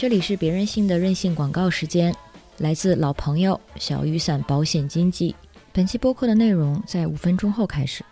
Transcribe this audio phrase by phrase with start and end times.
[0.00, 2.10] 这里是别人性的任性广告时间，
[2.56, 5.36] 来自老朋友小雨伞保险经纪。
[5.74, 8.02] 本期播客的内容在五分钟后开始。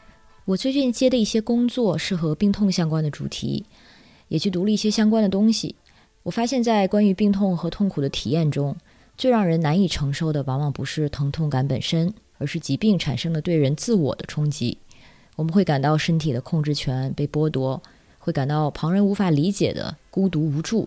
[0.45, 3.64] 我最近接的一些工作是和病痛相关的主题，
[4.29, 5.74] 也去读了一些相关的东西。
[6.24, 8.77] 我发现，在关于病痛和痛苦的体验中，
[9.16, 14.77] 最让人难以承受的，往往不是疼痛感本身，而是疾病产生的对人自我的冲击。
[15.36, 17.83] 我们会感到身体的控制权被剥夺，
[18.19, 20.86] 会感到旁人无法理解的孤独无助。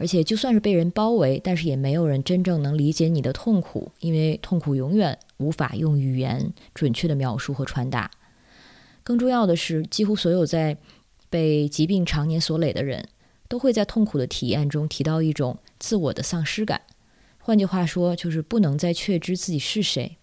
[0.00, 8.10] 而且，就算是被人包围，但是也没有人真正能理解你的痛苦，因为痛苦永远无法用语言准确的描述和传达。
[9.04, 10.78] 更重要的是，几乎所有在
[11.28, 13.06] 被疾病常年所累的人，
[13.46, 16.80] 都会在痛苦的体验中提到一种自我的丧失感。
[17.36, 20.16] 换句话说，就是不能再确知自己是谁。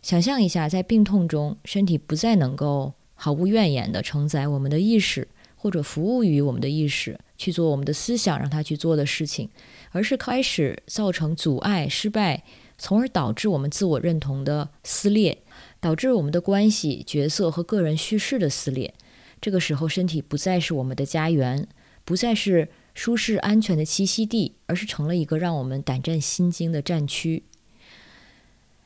[0.00, 7.18] 想象一下，在病痛中，身体不再能够毫无怨言地承载我们的意识，或者服务于我们的意识。
[7.40, 9.48] 去做我们的思想让他去做的事情，
[9.92, 12.44] 而是开始造成阻碍、失败，
[12.76, 15.38] 从而导致我们自我认同的撕裂，
[15.80, 18.92] 导致我们的关系、角色和个人叙事的撕裂。
[19.40, 21.66] 这个时候，身体不再是我们的家园，
[22.04, 27.44] 不再是舒适安全的栖息地，而是成了一个让我们胆战心惊的战区。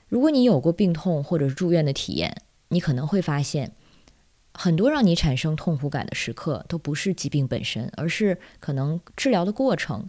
[0.09, 2.37] 如果你有过病痛或者住院的体验，
[2.69, 3.73] 你可能会发现。
[4.57, 10.09] 很多让你产生痛苦感的时刻，都不是疾病本身，而是可能治疗的过程，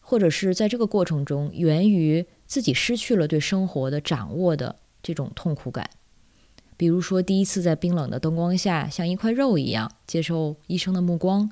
[0.00, 5.88] 或者是在这个过程中源于自己失去了对生活的掌握的这种痛苦感。
[6.76, 11.48] 比如说，第一次在冰冷的灯光下像一块肉一样接受医生的目光；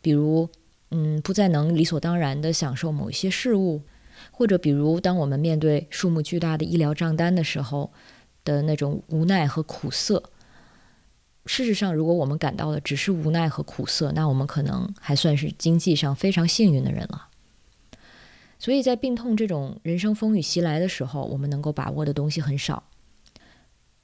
[0.00, 0.48] 比如，
[0.90, 3.80] 嗯，不再能理所当然地享受某一些事物；
[4.30, 7.92] 或者比如，当我们面对数目巨大的医疗账单的时候
[8.44, 10.22] 的那种无奈和苦涩。
[11.46, 17.28] 事实上，如果我们感到的只是无奈和苦涩，那我们可能还算是经济上非常幸运的人了。
[18.58, 22.82] 所以在病痛这种人生风雨袭来的时候，我们能够把握的东西很少。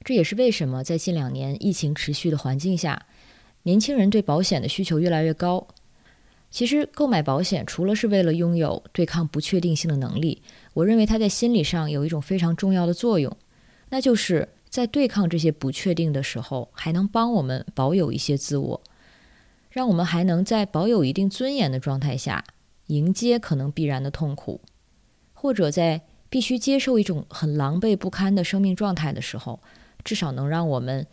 [0.05, 3.05] 这也是为什么在近两年疫情持续的环境下，
[3.63, 5.67] 年轻人对保险的需求越来越高。
[6.49, 10.41] 其实，购买保险除了是为了拥有对抗不确定性的能力，
[10.75, 13.35] 我认为它在心理上有一种非常重要的作用，
[13.89, 14.47] 那就是。
[14.73, 18.81] 在对抗这些不确定的时候，还能帮我们保有一些自我，
[19.69, 22.43] 让我们还能在保有一定尊严的状态下
[22.87, 24.61] 迎接可能必然的痛苦，
[25.33, 29.59] 或者在必须接受一种很狼狈不堪的生命状态的时候，
[30.03, 31.05] 至少能让我们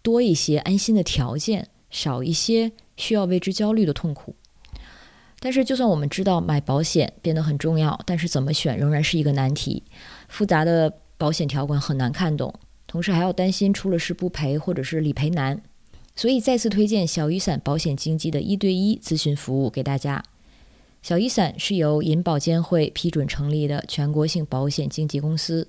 [0.00, 4.36] 多一些安心的条件，少一些需要为之焦虑的痛苦。
[5.40, 9.82] 但是，就算我们知道买保险变得很重要，但是怎么选仍然是一个难题。
[10.28, 12.54] 复杂的保险条款很难看懂。
[12.88, 15.62] 同时还要担心出了事不赔，或者是理赔难，
[16.16, 20.24] 所以再次推荐小雨伞保险经纪的一对一咨询服务给大家。
[21.02, 25.68] 小雨伞是由银保监会批准成立的全国性保险经纪公司，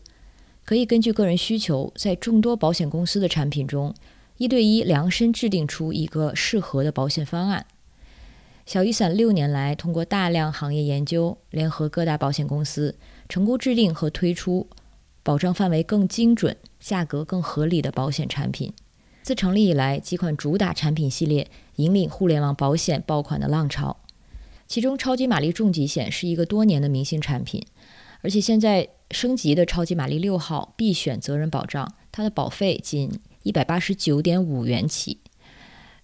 [0.65, 3.93] 可以根据个人需求，在众多保险公司的产品中，
[4.37, 7.65] 一对一量身制定出一个适合的保险方案。
[8.65, 12.95] 小雨伞六年来通过大量行业研究，联合各大保险公司，
[13.27, 14.67] 成功制定和推出
[15.21, 16.55] 保障范围更精准。
[16.79, 18.73] 价格更合理的保险产品，
[19.21, 23.97] 自成立以来，几款主打产品系列引领互联网保险爆款的浪潮。
[24.67, 27.65] 其中，超级玛丽重疾险是一个多年的明星产品，
[28.21, 33.11] 而且现在升级的超级玛丽六号必选责任保障，它的保费仅
[33.43, 35.19] 一百八十九点五元起。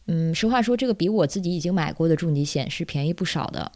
[0.07, 3.71] 嗯，实话说，这个比我自己已经买过的重疾险是便宜不少的，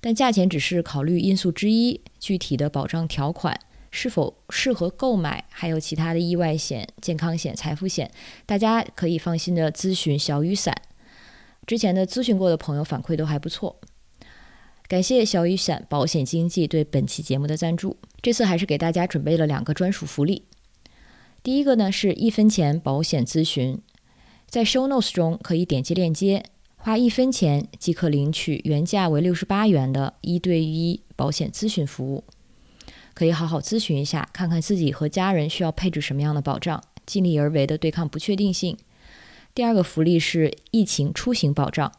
[0.00, 3.58] 但价钱只是考虑因素之一，具体的保障条款。
[3.90, 5.44] 是否适合购买？
[5.48, 8.10] 还有其他的意外险、健康险、财富险，
[8.46, 10.74] 大家可以放心的咨询小雨伞。
[11.66, 13.76] 之前的咨询过的朋友反馈都还不错，
[14.88, 17.96] 感谢小雨伞保险经纪对本期节目的赞助。
[18.22, 20.44] 这次还是给大家准备了两个专属福利。
[21.42, 23.80] 第一个呢是一分钱保险咨询，
[24.48, 26.44] 在 Show Notes 中可以点击链接，
[26.76, 32.24] 花一分钱即可领取原价为六十八元的一对一保险咨询服务。
[33.14, 38.76] 可以好好咨询一下，看看自己和家人需要配置什么样的保障，尽力而为的对抗不确定性。
[39.54, 41.92] 第二个福利是疫情出行保障，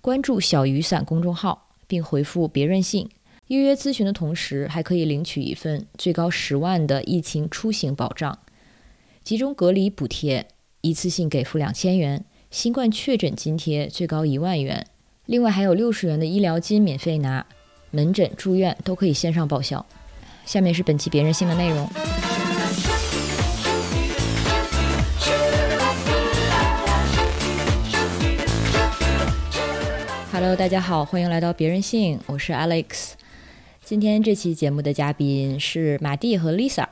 [0.00, 3.08] 关注小雨伞公众号并回复“别任性”，
[3.48, 8.38] 预约咨询的同时还可以领取一份最高十万的疫情出行保障，
[9.22, 10.48] 集中隔离补贴，
[10.80, 14.86] 一次性给付两千元，新冠确诊津贴最高一万元，
[15.26, 17.46] 另外还有六十元的医疗金免费拿，
[17.90, 19.84] 门诊住院都可以线上报销。
[20.50, 21.88] 下面是本期别人性的内容。
[30.32, 33.12] Hello，大家好，欢迎来到别人性，我是 Alex。
[33.84, 36.88] 今天这期节目的嘉宾是马蒂和 Lisa。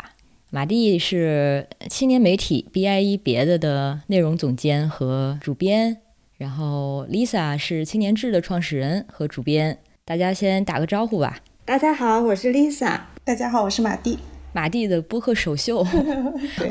[0.50, 5.96] 马蒂是青年媒体 BIE 别的的内容总监和主编，
[6.36, 9.78] 然后 Lisa 是青年志的创始人和主编。
[10.04, 11.40] 大家先打个招呼吧。
[11.68, 12.98] 大家好，我是 Lisa。
[13.24, 14.18] 大家好，我是马蒂。
[14.54, 15.84] 马蒂的播客首秀。
[16.56, 16.70] 对。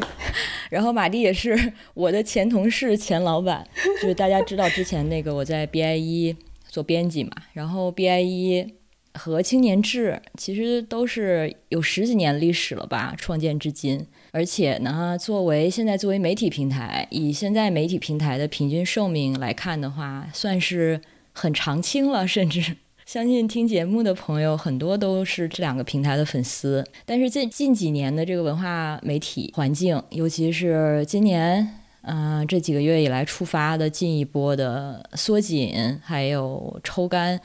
[0.71, 3.63] 然后马蒂也是我的前同事、前老板，
[4.01, 6.35] 就是大家知道之前那个我在 BIE。
[6.67, 8.73] 做编辑嘛，然后 BIE
[9.13, 14.03] 和青年志其实都是有十几年历史了吧，创建至今。
[14.31, 20.99] 而且呢，作为现在作为媒体平台，以现在媒体平台的平均寿命来看的话，算是
[21.33, 22.27] 很长青了。
[22.27, 26.85] 甚至相信听节目的朋友很多都是这两个平台的粉丝。
[27.05, 31.65] 但是近近几年的这个文化媒体环境，尤其是今年。
[32.01, 37.39] 嗯，这几个月以来触发的进一波的缩紧，还有抽干，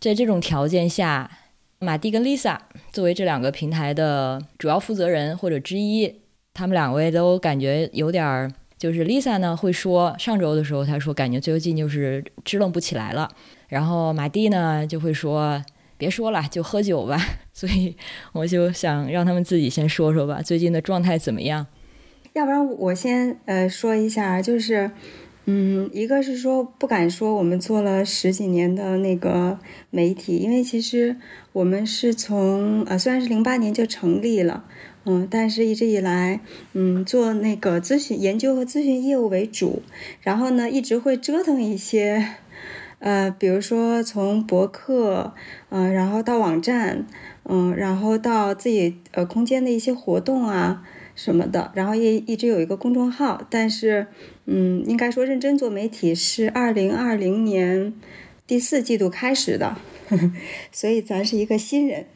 [0.00, 1.30] 在这种条件下，
[1.78, 2.58] 马蒂跟 Lisa
[2.92, 6.12] 作为这两个平台的主要负责人或者之一，
[6.52, 13.28] 他们两位都感觉有点儿，就是 Lisa 呢会说，上周的时候他说感觉最近就是支棱不起来了，
[13.74, 15.60] 然后马蒂呢就会说
[15.98, 17.18] 别说了，就喝酒吧。
[17.52, 17.96] 所以
[18.32, 21.66] 我就想让他们自己先说说吧，最近的状态怎么样？
[22.34, 24.92] 要不然我先呃说一下，就是，
[25.46, 29.58] 嗯，一个是说不敢说我们做了十几年的那个
[29.90, 31.16] 媒体，因为其实
[31.52, 34.64] 我们是从呃虽然是零八年就成立了，
[35.04, 36.40] 嗯，但是一直以来，
[36.74, 39.82] 嗯，做那个咨询研究和咨询业务为主，
[40.20, 42.36] 然后呢一直会折腾一些，
[43.04, 45.34] 呃，比如说从博客，
[45.68, 47.06] 嗯，然后到网站，
[47.42, 50.82] 嗯，然后到自己呃空间的一些活动啊。
[51.16, 54.08] 什么的，然后也一直有一个公众号，但是，
[54.46, 57.94] 嗯，应该说认真做媒体是二零二零年
[58.48, 59.76] 第四季度开始的，
[60.72, 62.06] 所以咱是一个新人。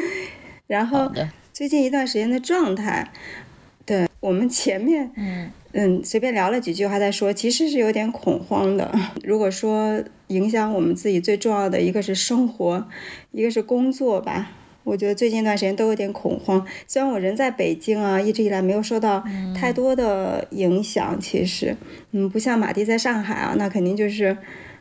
[0.66, 1.12] 然后
[1.52, 3.12] 最近一段时间的状态，
[3.84, 8.92] 对我们前面，嗯嗯，随便聊了几句，话再说，其实是有点恐慌的。
[9.22, 12.88] 如果说影响我们自己最重要的一个是生活，
[13.30, 14.50] 一个是工作吧。
[14.82, 19.22] 我觉得最近一段时间都有点恐慌，虽然我人在北京啊，一直以来没有受到
[19.54, 21.16] 太多的影响。
[21.20, 21.76] 其实，
[22.12, 24.36] 嗯，不像马蒂在上海啊，那肯定就是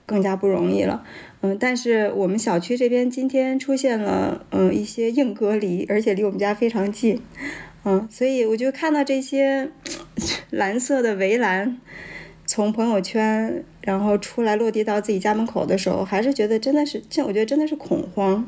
[0.06, 1.04] 更加不容易了。
[1.42, 7.22] 嗯，但是我们小区这边今天出现了嗯一些硬隔离，而且离我们家非常近。
[7.90, 9.72] 嗯，所以我就看到这些
[10.52, 11.80] 蓝色的围栏
[12.46, 18.48] 从朋友圈然后出来落地到自己家门口的时候，还是觉得真的是，这我觉得真的是恐慌。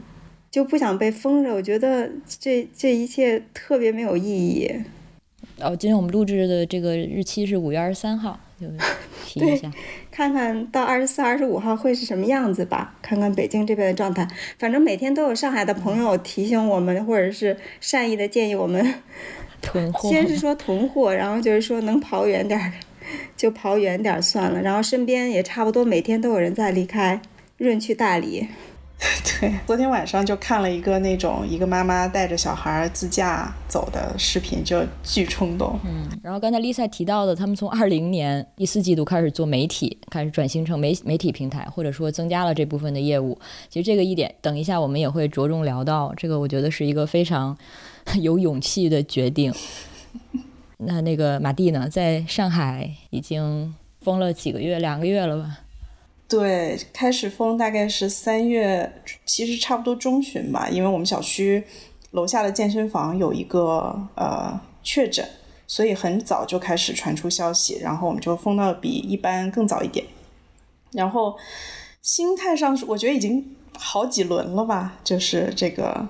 [0.52, 4.70] 就不想被封着，我觉得这这一切特别没有意义。
[5.62, 8.68] 哦，今天我们录制的这个日期是五月二十三号，就
[9.26, 9.72] 提一下，
[10.22, 12.94] 看看到二十四、二十五号会是什么样子吧。
[13.02, 14.28] 看看北京这边的状态，
[14.60, 18.94] 反正每天都有上海的朋友提醒我们，或者是善意的建议我们
[19.64, 20.10] 囤货。
[20.14, 22.72] 先是说囤货，然后就是说能跑远点儿
[23.36, 24.62] 就跑远点儿算了。
[24.62, 27.20] 然后身边也差不多每天都有人在离开
[27.58, 28.48] 润去大理。
[29.40, 35.80] 对，昨天晚上就看了一个那种一个妈妈带着小孩儿自驾走的视频，就巨冲动。
[35.84, 43.36] 嗯，然后刚才 Lisa 提到的，他们从二零年第四季度开始做媒体，开始转型成媒媒体平台，或者说增加了这部分的业务。
[43.70, 46.14] 其实这个一点，等一下我们也会着重聊到。
[46.16, 47.58] 这个我觉得是一个非常
[48.22, 49.52] 有勇气的决定。
[50.78, 55.58] 那那个马蒂呢，在上海已经封了几个月，两个月了吧？
[56.32, 58.90] 对，开始封大概是三月，
[59.26, 61.62] 其实差不多中旬吧，因为我们小区
[62.12, 65.28] 楼下的健身房有一个呃确诊，
[65.68, 70.06] 所以很早就开始传出消息，然后我们就封到比一般更早一点。
[70.94, 71.38] 然后
[72.02, 76.08] 心态上，我觉得已经好几轮了吧，就是这个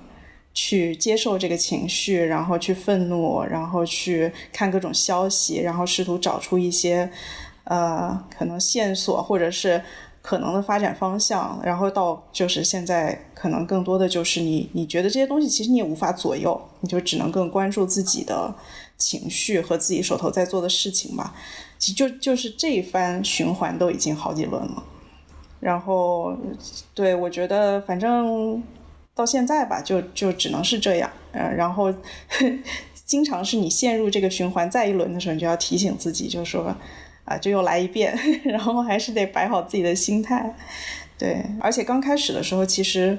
[0.54, 7.10] 去接受这个情绪，然后去愤怒，然后去看各种消息，然后试图找出一些
[7.64, 9.82] 呃可能线索，或者是。
[10.22, 18.54] 可能的发展方向，然后到就是现在，可能更多的就是你，你觉得这些东西其实你也无法左右，你就只能更关注自己的
[18.98, 21.34] 情绪和自己手头在做的事情吧。
[21.80, 24.84] 就就是这一番循环都已经好几轮了。
[25.60, 26.38] 然后，
[26.94, 28.62] 对我觉得反正
[29.16, 31.10] 到现在吧，就就只能是这样。
[31.32, 31.92] 嗯，然后
[33.06, 36.76] 经常是你陷入这个循环再一轮的时候，你就要提醒自己，就说。
[37.32, 40.56] 啊，就又来一遍， 然后还是得摆好自己的心态，
[41.18, 41.44] 对。
[41.60, 43.18] 而且刚开始的时候，其实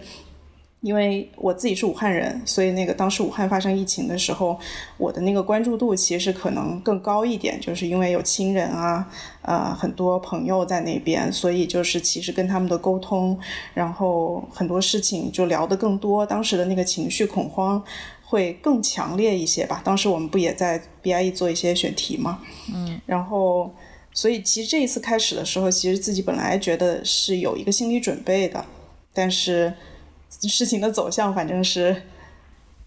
[0.80, 4.58] 因为我自己是武汉人，所以那个当时武汉发生疫情的时候，
[4.98, 9.08] 我的那个关注度其实可能更高一点，就是因为有亲人啊，
[9.42, 13.38] 呃，很多朋友在那边，所以就是其实跟他们的沟通，
[13.74, 17.80] 然后很多事情就聊得更多，当时的那个情绪恐慌
[18.24, 19.80] 会更强烈一些吧。
[19.84, 22.40] 当时我们不也在 BIE 做一些选题嘛，
[22.74, 23.72] 嗯，然后
[24.12, 28.64] 所以其实这一次开始的时候，其实自己本来觉得是有一个心理准备的，
[29.12, 29.72] 但是。
[30.48, 31.94] 事情的走向反正是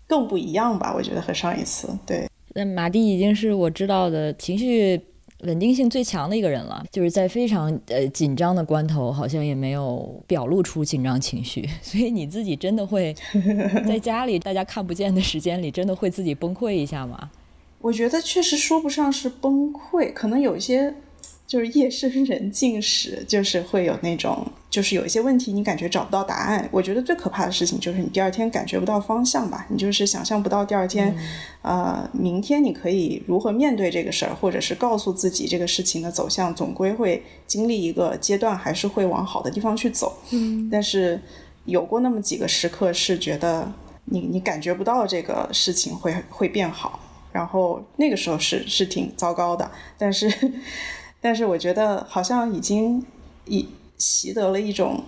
[0.07, 2.27] 更不一样吧，我觉得和上一次对。
[2.55, 4.99] 那马蒂已经是我知道的情绪
[5.41, 11.69] 稳定性最强的一个人了，就是在非常呃紧张的关头，好像也没有表露出紧张情绪。
[11.83, 13.15] 所以你自己真的会
[13.87, 17.29] 在家里大家看不见的时间里，真的会自己崩溃一下吗？
[17.79, 20.95] 我觉得确实说不上是崩溃，可能有一些。
[21.47, 26.67] 就是夜深人静时，就是会有那种，就是有一些问题你感觉找不到答案。
[26.71, 31.15] 我觉得最可怕的事情就是你第二天感觉不到方向吧，你就是想象不到第二天，
[31.61, 40.17] 呃，明天你可以如何面对这个事儿，或者是告诉自己这个事情的走向总归会经历一个阶段，还是会往好的地方去走。
[40.31, 41.21] 嗯，但是
[41.65, 43.71] 有过那么几个时刻是觉得
[44.05, 46.99] 你你感觉不到这个事情会会变好，
[47.31, 50.27] 然后那个时候是是挺糟糕的，但是。
[51.25, 53.03] 但是我觉得好像已经
[53.45, 53.67] 已
[53.97, 55.03] 习得了一种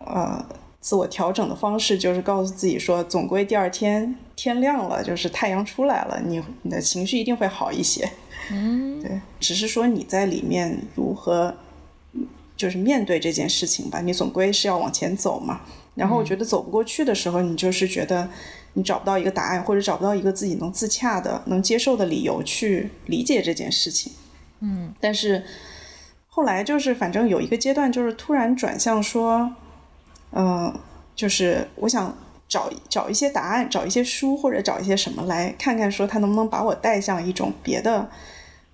[0.00, 0.44] 呃
[0.82, 8.06] 自我调整的方式，就是告诉自己说，总归第二天天亮了，就是太阳出来了，你你的情绪一定会好一些。
[8.50, 11.54] 嗯，对，只是说你在里面如何
[12.54, 15.62] 就是面对这件事情吧，你总归是要往前走嘛。
[15.94, 18.28] 然后我觉得走不过去的时候，你就是觉得
[18.74, 24.12] 你找不到一个答案，或者找不到一个自己能自洽的、能接受的理由去理解这件事情。
[24.62, 25.44] 嗯，但是
[26.28, 29.52] 后来就是，反正有一个阶段，就是突然转向说，
[30.30, 30.72] 嗯，
[31.14, 32.16] 就是我想
[32.48, 38.08] 找找一些答案，找一些书或者找一些什么来看看，说他能不能把我带向一种别的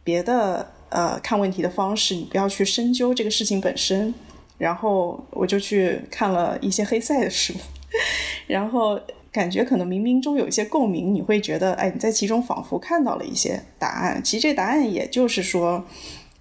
[0.04, 2.14] 别的呃看问题的方式。
[2.14, 4.14] 你不要去深究这个事情本身。
[4.58, 7.54] 然后我就去看了一些黑塞的书，
[8.48, 9.00] 然后
[9.38, 14.20] 感觉可能冥冥中有一些共鸣，你会觉得，哎，你在其中仿佛看到了一些答案。
[14.24, 15.84] 其实这答案也就是说。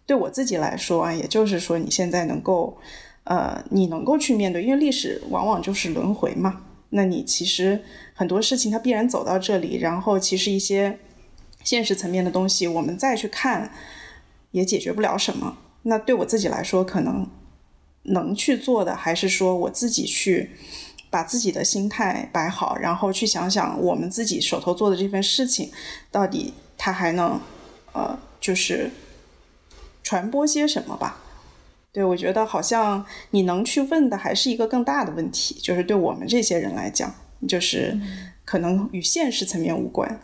[0.08, 2.77] 对我自己来说啊，也就是说，你现在能够，
[3.25, 6.62] 呃，你能够去面对，因为历史往往就是轮回嘛。
[6.92, 10.98] 那你其实很多事情它必然走到这里，然后其实一些
[11.62, 13.70] 现实层面的东西，我们再去看，
[14.51, 15.58] 也解决不了什么。
[15.82, 17.27] 那对我自己来说，可能
[18.04, 20.51] 能去做的，还是说我自己去
[21.10, 25.72] 把自己的心态摆好，然后去想想我们自己手头做的这份事情，
[26.12, 27.40] 到底它还能，
[27.94, 28.92] 呃，就是。
[30.04, 31.18] 传播些什么吧？
[31.92, 37.14] 对我觉得好像你能去问的还是一个更大的问题，就是对我们这些人来讲，
[37.46, 38.00] 就是
[38.46, 40.18] 可能与现实层面无关。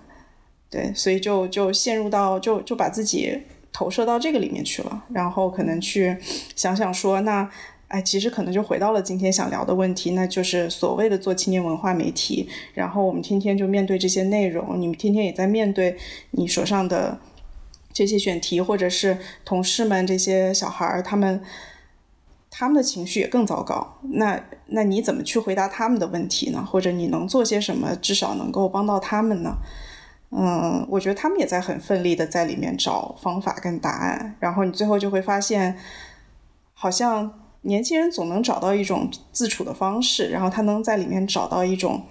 [0.70, 3.38] 对，所以就就陷入到就就把自己
[3.74, 6.18] 投射到这个里面去了，然后可能去
[6.56, 7.52] 想想说，那
[7.94, 15.96] 哎，其实可能就回到了今天想聊的问题，那就是所谓的做青年文化媒体，然后我们天天就面对这些内容，你们天天也在面对
[16.32, 17.20] 你手上的。
[17.96, 21.40] 这些选题，或者是同事们这些小孩儿，他们
[22.50, 24.00] 他们的情绪也更糟糕。
[24.14, 26.66] 那那你怎么去回答他们的问题呢？
[26.68, 29.58] 或者你能做些什么，至少能够帮到他们呢？
[30.32, 34.36] 嗯，我觉得他们也在很奋力的在里面找方法跟答案。
[34.40, 35.78] 然后你最后就会发现，
[36.74, 37.32] 好像
[37.63, 42.03] 年轻人总能找到一种自处的方式，然后他能在里面找到一种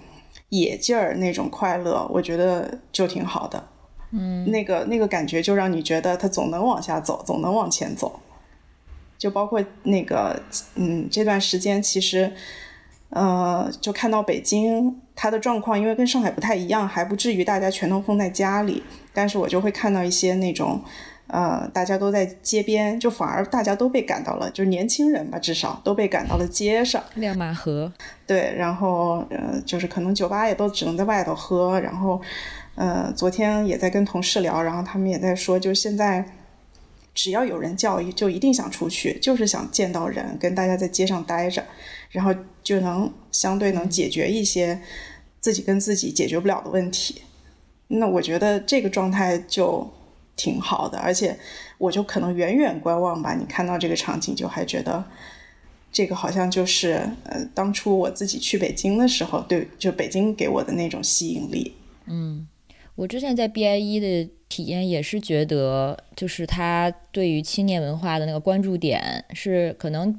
[0.49, 3.63] 野劲儿，那种快乐，我觉得就挺好的。
[4.11, 8.19] 嗯，那个那个感觉就让你觉得他总能往下走，总能往前走。
[9.17, 10.39] 就包括那个，
[10.75, 12.31] 嗯，这段时间其实，
[13.09, 18.83] 呃，就看到北京它的状况，因为跟上海不太一样，还不至于大家全都封在家里。
[19.13, 20.81] 但是我就会看到一些那种，
[21.27, 27.03] 呃，大家都在街边，就反而大家都被赶到了，就是年轻人吧，至少都被赶到了街上。
[27.15, 27.91] 亮马河。
[28.27, 32.21] 对，然后呃，就是可能酒吧也都只能在外头喝，然后。
[32.75, 36.25] 呃，昨天也在跟同事聊，然后他们也在说，就是现在
[37.13, 41.63] 只要有人叫，就一定想出去，就是想见到人，跟大家在街上待着，
[42.09, 44.81] 然后就能相对能解决一些
[45.39, 47.21] 自己跟自己解决不了的问题。
[47.89, 49.87] 那我觉得这个状态就
[50.35, 51.37] 挺好的，而且
[51.77, 55.03] 我就可能远远观望吧，你看到这个场景就还觉得
[55.91, 61.75] 这个好像就是呃，当初我自己去北京的时候，对，就北京给我的那种吸引力，
[62.05, 62.47] 嗯。
[62.95, 69.01] 我之前在 BIE 的体验也是觉得，就是他对于青年文化的那个关注点
[69.33, 70.13] 是可能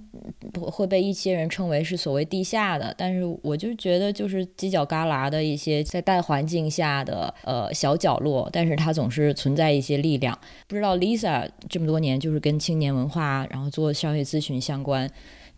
[0.61, 10.37] 会被一些人称为是所谓地下的，但是我就觉得就是犄角旮旯的一些在大环境下的呃小角落，但是它总是存在一些力量。
[10.67, 15.09] 不知道 Lisa 这么多年就是跟青年文化，然后做商业咨询相关，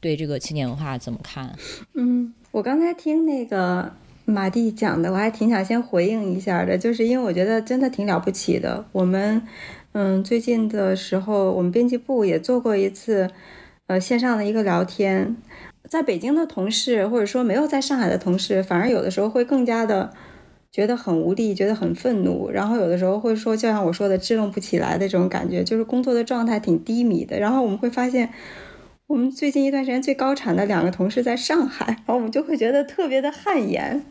[0.01, 1.51] 对这个青年文化怎么看？
[1.95, 3.91] 嗯，我刚才听那个。
[4.29, 8.85] 马蒂讲的，我还挺想先回应一下的，就是因为我觉得真的挺了不起的。
[8.91, 9.41] 我们，
[9.93, 13.31] 嗯，最近的时候，我们编辑部也做过一次，
[13.87, 15.37] 呃，线上的一个聊天。
[15.89, 20.13] 在北京的同事，或者说没有在上海的同事，反而有的时候会更加的
[20.73, 27.39] 觉得很无力，觉得很愤怒，然后有的时候会说，就像我说的，支棱不起来的这种感觉，就是工作的状态挺低迷的。
[27.39, 28.31] 然后我们会发现。
[29.09, 34.03] 我们最近一段时间最高产的两个同事在上海，然后我们就会觉得特别的汗颜，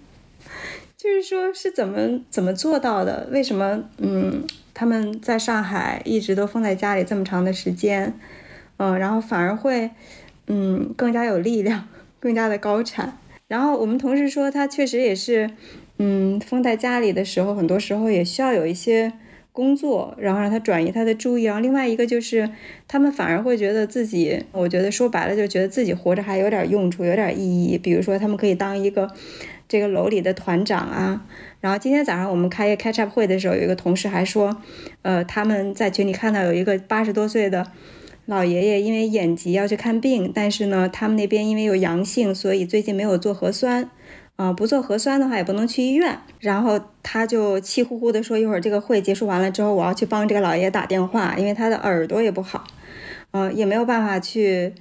[1.05, 3.27] 就是说是怎么怎么做到的？
[3.31, 4.43] 为什么嗯
[4.73, 8.11] 他们在上海一直都封在家里这么长的时间，
[8.77, 9.91] 嗯，然后反而会
[10.47, 11.87] 嗯更加有力量，
[12.19, 13.19] 更加的高产？
[13.47, 15.51] 然后我们同事说他确实也是，
[15.99, 19.13] 嗯封在家里的时候，很多时候也需要有一些。
[19.55, 22.49] 工作，然后让他转移他的注意，然后另外一个就是
[22.89, 27.77] 他们反而会觉得自己，我觉得说白了就觉得自己活着还有点用处，有点意义。
[27.77, 29.09] 比如说他们可以当一个
[29.67, 31.25] 这个楼里的团长啊。
[31.59, 34.55] 然后今天早上我们开一个 catch up 会的时候，有一个同事还说，
[35.01, 37.65] 呃，他们在群里看到有一个八十多岁的
[38.25, 43.89] 老爷爷因为眼疾要去看病，但是呢，他们那边因为有阳性，所以最近没有做核酸。
[44.37, 46.19] 啊，不做核酸的话也不能去医院。
[46.41, 52.65] 然后他就气呼呼的说：“一会儿这个会结束完了之后，我要去帮这个老爷打电话，因为他的耳朵也不好，
[53.31, 54.73] 呃，也没有办法去，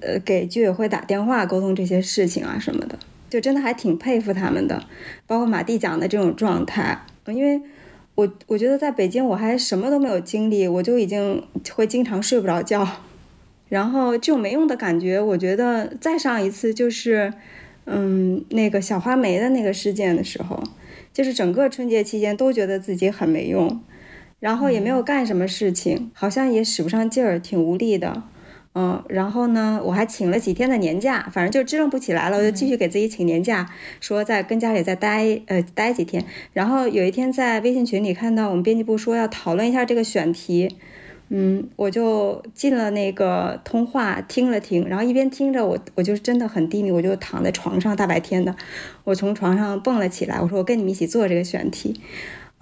[0.00, 2.98] 呃，给居委会打电话沟通这些事情啊什么的。
[3.32, 4.84] 就真的还挺佩服他们的，
[5.26, 7.06] 包括马蒂讲的这种状态。
[7.28, 7.62] 因为
[8.14, 12.86] 我我觉得在北京我还什么都没有经历，我就已经会经常睡不着觉，
[13.70, 17.32] 然后这种没用的感觉，我觉得再上一次就是。”
[17.84, 20.62] 嗯，那个小花梅的那个事件的时候，
[21.12, 23.80] 就是整个春节期间都觉得自己很没用，
[24.38, 28.22] 然后也没有干什么事情，好像也使不上劲儿，挺无力的。
[28.74, 33.70] 嗯，然后呢，我还请了几天的年假，反正就支棱不起来了，我就继续给自己请年假，
[34.00, 36.24] 说在跟家里再待呃待几天。
[36.52, 40.76] 然后有一天在微信群里看到我们编辑部说要讨论一下这个选题。
[41.34, 48.54] 嗯，我就进了那个通话，听了听，然后一边听着，我我就真的很低迷，我就躺在床上，大白天的，
[49.04, 51.98] 我从床上蹦了起来，我说我跟你们一起做这个选题，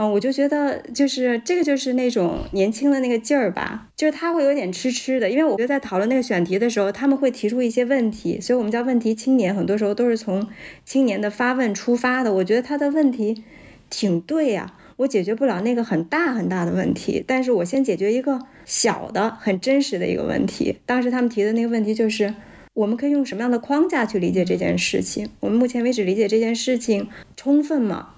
[0.00, 10.48] 嗯，我就觉得就是这个就是那种年轻的那个劲儿吧，就是他会有点痴痴的，因为我觉得在讨论那个选题的时候，他们会提出一些问题，所以我们叫问题青年，很多时候都是从
[10.86, 13.44] 青年的发问出发的，我觉得他的问题
[13.90, 14.74] 挺对呀。
[14.96, 20.78] 我解决不了那个很大很大的问题，但是我先解决一个小的、很真实的一个问题。
[20.86, 22.34] 当时他们提的那个问题就是，
[22.72, 25.28] 我们可以用什么样的框架去理解这件事情？
[25.40, 28.14] 我们目前为止理解这件事情充分吗？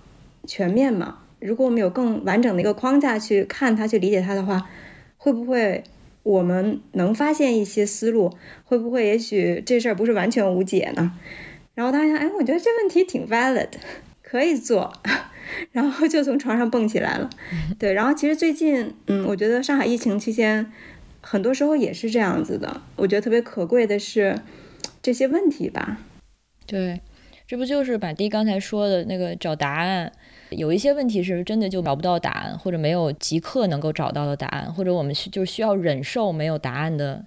[0.47, 1.19] 全面吗？
[1.43, 4.69] 如果我们有更完整的一个框架去看它、去理解它的话，
[5.17, 5.83] 会不会
[6.23, 8.33] 我们能发现一些思路？
[8.65, 11.13] 会不会也许这事儿不是完全无解呢？
[11.75, 13.69] 然后他想，哎，我觉得这问题挺 valid，
[14.23, 14.93] 可以做。
[15.73, 17.29] 然后就从床上蹦起来了，
[17.79, 17.93] 对。
[17.93, 20.71] 然后其实最近，嗯，我觉得上海疫情期间，
[21.21, 22.81] 很多时候也是这样子的。
[22.97, 24.39] 我觉得特别可贵的是
[25.03, 25.99] 这些问题吧。
[26.67, 27.01] 对，
[27.47, 30.13] 这不就是马蒂刚才说的那个找答案？
[30.55, 37.25] 有一些问题是真的就找不到答案，或者没有即刻能够找到的答案，或者我们需就需要忍受没有答案的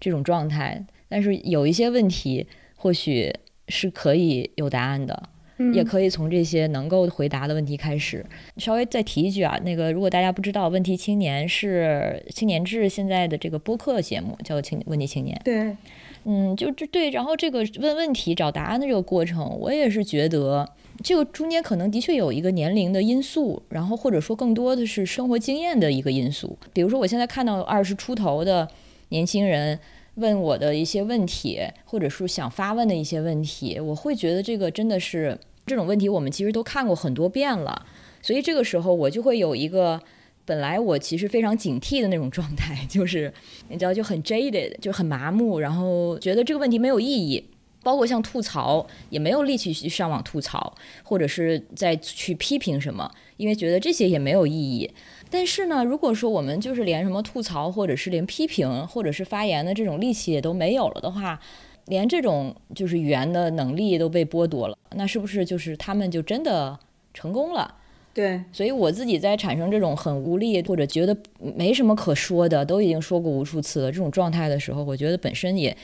[0.00, 0.84] 这种状态。
[1.08, 3.32] 但是有一些问题或许
[3.68, 5.28] 是可以有答案的。
[5.72, 15.40] 也可以从这些能够回答的问题开始，稍微再提一句啊，那个如果大家不知道，问题青年是青年志现在的这个播客节目，叫青问题青年。
[15.44, 15.76] 对，
[16.24, 20.68] 嗯，就这对，然后这个问问题找答案的这个过程，我也是觉得
[21.02, 26.56] 这个中间可能的确有一个年龄的因素，然后或者说更多的是生活经验的一个因素。
[26.72, 28.68] 比如说我现在看到二十出头的
[29.08, 29.78] 年轻人。
[30.16, 35.34] 问我的一些问题，或者是想发问的一些问题，我会觉得这个真的是
[35.64, 37.86] 这种问题，我们其实都看过很多遍了，
[38.20, 39.98] 所以这个时候我就会有一个
[40.44, 43.32] 本来我其实非常警惕的那种状态，就是
[43.70, 47.42] 你知道就很 jaded，就很麻木，然后觉得这个问题没有意义，
[47.82, 54.90] 包括像吐槽也没有力气去上网吐槽，或者是再去批评什么，因为觉得这些也没有意义。
[55.30, 61.40] 但是呢，如果说我们就是连什么吐槽，或者是连批评，或者是发言的这种力气也都没有了的话，
[61.86, 66.78] 连这种就是语言的能力都被剥夺了，那是不是就是他们就真的
[67.14, 67.76] 成功了？
[68.14, 75.74] 对，所以我自己在产生这种很无力或者觉得没什么可说的，都已经说过无数次了这种状态的时候，我觉得本身也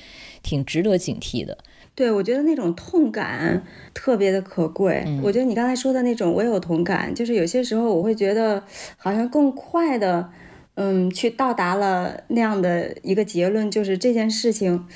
[0.43, 1.57] 挺值得警惕的。
[1.99, 3.61] 对，我觉得那种痛感
[3.93, 5.05] 特别的可贵。
[5.21, 7.13] 我觉得你刚才说的那种，我有同感。
[7.13, 8.63] 就是有些时候我会觉得，
[8.97, 10.31] 好像更快的，
[10.77, 14.87] 嗯，去到达了那样的一个结论，就是这件事情，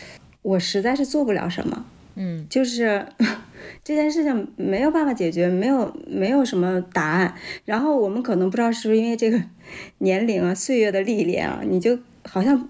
[0.42, 1.84] 我实在是做不了什么。
[2.14, 3.04] 嗯，就是
[3.82, 7.34] 这件事情没有办法解决，没有没有什么答案。
[7.64, 9.42] 然后我们可能不知道是不是因为这个
[9.98, 12.68] 年龄啊、岁月的历练啊，你就好像。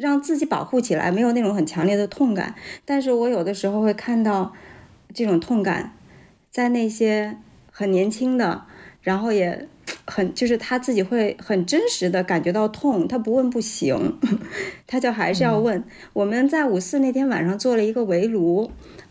[0.00, 2.54] 让自己保护起来，没有那种很强烈的痛感。
[2.86, 4.54] 但是我有的时候会看到
[5.12, 5.92] 这种痛感，
[6.50, 7.36] 在那些
[7.70, 8.62] 很年轻的，
[9.02, 9.68] 然后也
[10.06, 14.18] 很就是他自己会很真实的感觉到痛，他不问不行，
[14.88, 15.84] 他就还是要问。
[16.14, 18.70] 我们在五四那天晚上做了一个围炉，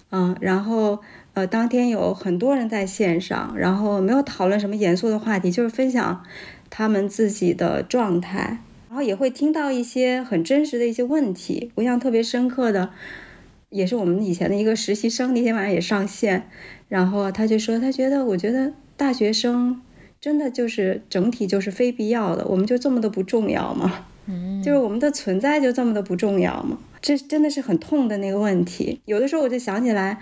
[0.10, 1.00] 嗯，然后
[1.36, 6.24] 呃当天有很多人在线上，然后没有讨论什么严肃的话题，就是分享
[6.72, 8.64] 他们自己的状态。
[8.90, 11.72] 然后也会听到一些很真实的一些问题。
[11.76, 12.90] 我印象特别深刻的，
[13.70, 16.50] 也是我们以前的一个实习生，那天晚上也上线，
[16.88, 19.80] 然后他就说，他觉得，我觉得大学生
[20.20, 24.08] 真的就是整体就是非必要的，我们就这么的不重要吗？
[24.26, 26.80] 嗯，就是我们的存在就这么的不重要吗？
[27.00, 29.00] 这真的是很痛的那个问题。
[29.06, 30.18] 有的时候我就想起来，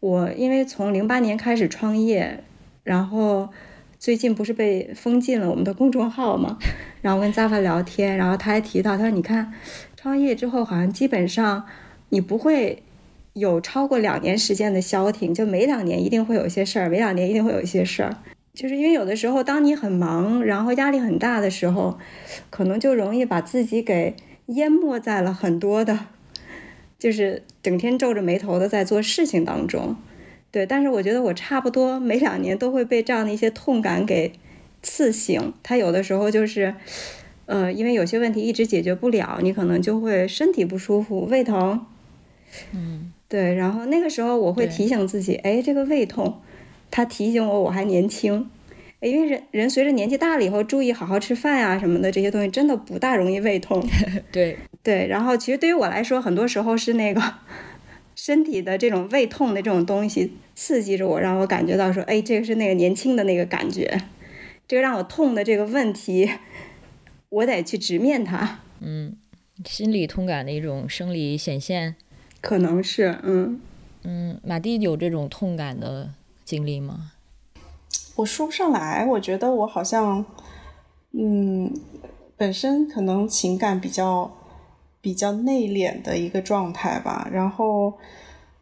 [0.00, 2.42] 我因为从零八年开始创业，
[2.82, 3.48] 然后。
[3.98, 6.56] 最近不是被封禁了我们的公众号吗？
[7.02, 9.52] 然后跟 Zava 聊天，然后他还提到，他说：“你看，
[9.96, 11.64] 创业之后好像基本上
[12.10, 12.82] 你不会
[13.32, 18.16] 有超过两年时间的消停，就每两年一定会有一些事儿，每两年一定会有一些事儿。
[18.54, 21.98] 就是因为有的时候，当你很忙，然后压力很大的时候，
[22.50, 24.14] 可能就容易把自己给
[24.46, 26.06] 淹没在了很多的，
[26.98, 29.96] 就是整天皱着眉头的在做事情当中。”
[30.50, 34.32] 对，但是我觉得我差不多每两年都会被这样的一些痛感给
[34.82, 35.52] 刺醒。
[35.62, 36.74] 他有的时候就是，
[37.44, 41.84] 呃，因为有些问题一直解决不了，你可能就会身体不舒服、胃疼。
[42.72, 43.52] 嗯，对。
[43.54, 46.40] 然后那个时候我会提醒自己，哎，这个胃痛，
[46.90, 48.48] 他提醒我我还年轻。
[49.00, 53.86] 因为人人随着年纪大了以后，注意好好吃饭呀什么的这些东西，真的不大容易胃痛。
[54.32, 55.06] 对对。
[55.06, 57.22] 然后其实对于我来说，很多时候是那个。
[58.28, 64.02] 身体的这种胃痛的这种东西刺激着我，让我感觉到说，哎，这个是那个年轻的那个感觉，
[64.68, 66.30] 这个让我痛的这个问题，
[67.30, 68.58] 我得去直面它。
[68.80, 69.16] 嗯，
[69.64, 71.96] 心理痛感的一种生理显现，
[72.42, 73.58] 可能是，嗯
[74.02, 76.10] 嗯，马蒂有这种痛感的
[76.44, 77.12] 经历吗？
[78.16, 80.22] 我说不上来，我觉得我好像，
[81.12, 81.72] 嗯，
[82.36, 84.34] 本身可能情感比较。
[85.00, 87.94] 比较内敛的一个状态吧，然后，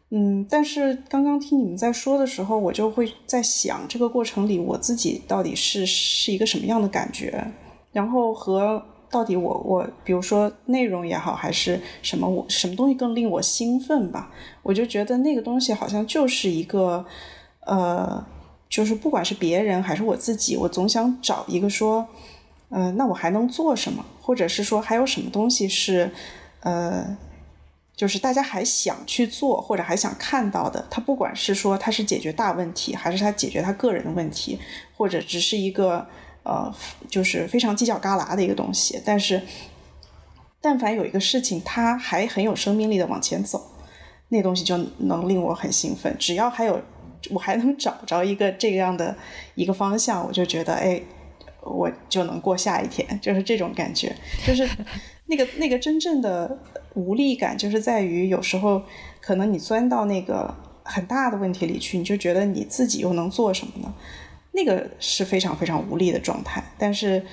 [0.09, 7.51] 嗯，但是刚刚听你们在说的时候，我就会在想，这个过程里我自己到底是是一个什么样的感觉，
[7.91, 14.31] 然后和到底我我，比如说内容也好，还是什么，我什么东西更令我兴奋吧？
[14.61, 17.05] 我就觉得那个东西好像就是一个，
[17.65, 18.23] 呃，
[18.69, 22.07] 就是不管是别人还是我自己，我总想找一个说。
[22.69, 24.03] 嗯，那我还能做什么？
[24.21, 26.11] 或者是说还有什么东西是，
[26.59, 27.17] 呃，
[27.95, 30.85] 就是大家还想去做或者还想看到的？
[30.89, 34.59] 他不管是说他是解决大问题，还是他解决他个人的问题，
[34.97, 36.05] 或者只是一个
[36.43, 36.69] 呃，
[37.09, 39.01] 就是非常犄角旮旯的一个东西。
[39.05, 39.41] 但是，
[40.59, 43.71] 但凡有一个事情，它还很有生命力的往前走，
[44.27, 46.13] 那东西就能令我很兴奋。
[46.19, 46.81] 只要还有，
[47.29, 49.15] 我还能找着一个这样的
[49.55, 51.01] 一个方向，我就觉得哎。
[51.69, 54.67] 我就能过下一天，就是这种感觉，就是
[55.25, 56.57] 那个那个真正的
[56.93, 58.81] 无力感，就是在于有时候
[59.21, 60.53] 可能你钻到那个
[60.83, 63.93] 很大的问题里去，你就觉得你自己又能做什么呢？
[64.53, 66.63] 那个是非常非常无力的状态。
[66.77, 67.23] 但是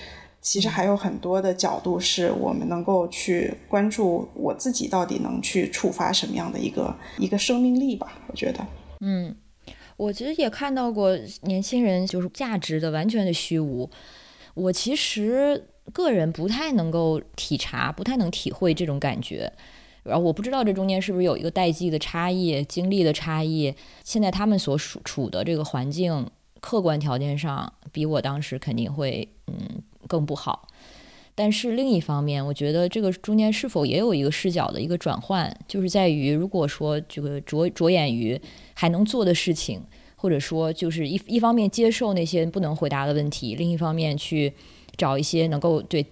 [0.42, 8.12] 其实还有很多的角度是我们能够去关注，我自己到底能去触发什么样的一个一个生命力吧？
[8.27, 8.66] 我觉得，
[9.01, 9.35] 嗯，
[9.97, 13.88] 我其实也看到过年轻人就是价值的完全的虚无。
[14.55, 19.53] 我其实个人不太能够体察，不太能体会这种感觉，
[20.05, 23.75] 然后我不知道这中间是不是有一个代际的差异、经历的差异。
[24.05, 30.69] 现在他们所处处的这个环境，客观条件上比我当时肯定会嗯更不好。
[31.35, 38.40] 但是另一方面，我觉得这个中间是否也有一个视角的一个转换，就是在于如果说这个着着眼于
[38.73, 39.83] 还能做的事情。
[40.24, 44.50] 或者说，就是一一方面接受那些不能回答的问题，另一方面去
[44.96, 46.02] 找一些能够对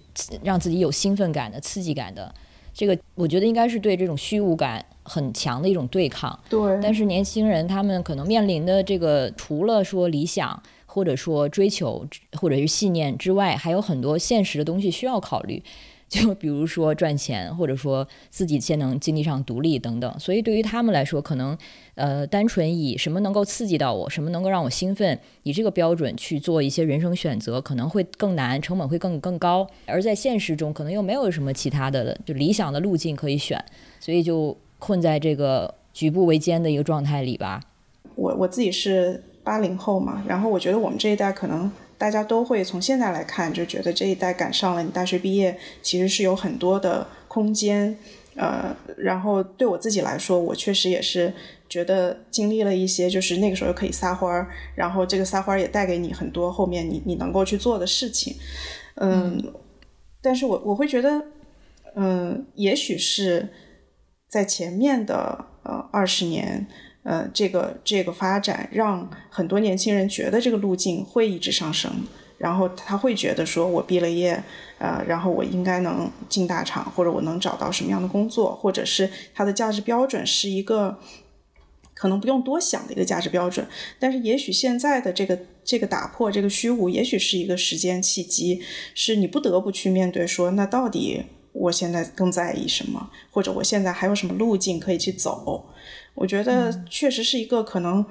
[0.43, 2.31] 让自己有兴奋感的、刺激感的。
[2.75, 6.39] 这个我觉得应该是对这种虚无感很强的一种对抗。
[6.51, 6.79] 对。
[6.83, 10.63] 但是年轻人他们可能面临的这个，除了说理想。
[10.95, 15.63] 或者说追求或者是信念之外，还有很多现实的东西需要考虑。
[16.13, 21.57] 就比如说赚钱，或者说自己先能经济上独立等等，所以对于他们来说，可能
[21.95, 29.67] 呃单纯以什么能够刺激到我，什么能够让我兴奋，以这个标准去做一些人生选择，可能会更难，成本会更更高。
[29.87, 33.65] 而在现实中，可能又没有什么其他的就理想的路径可以选，
[33.99, 37.59] 所以就困在这个举步维艰的一个状态里吧。
[38.17, 41.73] 我我自己是八零后嘛，然后我觉得我们这一代可能。
[42.03, 44.83] 大家都会从现在来看，就觉得这一代赶上了。
[44.83, 47.97] 你大学毕业其实是有很多的空间，
[48.35, 51.33] 呃，然后对我自己来说，我确实也是
[51.69, 58.35] 觉得经历了一些，就是那个时候可以撒欢儿，然后这个撒欢儿也带给你很多后面你你能够去做的事情，
[58.97, 59.41] 嗯，
[60.21, 61.25] 但是我我会觉得，
[61.95, 63.49] 嗯，也许是
[64.29, 66.67] 在前面的呃二十年。
[67.05, 71.91] 呃，这个这个发展让很多年轻人觉得这个路径会一直上升，
[72.39, 74.41] 然后他会觉得说，我毕了业，
[74.79, 80.97] 呃，然后我应该能进大厂，或者我能找到什么样的工作，或者是他的价值标准是一个
[81.95, 83.67] 可能不用多想的一个价值标准。
[83.99, 88.63] 但是也许现在的这个这个打破这个虚无，也许是一个时间契机，
[88.95, 95.67] 是你不得不去面对说，那到底我现在更在意什么，或者我现在还有什么路径可以去走？
[96.15, 98.05] 我觉得确实是一个可能，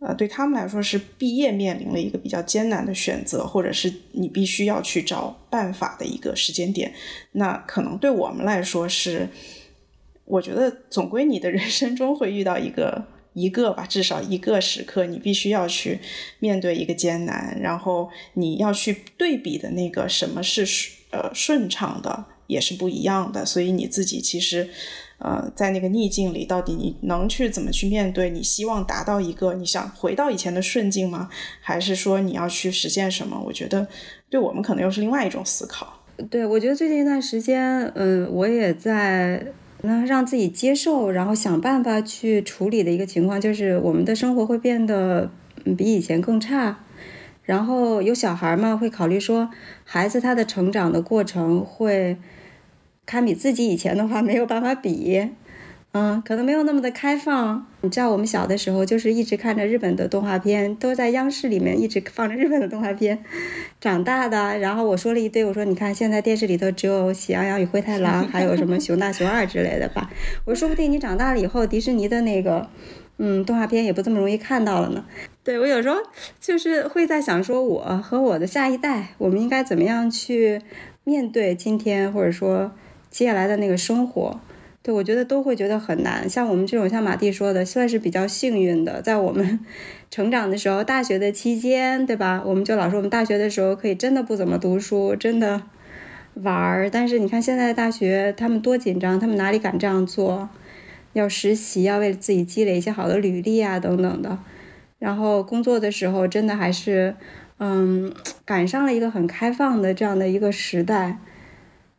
[0.00, 6.92] 呃，对他们来说是毕业面临了一个比较艰难的选择，或者是你必须要去找办法的一个时间点。
[7.32, 9.28] 那可能对我们来说是，
[10.24, 13.04] 我觉得总归你的人生中会遇到一个
[13.34, 16.00] 一个吧，至少一个时刻，你必须要去
[16.38, 20.66] 面对一个艰难，然后你要去对比的那个什么是
[21.10, 23.44] 呃顺畅的，也是不一样的。
[23.44, 24.70] 所以你自己其实。
[25.24, 28.28] 呃，在那个逆境里，到底你能去怎么去面对？
[28.28, 31.30] 你希望达到一个你想回到以前的顺境吗？
[31.62, 33.42] 还是说你要去实现什么？
[33.46, 33.88] 我觉得，
[34.28, 35.98] 对我们可能又是另外一种思考。
[36.28, 39.46] 对，我觉得最近一段时间，嗯，我也在
[39.80, 45.30] 那让自己接受，然后想办法去处理的一个情况，就是我们的生活会变得
[45.78, 46.80] 比以前更差。
[47.44, 49.48] 然后有小孩嘛，会考虑说，
[49.84, 52.18] 孩子他的成长的过程会。
[53.06, 55.28] 堪比自己以前的话没有办法比，
[55.92, 57.66] 嗯，可能没有那么的开放。
[57.82, 63.22] 你知道我们小的时候就是一直看着日本的动画片，都在央视里面一直放着日本的动画片
[63.80, 64.58] 长大的。
[64.58, 70.10] 然后我说了一堆，我说你看现在电视里头只有《喜羊羊与灰太狼》，还有什么《熊大熊二》之类的吧。
[70.46, 72.68] 我说不定你长大了以后，迪士尼的那个
[73.18, 75.04] 嗯动画片也不这么容易看到了呢。
[75.44, 75.96] 对我有时候
[76.40, 80.60] 就是会在想，说我和我的下一代，我们应该怎么样去
[81.04, 82.72] 面对今天，或者说。
[83.14, 84.40] 接下来的那个生活，
[84.82, 86.28] 对我觉得都会觉得很难。
[86.28, 89.60] 像我们这种，像马蒂说的，算是比较幸运的，在我们
[90.10, 92.42] 成长的时候，大学的期间，对吧？
[92.44, 95.62] 我们就老说我们大学的时候可以真的不怎么读书，真的
[96.34, 96.90] 玩儿。
[96.90, 100.48] 但是你看现在的大学，他们多紧张，他们哪里敢这样做？
[101.12, 104.36] 要实习，要为自己积累一些好的履历啊，等等的。
[104.98, 107.14] 然后工作的时候，真的还是，
[107.58, 108.12] 嗯，
[108.44, 111.20] 赶上了一个很开放的这样的一个时代。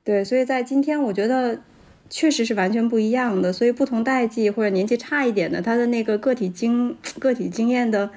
[0.06, 1.60] 对，所以在今天，我觉得
[2.12, 3.52] 确实是完全不一样的。
[3.52, 8.12] 所以不同代际或者年纪差一点的，他的那个个体经个体经验的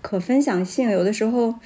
[0.00, 1.56] 可分享性，有的时候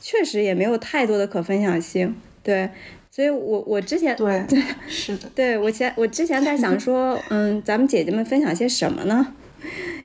[0.00, 2.14] 确实也没有太多的可分享性。
[2.44, 2.70] 对，
[3.10, 4.46] 所以我我之前对
[4.86, 9.34] 是的，对我前我之前在想说， 嗯，咱们姐姐们分享些什么呢？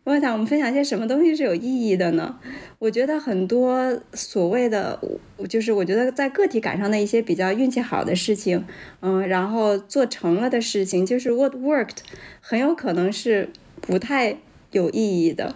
[0.06, 2.38] 我想，我们分享一些什么东西是有意义的呢？
[2.78, 5.00] 我觉得很多所谓的，
[5.48, 8.66] 就是我觉得在个体感上的一些比较运气好的事情，
[9.00, 12.00] 嗯，然后做成了的事情，就是 what worked，
[12.42, 14.38] 很有可能是不太
[14.72, 15.56] 有意义的，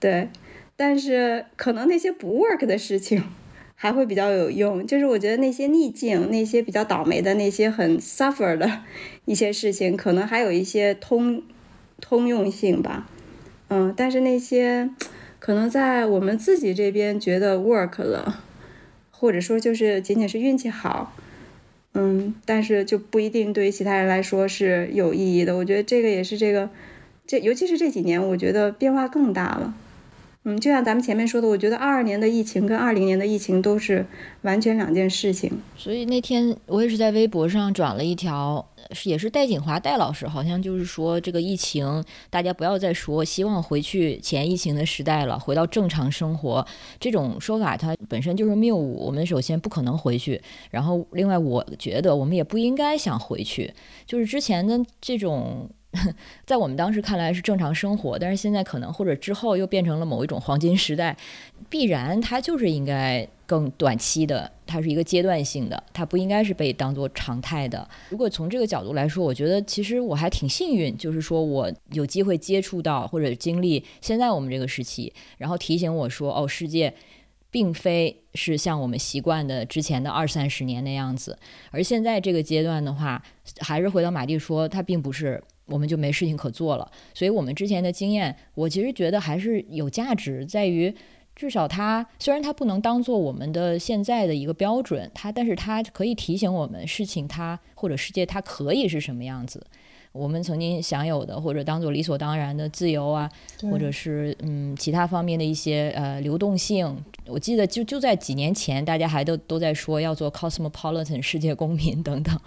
[0.00, 0.28] 对。
[0.78, 3.22] 但是可能那些不 work 的事情
[3.74, 8.80] 还会比较有用，就是我觉得那些逆境、那些比较倒霉的那些很 suffer 的
[9.26, 11.42] 一些事情，可能还有一些通
[12.00, 13.06] 通用性吧。
[13.68, 14.88] 嗯，但是那些
[15.38, 18.42] 可能在我们自己这边觉得 work 了，
[19.10, 21.14] 或者说就是仅仅是运气好，
[21.94, 25.56] 嗯，但是就不一定对于其他人来说是有意义的。
[25.56, 26.70] 我觉得这个也是这个，
[27.26, 29.74] 这尤其是这几年，我觉得变化更大了。
[30.48, 34.06] 嗯，就像咱们前面说的，我觉得二二年的疫情跟二零年的疫情都是
[34.42, 35.50] 完全两件事情。
[35.76, 38.64] 所以那天我也是在微博上转了一条，
[39.02, 46.64] 也是戴锦华戴老师，好像就是说这个疫情，大家不要再说希望回去前疫情的时代了，回到正常生活
[47.00, 49.04] 这种说法，它本身就是谬误。
[49.04, 53.74] 我们首先不可能回去，然后另外我觉得我们也不应该想回去，
[54.06, 55.68] 就是之前的这种。
[56.44, 61.16] 在我们当时看来是正常生活，但是现在可能或者之后又变成了某一种黄金时代，
[61.68, 67.88] 必然它就是应该更短期的，它是一个阶段性的，它不应该是被当做常态的。
[68.10, 76.94] 如果从这个角度来说，我觉得其实我还挺幸运，就是说我有机会接触到或者经历现在我们这个时期，然后提醒我说，哦，世界。
[77.48, 81.38] 并非是像我们习惯的之前的二三十年那样子，
[81.70, 83.22] 而现在这个阶段的话，
[83.60, 86.90] 还是回到马蒂说，它并不是我们就没事情可做了。
[87.14, 90.94] 所以，我们之前的经验，我其实觉得还是有价值，在于
[91.34, 99.64] 至少它虽然它不能当做我们的现在的一个标准，它但是它可以提醒我们事情它或者世界它可以是什么样子。
[100.16, 103.30] 我们曾经享有的，或者当做理所当然的自由啊，
[103.70, 106.96] 或者是嗯其他方面的一些呃流动性。
[107.26, 112.38] 我记得就就在几年前，大家还都都在说要做 cosmopolitan 世界公民等等，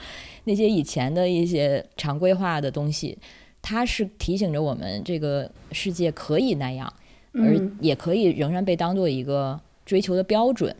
[0.45, 3.17] 那些以前的一些常规化的东西，
[3.61, 6.91] 它是提醒着我们这个世界可以那样，
[7.33, 10.73] 而也可以仍然被当做一个追求的标准。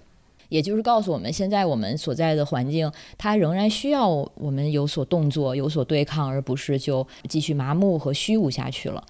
[0.49, 9.03] 也就是告诉我们，现在我们所在的环境，它仍然需要我们有所动作、有所对抗，而不是就继续麻木和虚无下去了。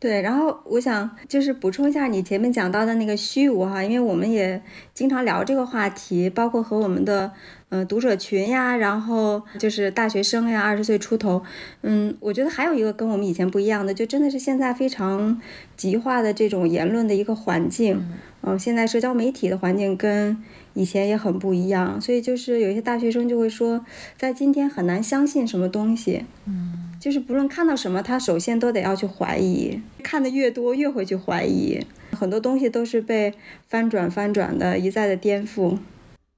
[0.00, 4.60] 对，然后我想就是补充一下你前面讲到的那个虚无哈，因为我们也
[4.92, 7.30] 经常聊这个话题，包括和我们的
[7.68, 11.40] 嗯读者群呀，然后就是大学生呀，二十岁出头，
[11.82, 15.40] 嗯，我觉得还有一个跟我们以前不一样的，就真的是现在非常
[15.76, 18.18] 极化的这种言论的一个环境，嗯，
[18.58, 20.36] 现在社交媒体的环境跟。
[20.72, 23.84] 以前也很不一样，所以就是有一些大学生就会说，
[24.16, 33.34] 在今天很难相信什么东西，嗯，就是不论看到什么，他首先都得要去怀疑，看的越多越会去怀疑，很多东西都是被
[33.66, 35.76] 翻转翻转的，一再的颠覆。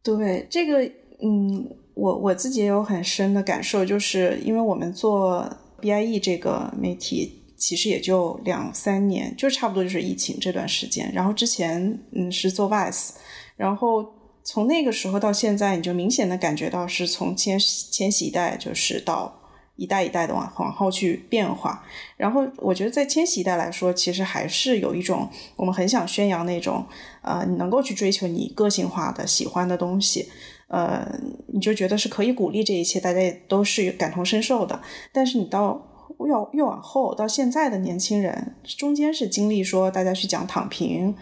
[0.03, 0.83] 对这个，
[1.23, 5.47] 嗯，我我自己也有很深的感受，就是因为我们做
[5.83, 13.11] BIE 这个媒体，其实也就两三年，就差不多就是疫情这段时间，然后之前嗯是做 VICE，
[13.57, 14.13] 然后。
[14.45, 19.33] 从那个时候到现在，你就明显的感觉到是从千千禧一代就是到
[19.77, 21.87] 一代一代的往往后去变化。
[22.17, 26.85] 然后我觉得在千禧一代来说，其实还是有一种我们很想宣扬那种，
[27.23, 30.29] 呃，你能够去追求你个性化的喜欢的东西，
[30.67, 31.07] 呃，
[31.55, 34.83] 你就觉得是可以鼓励这一切，大家也都是感同身受的。
[35.13, 35.81] 但是你到
[36.27, 41.15] 越越往后到现在的年轻人，中间是经历说大家去讲躺平。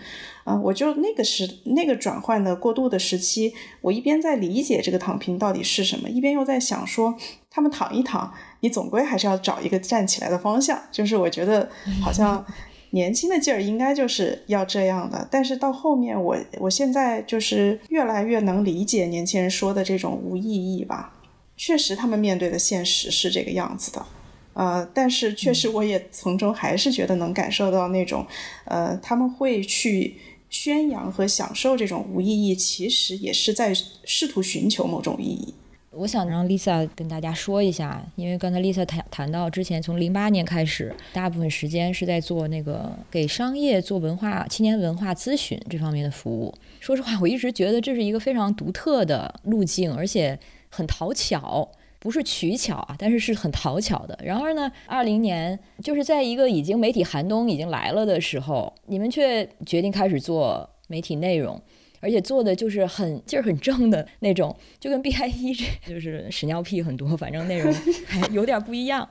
[0.44, 7.14] 啊，我就那个时那个转换的过渡的时期，我一边在理解这个躺平到底是什么，一边又在想说，
[7.50, 10.80] 他们躺一躺，你总归还是要找一个站起来的方向。
[10.90, 11.68] 就是我觉得
[12.02, 12.44] 好像
[12.92, 21.12] 年轻的劲儿应该就是要这样的，但是到后面我我现在就是越来越能理解年轻人说的这种无意义吧。
[21.56, 24.06] 确实，他们面对的现实是这个样子的，
[24.52, 28.26] 呃，但是确实我也从中还是觉得能感受到那种，
[28.64, 30.16] 呃，他们会去。
[30.52, 35.54] 宣扬和享受这种无意义，其实也是在试图寻求某种意义。
[35.92, 46.52] 我想让 Lisa 跟大家说一下，因为刚才 Lisa 谈谈到之前从零八年开始，大部分时间是在做那个给商业做文化、青年文化咨询这方面的服务。
[46.80, 50.36] 说实话，我一直觉得这是一个非常独特的路径，而且
[50.68, 51.70] 很讨巧。
[52.00, 54.18] 不是取巧啊，但是是很讨巧的。
[54.24, 61.60] 然而呢，二零年就是在一个已经媒体寒冬已经来了的时候，你们却决定开始做媒体内容，
[62.00, 67.72] 而且做的就是很劲儿很正的那种，就跟 B I E 这就是屎尿屁很多，反正内容
[68.06, 69.06] 还有点不一样。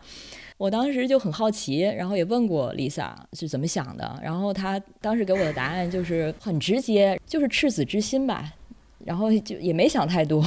[0.57, 8.51] 我当时就很好奇，然后也问过 Lisa 是怎么想的，然后她当时给我的答案就是很直接，就是赤子之心吧，
[9.05, 10.43] 然后就也没想太多。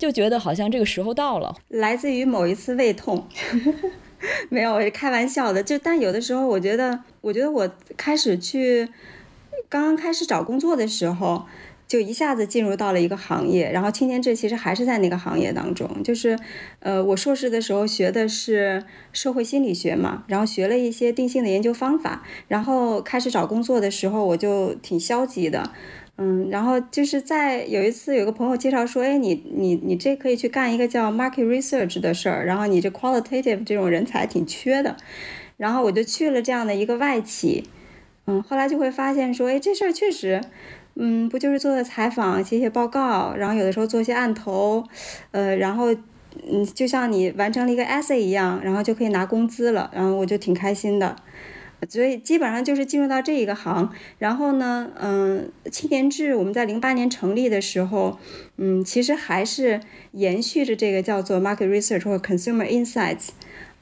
[0.00, 3.28] 就觉得好像这个时候到了，来自于某一次胃痛，
[4.48, 5.62] 没有，我是开玩笑的。
[5.62, 8.88] 就但有的时候，我觉得，我觉得我开始去
[9.68, 11.44] 刚刚开始找工作的时候，
[11.86, 13.70] 就一下子进入到了一个行业。
[13.70, 16.38] 然后青年志其实还是在那个行业当中，就是
[16.78, 18.82] 呃，我硕士的时候学的是
[19.12, 22.22] 社会心理学嘛，然后学了一些定性的研究方法。
[22.48, 25.70] 然后开始找工作的时候，我就挺消极的。
[26.22, 34.98] 嗯，然后就是在有一次，有个朋友介绍说，哎，你你你这可以去干一个叫 market research 的事儿，然后你这 qualitative 这种人才挺缺的，
[35.56, 37.64] 然后我就去了这样的一个外企，
[38.26, 40.42] 嗯，后来就会发现说，哎，这事儿确实，
[40.96, 44.84] 嗯，不就是做做采访、写写报告，然后有的时候做些案头，
[45.30, 45.94] 呃，然后
[46.52, 51.16] 嗯，就像你完成了一个 essay 一样，然后就可以拿工资了，然后我就挺开心的。
[51.88, 58.18] 所以基本上就是进入到这一个行，然后呢，嗯，青年志我们在零八年成立的时候，
[58.56, 59.80] 嗯，其实还是
[60.12, 63.28] 延续着这个叫做 market research 或 consumer insights，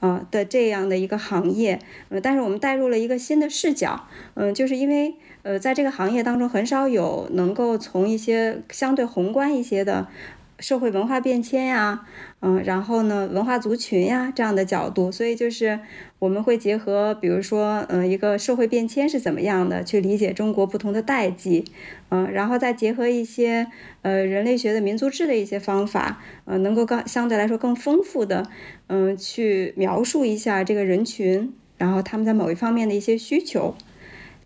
[0.01, 10.07] 啊的这样的一个行业，呃，但是我们带入了一个新的视角，嗯，就是因为呃，在这个行业当中很少有能够从一些相对宏观一些的。
[10.59, 12.07] 社会文化变迁呀，
[12.41, 15.79] 嗯，然后呢，文化族群呀这样的角度，所以就是
[16.19, 21.65] 我们会结合，比如说，嗯，一个社会变迁是怎么样的，去理解中国不同的代际，
[22.09, 23.69] 嗯，然后再结合一些
[24.03, 28.49] 呃人类学的民族志的一些方法，呃，能够更相对来说更丰富的，
[28.89, 33.77] 嗯，去描述一下这个人群，然后他们在某一方面的一些需求，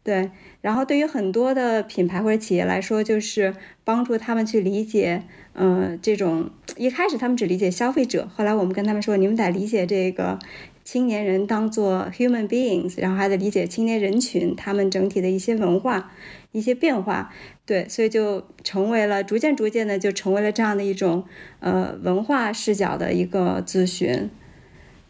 [0.03, 0.31] 对。
[0.61, 3.53] 然后对于很多的品牌或者企业来说，就是
[3.85, 5.25] 帮助他们去理解，
[5.55, 10.39] 嗯，这种一开始他们只理解消费者，后来我们跟他们说，你们得理解这个
[10.85, 16.13] 青年人当做 human beings，然后还得理解青年人群他们整体的一些文化、
[16.53, 17.33] 一些变化，
[17.67, 21.25] 对，所以就成为了逐渐逐渐的就成为了这样的一种
[21.61, 24.31] 呃文化视角的一个咨询，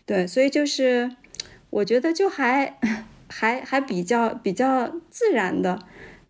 [0.07, 1.11] 对，所以就是
[1.71, 2.79] 我觉得就还。
[3.35, 5.79] 还还比较比较自然的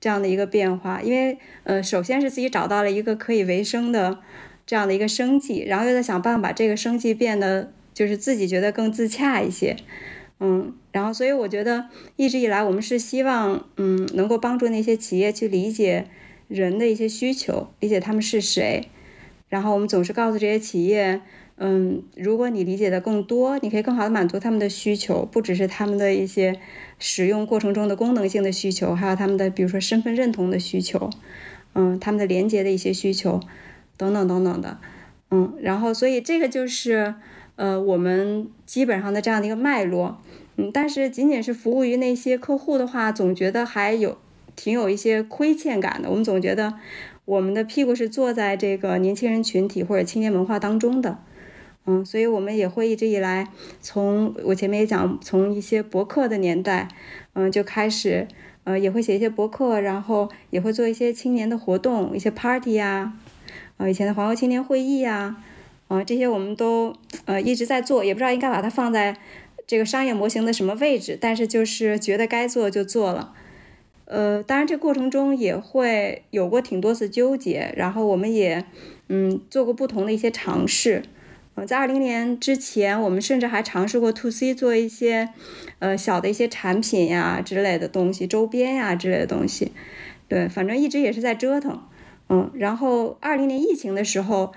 [0.02, 4.18] 这样的一个变化，因为呃，首先是自己找到了一个可以维生的
[4.66, 9.76] 这样的一个生计，然后又在想办法把这个生计变得就是自己觉得更自洽一些，
[10.40, 11.86] 嗯，然后所以我觉得
[12.16, 16.06] 一直以来我们是希望嗯能够帮助那些企业去理解
[16.48, 18.88] 人的一些需求，理解他们是谁，
[19.48, 21.20] 然后我们总是告诉这些企业。
[21.64, 26.58] 嗯，如果你理解的更多，你可以更好的满足他们的需求，不只是他们的一些
[26.98, 31.08] 使用过程中的功能性的需求，还有他们的比如说身份认同的需求，
[31.74, 33.38] 嗯，他们的连接的一些需求，
[33.96, 34.78] 等等等等的，
[35.30, 37.14] 嗯，然后所以这个就是
[37.54, 40.20] 呃我们基本上的这样的一个脉络，
[40.56, 44.18] 嗯，但是仅仅是服务于那些客户的话，总觉得还有
[44.56, 46.74] 挺有一些亏欠感的，我们总觉得
[47.24, 51.18] 我们的屁股是坐在这个年轻人群体或者青年文化当中的。
[51.84, 53.48] 嗯，所以我们也会一直以来，
[53.80, 56.86] 从我前面也讲，从一些博客的年代，
[57.32, 58.28] 嗯，就开始，
[58.62, 63.14] 呃，也会写一些博客，然后也会做一些青年的活动，一些 party 呀，
[63.78, 65.36] 呃，以前的黄油青年会议呀，
[65.88, 69.16] 啊，这些我们都呃一直在做，也不知道应该把它放在
[69.66, 73.34] 这个商业模型的什么位置，但是就是觉得该做就做了，
[74.04, 78.64] 呃，当然这过程中也会有过挺多次纠结，然后我们也
[79.08, 81.02] 嗯做过不同的一些尝试。
[81.54, 85.28] 嗯，在二零年之前，我们甚至还尝试过 to C 做一些，
[85.80, 89.72] 呃，小的一些产品呀之类的东西，周边呀之类的东西。
[90.28, 91.82] 对，反正一直也是在折腾。
[92.30, 94.52] 嗯，然后二零年疫情的时候，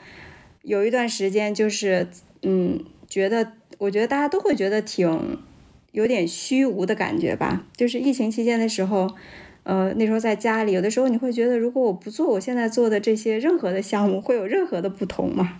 [0.61, 2.07] 有一段时间就是，
[2.43, 5.39] 嗯，觉得，我觉得大家都会觉得挺
[5.91, 7.65] 有点虚无的感觉吧。
[7.75, 9.09] 就是疫情期间的时候，
[9.63, 15.59] 呃，那时候在家里，有的时候你会觉得，如果我不做我现在做的这些任何的项目，会有任何的不同吗？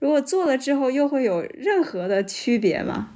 [0.00, 3.10] 如果做了之后又会有任何的区别吗？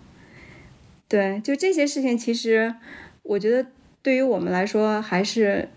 [1.08, 2.74] 对，就这些事情，其实
[3.22, 3.66] 我觉得
[4.02, 5.68] 对于我们来说还是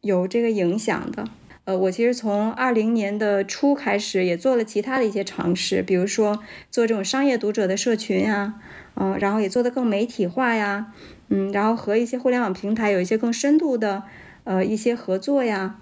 [0.00, 1.24] 有这个影响的。
[1.64, 8.54] 呃，我其实从二零年的初开始也做了其他的一些尝试，比如说做这种商业读者的社群呀，
[8.94, 10.92] 嗯，然后也做得更媒体化呀，
[11.28, 14.02] 嗯，然后和一些互联网平台有一些更深度的
[14.44, 15.78] 呃一些合作呀，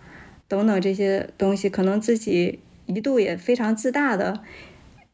[0.49, 4.43] 等等这些东西，可能自己一度也非常自大的。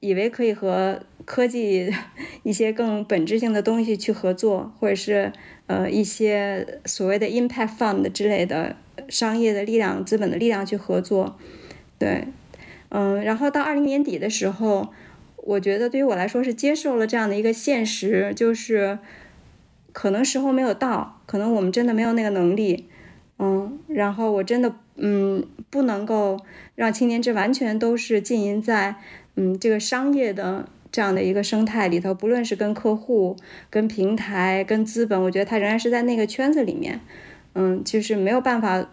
[0.02, 1.88] 以为可以和科技
[2.42, 5.32] 一些更本质性的东西去合作，或者是
[5.68, 8.74] 呃一些所谓的 impact fund 之类的
[9.08, 11.38] 商业的力量、资本的力量去合作，
[12.00, 12.26] 对，
[12.88, 14.88] 嗯，然后到二零年底的时候，
[15.36, 18.98] 我觉得对于我来说是接受了这样的一个现实，就是
[19.92, 22.88] 可能时候没有到，可能我们真的没有那个能力，
[23.38, 26.40] 嗯，然后我真的嗯不能够
[26.74, 28.96] 让青年志完全都是浸淫在。
[29.34, 33.34] 嗯，这个商业的这样的一个生态里头，不论是跟客户、
[33.70, 37.00] 跟平台、跟资本，我觉得它仍然是在那个圈子里面，
[37.54, 38.90] 嗯，就是没有办法，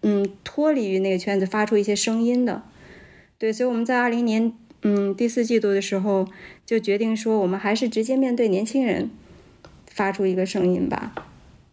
[0.00, 2.62] 嗯，脱离于那个圈子发出一些声音的。
[3.36, 6.26] 对，所以我们在二零年，嗯，第四季度的时候
[6.64, 9.10] 就决定说，我们还是直接面对年轻人
[9.86, 11.14] 发出一个声音吧，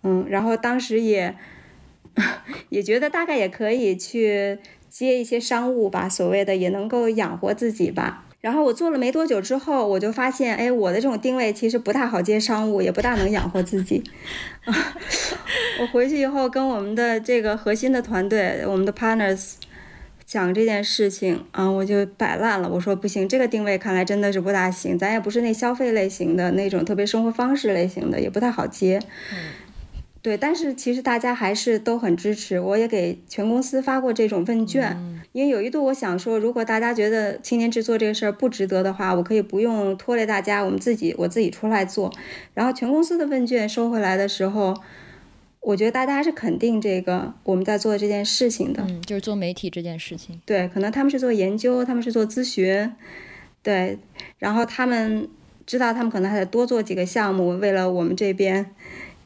[0.03, 1.34] 嗯，然后当时也
[2.68, 4.59] 也觉得大概也可以去。
[4.92, 8.26] 接一些商务吧，所谓的也能够养活自己吧。
[8.42, 14.04] 然后我做了没多久之后，我就发现，哎，我的这种定位其实不大好接商务，也不大能养活自己。
[15.80, 19.54] 我回去以后跟我们的这个核心的团队，我们的 partners
[20.26, 22.68] 讲这件事情啊，我就摆烂了。
[22.68, 29.00] 我说不行，这个定位看来真的是不大行，咱也不是那消费类型的那种特别生活方式类型的，也不太好接。
[30.22, 34.95] 对，但是其实大家还是都很支持，我也给全公司发过这种问卷，
[35.32, 42.13] 因为有一度我想说，如果大家觉得青年制作这个事儿不值得的话，我可以不用拖累大家，我们自己我自己出来做。
[42.53, 44.76] 然后全公司的问卷收回来的时候，
[45.59, 50.39] 我觉得大家还是肯定这个我们在做这件事情的，嗯，就是做媒体这件事情。
[50.45, 52.93] 对，可能他们是做研究，他们是做咨询，
[53.63, 53.97] 对，
[54.38, 55.28] 然后他们
[55.65, 58.76] 知道他们可能还得多做几个项目，为了我们这边。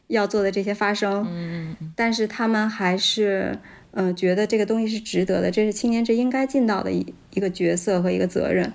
[0.08, 3.58] 要做的这些发生，嗯但是他们还是，
[3.92, 8.72] 嗯，觉得这个东西是值得的，这是青年志应该尽到的一一个角色和一个责任，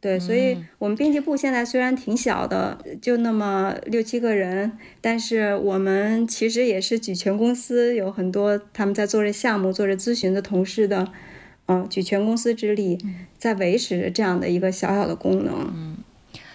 [0.00, 11.10] 对，所以我们编辑部现在虽然挺小的，就那么六七个人，但是我们其实也是举全公司有很多他们在做着项目、做着咨询的同事的，
[11.66, 12.98] 嗯，举全公司之力
[13.38, 15.96] 在维持着这样的一个小小的功能，嗯。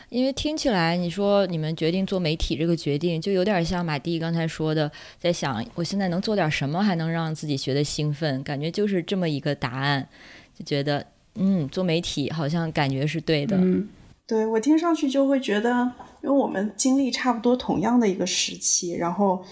[0.10, 10.08] 因为听起来，你说你们决定做媒体这个决定，就有点像马蒂刚才说的，在想我现在能做点什么，还能让自己学得兴奋，感觉就是这么一个答案，
[10.58, 11.06] 就觉得
[11.36, 13.56] 嗯，做媒体好像感觉是对的。
[13.58, 13.88] 嗯，
[14.26, 15.70] 对我听上去就会觉得，
[16.24, 19.44] 因为我们经历差不多同样的一个时期，然后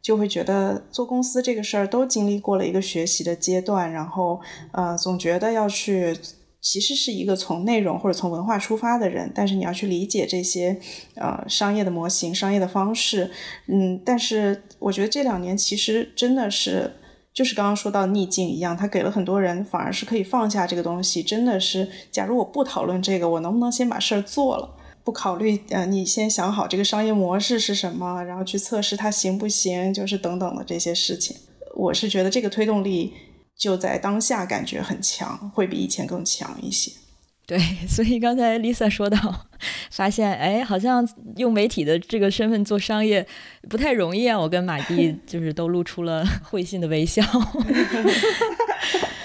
[0.00, 4.40] 就会觉得做公司这个事儿都经历过了一个学习的阶段，然后
[4.70, 6.16] 呃，总觉得要去。
[6.64, 10.80] 其实是一个从内容或者从文化出发的人，但是你要去理解这些
[11.14, 13.30] 呃商业的模型、商业的方式，
[13.66, 16.90] 嗯，但是我觉得这两年其实真的是
[17.34, 24.74] 就是刚刚说到逆境一样，它给了很多人反而是可以放下这个东西，真的是，假如我不讨论这个，我能不能先把事儿做了？
[25.04, 31.36] 不考虑呃，你先想好这个商业模式是什么，然后去测试它行不行，就是等等的这些事情，
[31.76, 33.12] 我是觉得这个推动力。
[33.56, 36.92] 就在当下，感觉很强，会比以前更强一些。
[37.46, 39.46] 对，所以刚才 Lisa 说到，
[39.90, 43.26] 发现哎，好像用媒体的这个身份做商业
[43.68, 44.40] 不太容易啊。
[44.40, 47.22] 我跟马蒂 就是都露出了会心的微笑。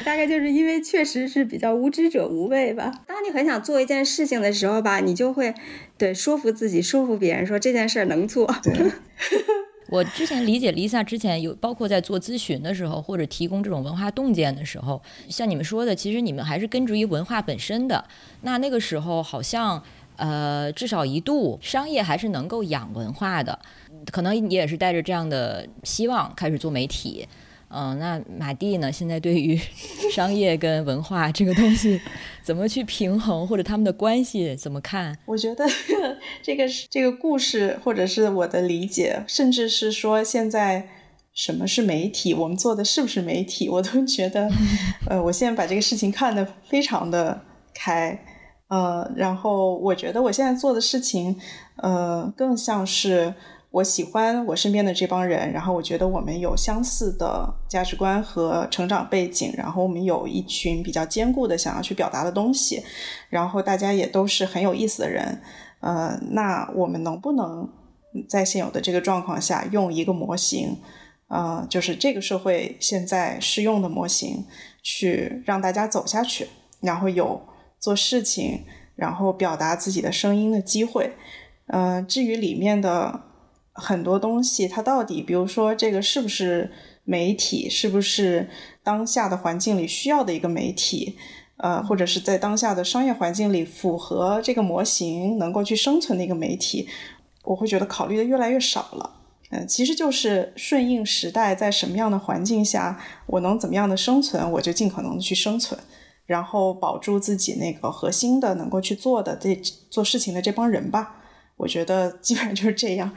[0.03, 2.91] 大概就是因为确实是比较无知者无畏吧。
[3.07, 5.53] 当你很想做一件事情的时候吧，你就会
[5.97, 8.53] 对说服自己、说服别人说这件事儿能做。
[8.61, 8.91] 对。
[9.89, 18.03] 我之前理解 Lisa 之前有包括在做咨询的时候，或者提供这种文化洞见的时候，像你们说的，其实你们还是根植于文化本身的。
[18.41, 19.81] 那那个时候好像，
[20.15, 23.57] 呃，至少一度商业还是能够养文化的，
[24.11, 27.27] 可能也是带着这样的希望开始做媒体。
[27.71, 28.91] 嗯，那马蒂呢？
[28.91, 29.55] 现在对于
[30.11, 32.01] 商业跟文化这个东西
[32.43, 35.15] 怎么去平衡，或者他们的关系怎么看？
[35.27, 35.65] 我觉得
[36.41, 40.89] 这个是这个故事，或者是我的理解，甚至是说现在
[41.31, 44.49] 什么是媒体，我们做的是不是媒体，我都觉得，
[45.07, 47.39] 呃，我现在把这个事情看得非常的
[47.75, 48.19] 开，
[48.69, 51.39] 呃，然后我觉得我现在做的事情，
[51.75, 53.35] 呃，更像是。
[53.71, 62.83] 我喜欢我身边的这帮人，然后我觉得我们有相似的价值观和成长背景，然后我们有一群比较坚固的想要去表达的东西，
[63.29, 65.39] 然后大家也都是很有意思的人，
[65.81, 67.69] 呃，那我们能不能
[68.27, 70.75] 在现有的这个状况下用一个模型，
[71.27, 74.45] 呃，就是这个社会现在适用的模型，
[74.81, 76.47] 去让大家走下去，
[76.81, 77.39] 然后有
[77.79, 78.63] 做事情，
[78.95, 81.13] 然后表达自己的声音的机会，
[81.67, 83.28] 呃，至于里面的。
[83.73, 86.71] 很多东西，它到底，比如说这个是不是
[87.03, 88.49] 媒体，是不是
[88.83, 91.17] 当下的环境里需要的一个媒体，
[91.57, 96.87] 呃，或者是在当下的商业环境里符合这个模型能够去生存的一个媒体，
[97.43, 99.15] 我会觉得考虑的越来越少了。
[99.51, 105.79] 嗯，其实就是顺应时代，在什么样的环境下，我能怎么样的生存，我就尽可能的去生存，
[106.27, 109.55] 然后保住自己那个核心的能够去做的这
[109.89, 111.15] 做事情的这帮人吧。
[111.57, 113.11] 我觉得基本上就是这样。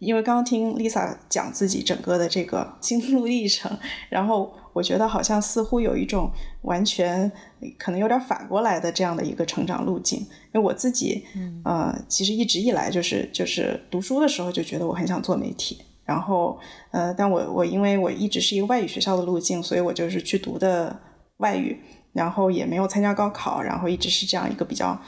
[0.00, 3.70] 因为刚刚听 Lisa 讲自己整个的这个 心路历程，
[4.08, 6.30] 然后我觉得好像似乎有一种
[6.62, 7.30] 完全
[7.78, 10.18] 可能有点反过来的这样的一个成长路径。
[10.20, 11.24] 因为我自己，
[11.64, 16.58] 呃，其实一直以来就是就是读书的时候就觉得我很想做媒体，然后
[16.90, 20.98] 呃，但我我因为我一直是一个外语学校的路径，所以我就是去读的
[21.36, 21.78] 外语，
[22.12, 24.98] 然后也没有参加高考，然后一直是这样一个比较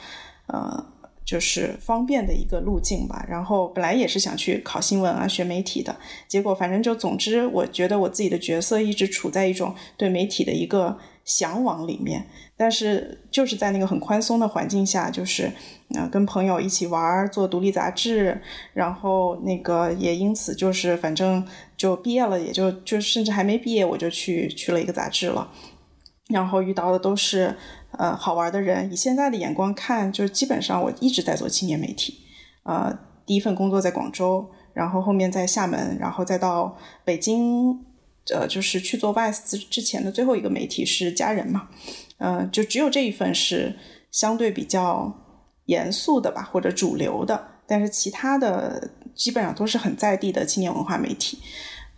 [0.48, 0.91] 呃。
[1.32, 3.24] 就是方便的一个路径吧。
[3.26, 5.96] 然后本来也是想去考新闻啊，学媒体的。
[6.28, 12.26] 结果反正就总之，我觉得我自己的角色一直处在一种对媒体的一个向往里面。
[12.54, 15.50] 但是就是在那个很宽松的环境下，就是
[15.94, 18.38] 呃跟朋友一起玩，做独立杂志，
[18.74, 21.44] 然后那个也因此就是反正
[21.78, 25.50] 就毕业了，也就就甚至还没毕业，我就去去了一个杂志了。
[26.28, 27.56] 然后遇到的都是。
[27.98, 32.20] 呃，好玩的人，以现在的眼光看，就是基本上我一直在做青年媒体。
[32.62, 37.84] 呃，第一份工作在广州，然后后面在厦门，然后再到北京，
[38.32, 41.68] 呃，就是去做 VICE 之前的最后一个媒体是家人嘛，
[42.16, 43.76] 呃，就只有这一份是
[44.10, 45.12] 相对比较
[45.66, 51.38] 严肃的吧，或者主流的，但是其他的基本上都是很在地的青年文化媒体，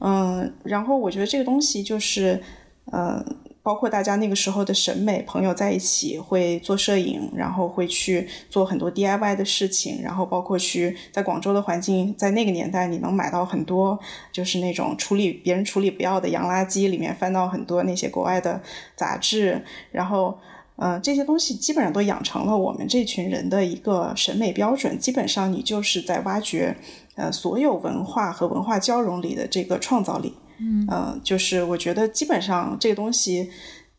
[0.01, 2.43] 嗯，然后我觉得这个东西就是，
[2.87, 3.25] 呃。
[3.65, 13.99] 包括大家那个时候的审美，朋友在一起会做摄影，然后会去做很多 DIY 的事情，然后包括去在广州的环境，在那个年代你能买到很多，
[14.31, 18.61] 就是那种处理别人处理不要的洋垃圾，里面翻到很多那些国外的
[18.95, 20.39] 杂志，然后，
[20.77, 24.99] 呃，这些东西基本上都养成了我们这群人的一个审美标准。
[24.99, 26.77] 基本上你就是在挖掘，
[27.15, 30.35] 呃，所有文化和文化交融里的这个创造力。
[30.59, 33.51] 嗯，就是我觉得基本上这个东西，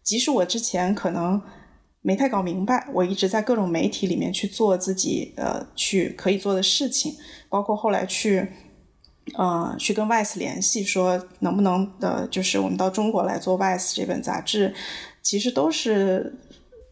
[0.03, 1.41] 即使我之前可能
[2.01, 7.15] 没太搞明白，我一直在各种媒体里面去做自己呃去可以做的事情，
[7.49, 8.47] 包括后来去
[9.33, 14.73] 呃去跟 VICE 联系，说能不能的，就是我们到中国来做 VICE 这本杂志，
[15.21, 16.37] 其实都是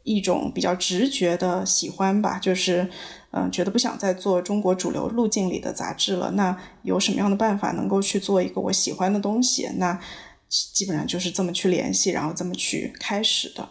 [0.03, 2.89] 一种比较直觉的喜欢吧，就是。
[3.35, 6.29] 嗯，觉得不想再做中国主流路径里的杂志了。
[6.31, 9.67] 那有什么样的办法能够去做一个我喜欢的东西？
[9.77, 9.99] 那
[10.47, 13.67] 基本上就是这么去联系，然后这么去开始的。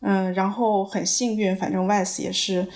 [0.00, 2.68] 嗯，然后很幸运，反正 VICE 也是，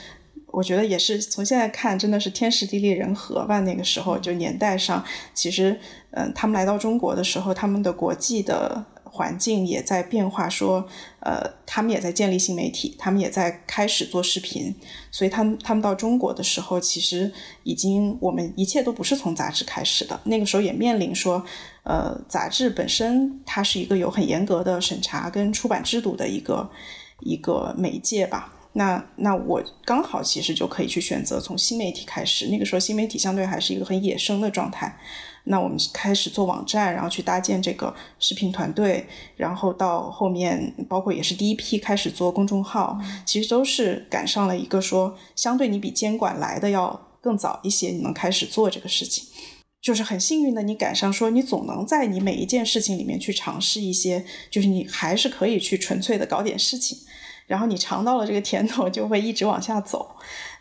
[0.48, 3.60] 我觉得也是从现在看，真的是天时地利人和吧。
[3.60, 5.78] 那个时候就年代上，其实
[6.10, 8.84] 嗯，他们来到中国的时候，他们的国际的。
[9.18, 10.86] 环境也在变化，说，
[11.18, 14.72] 呃，他们也在建立新媒体，他们也在开始做视频，
[15.10, 17.32] 所以他们他们到中国的时候，其实
[17.64, 21.44] 已经我们一切都不是从杂志开始的，那个时候也面临说，
[21.82, 26.70] 呃，杂志本身它是一个有很严格的审查跟出版制度的一个
[27.18, 34.96] 一个媒介吧，那那我刚好其实就可以去选择从新媒体开始，那个时候新媒体相对还是一个很野生的状态。
[35.48, 49.24] 那我们开始做网站，然后去搭建这个视频团队，然后到后面，包括也是第一批开始做公众号，其实都是赶上了一个说，相对你比监管来的要更早一些，你能开始做这个事情，
[49.80, 56.98] 就是很幸运的，你赶上说，你总能在你每一件事情里面去尝试一些，就是你还是可以去纯粹的搞点事情。
[57.46, 60.06] 然后你尝到了这个甜头，就会一直往下走。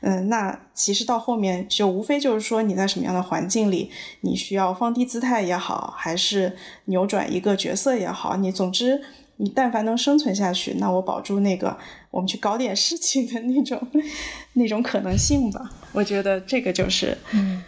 [0.02, 3.90] 嗯，那其实到后面就无非就是说你在什么样的环境里，
[4.22, 9.02] 你需要放低姿态也好，还是扭转一个角色也好，你总之
[9.38, 11.78] 你但凡能生存下去，那我保住那个
[12.12, 13.82] 我们去搞点事情的那种
[14.54, 15.72] 那种可能性吧。
[15.94, 17.64] 我觉得这个就是嗯，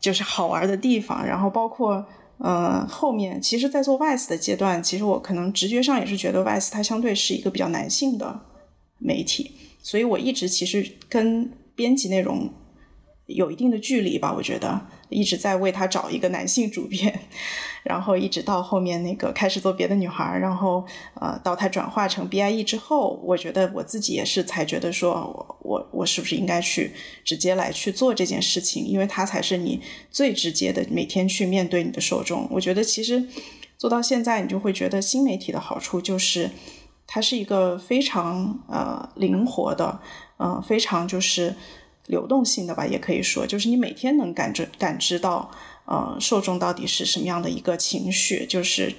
[0.00, 1.26] 就是好玩的地方。
[1.26, 2.04] 然后包括。
[2.38, 8.40] 嗯，后面其实，在做 VICE 的阶段，其实我可能直觉上也是觉得 VICE 它相对是一个比较男性的
[8.98, 9.52] 媒体，
[9.84, 12.52] 所以我一直其实跟编辑内容。
[13.26, 14.78] 有一定的距离吧，我觉得
[15.08, 17.20] 一直在为他找一个男性主编，
[17.82, 20.84] 然后一直到后面那个开始做别的女孩，然后
[21.18, 26.92] 呃，到他转化成 BIE 之后，我觉得我自己也是才觉得说，我我我是不是应该去
[27.24, 29.80] 直接来去做这件事情，因为他才是你
[30.10, 32.46] 最直接的每天去面对你的受众。
[32.50, 33.26] 我觉得其实
[33.78, 36.50] 做到现在，你就会觉得新媒体的好处就是
[37.06, 40.00] 它是一个非常呃灵活的，
[40.38, 41.54] 嗯，非常就是。
[42.06, 45.50] 流动性的吧，也可以说，就是你每天能感知感知到，
[45.86, 48.94] 呃，受众到底是什么样的一个情绪，就是，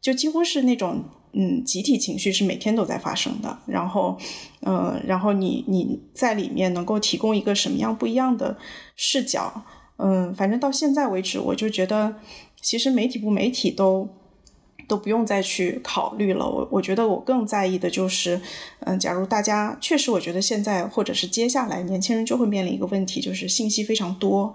[0.00, 3.58] 就几乎是那种，嗯，集体情绪是每天都在发生的。
[3.66, 4.16] 然后，
[4.60, 8.56] 呃，然后你你在里面能够提供一个什么样不一样的
[8.96, 9.62] 视角，
[9.98, 12.14] 嗯，反正到现在为止，我就觉得，
[12.62, 14.08] 其实媒体不媒体都。
[14.90, 16.44] 都不用再去考虑了。
[16.44, 18.40] 我我觉得我更在意的就是，
[18.80, 24.52] 嗯，假如大家确实，我觉得现在或者是接下来，年轻人就会面临一个问题，就是信息非常多，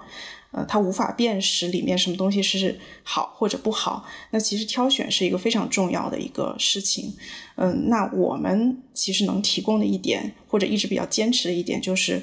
[0.52, 4.06] 呃，他无法辨识里面什么东西是好或者不好。
[4.32, 7.16] 那其实挑选是一个非常重要的一个事情。
[7.56, 12.22] 嗯，那我们其实能提供的一点，或者一直比较坚持的一点，就是，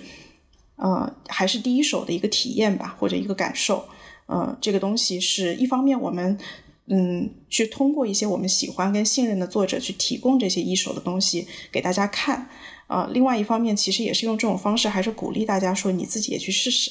[0.77, 3.87] 呃，还是第一手的一个体验吧，或者一个感受。
[4.27, 6.39] 呃，这个东西是一方面我们。
[6.87, 12.49] 嗯，去通过一些我们喜欢跟信任的作者去提供这些一手的东西给大家看，
[12.89, 16.91] 呃，另外一方面其实也是用这种方式，还是鼓励大家说你自己也去试试。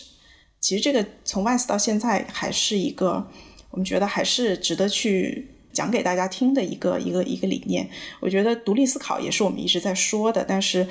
[0.61, 3.27] 其实这个从 VICE 到现在还是一个
[3.69, 7.89] 我们觉得还是值得去讲给大家听的一个一个一个理念。
[8.21, 10.87] 我觉得独立思考也是我们一直在说的，但是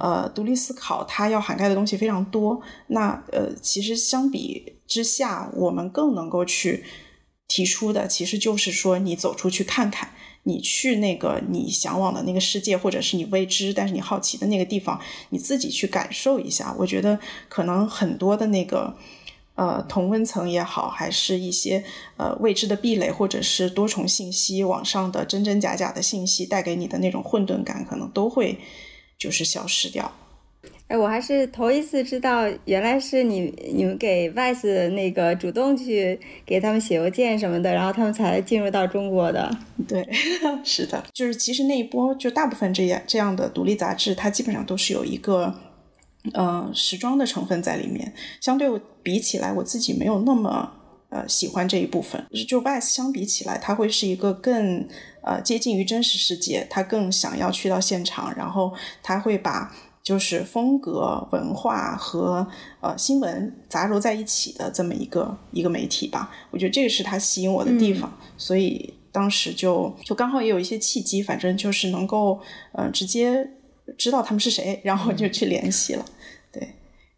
[0.00, 2.60] 呃，独立思考它要涵盖的东西非常多。
[2.86, 6.82] 那呃，其实相比之下，我们更能够去。
[7.48, 16.74] 提出的其实就是说，你走出去看看，你去那个你向往的那个世界，或者是你未知但是你好奇的那个地方，你自己去感受一下。
[16.78, 17.18] 我觉得
[17.48, 18.94] 可能很多的那个，
[19.54, 21.82] 呃同温层也好，还是一些
[22.18, 28.58] 呃未知的壁垒，或者是多重信息网上的真真假假的信息带给你的那种混沌感，可能都会
[29.18, 30.12] 就是消失掉。
[30.88, 39.54] 哎，我还是头一次知道，原来是你你们给 VICE 那个主动去给他们写邮件什么的，然后他们才进入到中国的。
[39.86, 40.08] 对，
[40.64, 45.54] 是的，就是其实那一波就大部分这样这样的独立杂志，它基本上都是有一个
[46.32, 48.14] 呃时装的成分在里面。
[48.40, 48.66] 相对
[49.02, 50.72] 比起来，我自己没有那么
[51.10, 52.24] 呃喜欢这一部分。
[52.48, 54.88] 就 VICE 相比起来，它会是一个更
[55.22, 58.72] 呃接近于真实世界，它更想要去到现场，然后
[59.02, 59.70] 它会把。
[60.08, 62.46] 就是风格、文化和
[62.80, 72.40] 呃新闻杂糅在一起的这么一个一个媒体吧，我觉得这个是它吸引我的地方，所以当时就就刚好也有一些契机，反正就是能够
[72.72, 73.50] 呃直接
[73.98, 76.02] 知道他们是谁，然后就去联系了。
[76.50, 76.66] 对，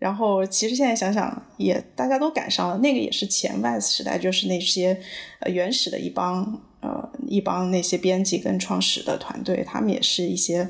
[0.00, 5.00] 然后其实现在想想，也大家都赶上了，那个也是前 VICE 时代，就是那些
[5.38, 10.68] 呃原始的一帮呃一帮那些编辑跟创始的团队，他们也是一些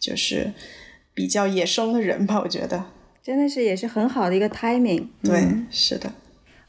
[0.00, 0.52] 就是。
[1.14, 2.84] 比较野生的人吧，我觉得
[3.22, 5.08] 真的是也是很好的一个 timing。
[5.22, 6.12] 对，是的。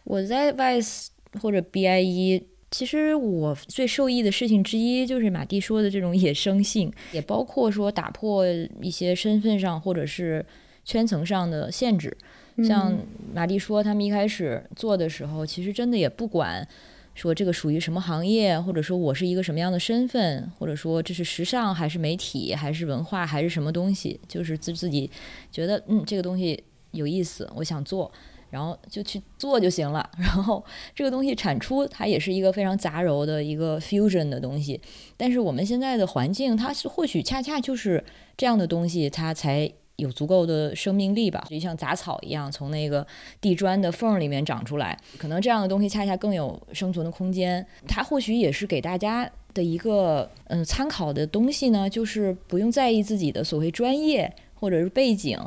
[0.04, 1.08] 我在 VICE
[1.42, 8.46] 或者 BIE，其实我最受益的事情之一就是马蒂说的这种野生性，也包括说打破
[8.82, 10.46] 一些身份上或者是
[10.84, 12.16] 圈层上的限制。
[12.64, 12.96] 像
[13.34, 16.68] 马蒂说，他们一开始做的时候，其实真的也不管。
[17.16, 25.10] 说这个属于什么行业，或者说我是一个什么样的身份，或者说这是时尚还是媒体还是文化还是什么东西，就是自自己
[25.52, 28.12] 觉得嗯这个东西有意思，我想做，
[28.50, 30.10] 然后就去做就行了。
[30.18, 30.64] 然后
[30.96, 34.82] 这个东西产出它也是一个非常杂糅的一个 fusion 的东西，
[35.16, 38.04] 但是我们现在的环境它是或许恰恰就是
[38.36, 39.72] 这样的东西，它才。
[39.98, 43.06] 有足够的生命力吧，就像杂草一样，从那个
[43.40, 44.98] 地砖的缝里面长出来。
[45.18, 47.66] 可能这样的东西恰恰更有生存的空间。
[47.88, 55.40] 它或许也是给大家的一个嗯参考的东西呢，就是不用在意自己的所谓专业或者是背景，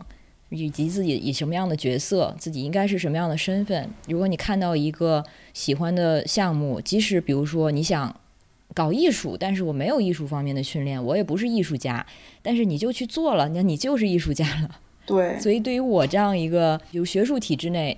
[0.51, 3.91] 以及自己以什么样的角色，自己应该是什么样的身份。
[4.07, 8.21] 如果你看到一个喜欢的项目，即使比如说你想。
[8.75, 12.05] 搞艺术，但是我没有艺术方面的训练，我也不是艺术家，
[12.43, 14.81] 但是你就去做了，那你就是艺术家了。
[15.07, 17.97] 对，所以对于我这样一个由学术体制内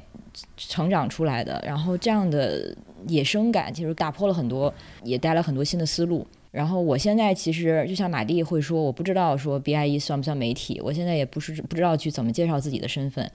[0.56, 6.26] 成长出来的，然后这样的野生感，其实打破了很多，也带来很多新的思路。
[6.50, 13.30] 然后我现在其实就像马蒂会说，我不知道说 BIE 算不算媒体，我现在也不是不知道去怎么介绍自己的身份，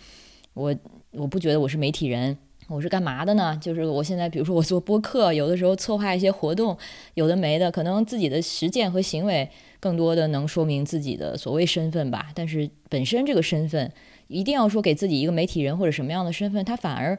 [0.53, 0.75] 我
[1.11, 2.37] 我不觉得我是媒体人。
[2.67, 3.57] 我是干嘛的呢？
[3.61, 6.75] 就是我现在，比如说我做播客，有的时候策划一些活动，
[7.13, 9.47] 有的没的，可能自己的实践和行为
[9.79, 12.29] 更多的能说明自己的所谓身份吧。
[12.33, 13.91] 但是本身这个身份，
[14.27, 17.17] 一定要说给自己一个媒体人或者什么样的身份，它反而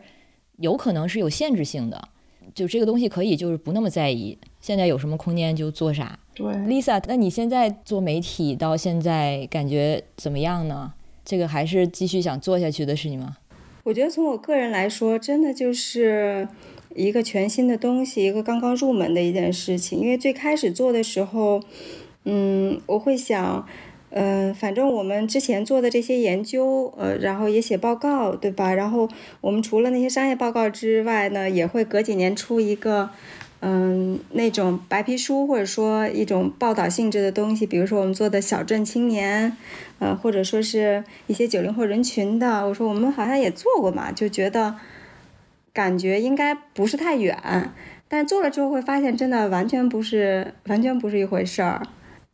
[0.56, 2.08] 有可能是有限制性的。
[2.54, 6.18] 就这个东西可以就是不那么在意，现在有什么空间就做啥。
[6.34, 10.92] 对，Lisa，那你现在做媒体到现在感觉怎么样呢？
[11.24, 13.38] 这个还是继续想做下去的事情吗？
[13.84, 16.48] 我觉得从我个人来说，真的就是
[16.94, 20.00] 一个全新的东西，一个刚刚入门的一件事情。
[20.00, 21.60] 因为最开始做的时候，
[22.24, 23.68] 嗯，我会想，
[24.08, 28.72] 嗯，反正我们之前做的这些研究，呃，然后也写报告，对吧？
[28.72, 29.06] 然后
[29.42, 33.10] 我们除了那些商业报告之外呢，也会隔几年出一个。
[33.66, 39.56] 嗯，那种白皮书或者说一种报道性质的东西，比如说我们做的小镇青年，
[40.00, 44.76] 呃，或者说是一些九零后人群的，我说我们好像也做过嘛，就觉得
[45.72, 47.72] 感觉应该不是太远，
[48.06, 51.80] 但做了之后会发现真的完全不是完全不是一回事儿，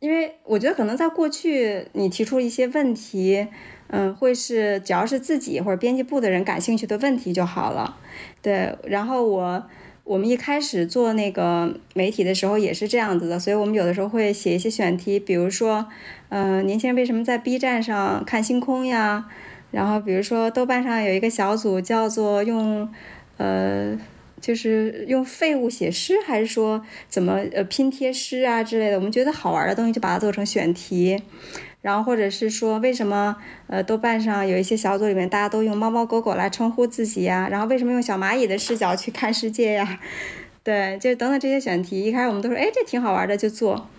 [0.01, 3.47] 因为我觉得可能在过去你提出一些问题，
[3.87, 7.95] 嗯，会是只要是自己或者编辑部的人感兴趣的问题就好了，
[8.41, 9.63] 对，然后我。
[10.03, 15.87] 我们一开始做那个媒体的时候也是这样子的，所以我们有的时候会写一些选题，比如说，
[16.29, 19.27] 呃，年轻人为什么在 B 站上看星空呀？
[19.69, 22.89] 然后比如说豆瓣上有一个小组叫做用，
[23.37, 23.97] 呃，
[24.41, 28.97] 就是用废物写诗，还是说怎么呃拼贴诗啊之类的？
[28.97, 31.21] 我们觉得好玩的东西就把它做成选题。
[31.81, 33.35] 然后或者是说，为什么
[33.67, 37.47] 呃豆瓣上有一些小组里面大家都用猫猫狗狗来称呼自己呀？
[37.49, 39.99] 然后为什么用小蚂蚁的视角去看世界呀？
[40.63, 43.89] 对，就等等这些选题，一开始我们都说，哎，这挺好玩的，就做。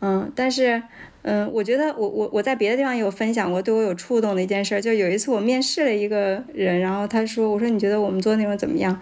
[0.00, 0.82] 嗯，但是
[1.22, 9.00] 嗯，我觉得我我我在别的地方也有分享过，对我有触动的一件事，就有一次我面试了一个人，然后他说，我说你觉得我们做内容怎么样？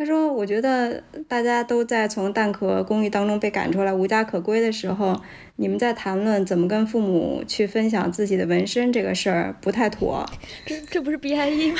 [0.00, 5.14] 他说：“我觉得大家都在从蛋壳公寓当中被赶出来，无家可归的时候，
[5.56, 10.24] 你们在谈论怎么跟父母去分享自己的纹身这个事儿不太妥。
[10.64, 11.78] 这这不是 BIE 吗？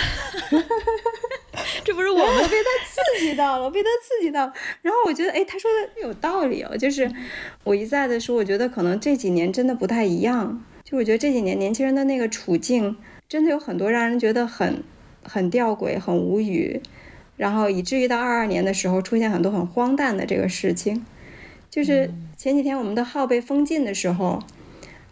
[1.82, 4.52] 这不是 我们 被他刺激到了，我被他刺激到了。
[4.82, 6.76] 然后我觉得，哎，他说的有道理哦。
[6.76, 7.10] 就是
[7.64, 10.62] 我一再的说，我觉得可能这几年真的不太一样。
[10.84, 14.82] 就我觉得这几年年轻人的那个处境，真的有很多让人觉得很
[15.22, 16.82] 很吊诡、很无语，
[17.40, 21.04] 然后以至于到二二年的时候出现很多很荒诞的这个事情。
[21.70, 24.42] 就是前几天我们的号被封禁的时候。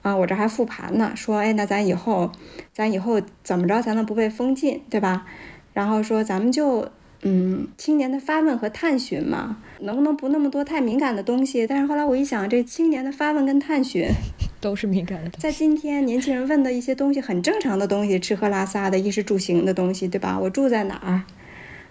[0.01, 2.31] 啊，我这还复盘呢，说，哎，那咱以后，
[2.72, 5.26] 咱以后怎么着才能不被封禁，对吧？
[5.74, 6.89] 然后说咱们就，
[7.22, 11.66] 嗯，青年的发问和探寻嘛，能不能不那么多太敏感的东西？
[11.66, 14.09] 但是后来我一想，这青年的发问跟探寻
[14.61, 15.31] 都是敏感的。
[15.31, 20.39] 在今天，年轻人问的一些东西很正常的东西，吃喝拉撒的衣食住行的东西，对吧？
[20.39, 21.22] 我住在哪儿？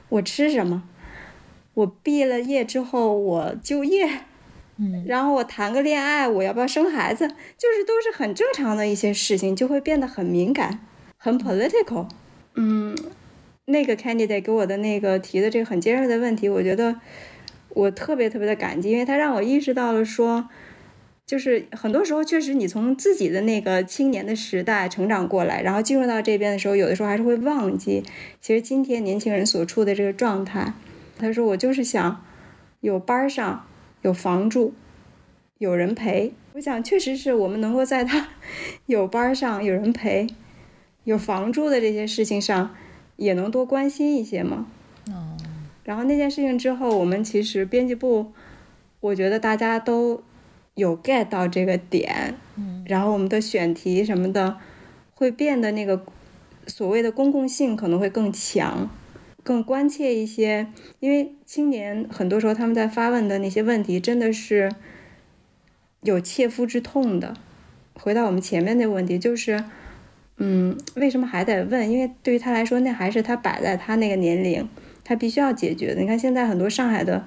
[0.10, 0.84] 我吃什么？
[1.74, 4.22] 我毕了业之后我就业。
[4.80, 10.80] 嗯， 然后我谈个恋爱，我要不要生孩子，就是都是很正常的一些事情，就会变得很敏感，
[11.18, 12.08] 很 political。
[12.54, 12.96] 嗯，
[13.66, 17.00] 那个 candidate 给我的那个提的这个很尖锐的问题，我觉得
[17.70, 20.48] 我特别特别的感激，因为他让我意识到了说，
[21.28, 28.04] 就是很多时候确实你从自己的那个青年的时代成长过来，然后进入到这边的时候，有的时候还是会忘记，
[28.42, 30.74] 其实今天年轻人所处的这个状态。
[31.20, 32.26] 他说我就是想
[32.82, 33.64] 有班上。
[34.04, 34.74] 有房住，
[35.58, 38.28] 有人陪，我想确实是我们能够在他
[38.86, 40.28] 有班上、有人陪、
[41.04, 42.76] 有房住的这些事情上，
[43.16, 44.68] 也能多关心一些嘛。
[45.08, 45.36] 哦。
[45.84, 48.32] 然后那件事情之后，我们其实编辑部，
[49.00, 50.22] 我觉得大家都
[50.78, 52.36] 有 get 到这个点。
[52.56, 52.86] 嗯。
[52.88, 54.58] 然后我们的选题什么的，
[55.14, 56.06] 会变得那个
[56.68, 58.90] 所谓的公共性可能会更强。
[59.44, 60.68] 更关切一些，
[61.00, 64.70] 因为青年很多时候他们在发问的那些问题，真的是
[66.02, 67.34] 有切肤之痛的。
[67.94, 69.64] 回到我们前面那个问题，就是，
[70.36, 71.90] 嗯，为什么还得问？
[71.90, 74.68] 因为对于他来说，那还是他摆在他那个年龄，
[75.06, 76.02] 他必须要解决的。
[76.02, 77.26] 你看现在很多上海的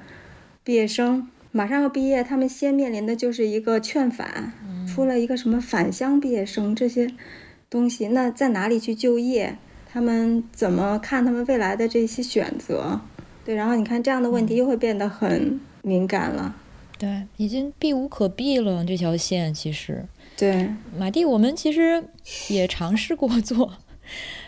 [0.63, 4.53] 毕业生马上要毕业，他们先面临的就是一个劝返，
[4.87, 7.13] 出了一个什么返乡毕业生这些
[7.69, 9.57] 东西，那在哪里去就业？
[9.93, 13.01] 他们怎么看他们未来的这些选择？
[13.45, 16.55] 对，然后你看这样的问题又会变得很敏感了。
[16.97, 19.53] 对，已经避无可避了这条线。
[19.53, 20.05] 其实，
[20.37, 22.05] 对马蒂，我们其实
[22.49, 23.73] 也尝试过 做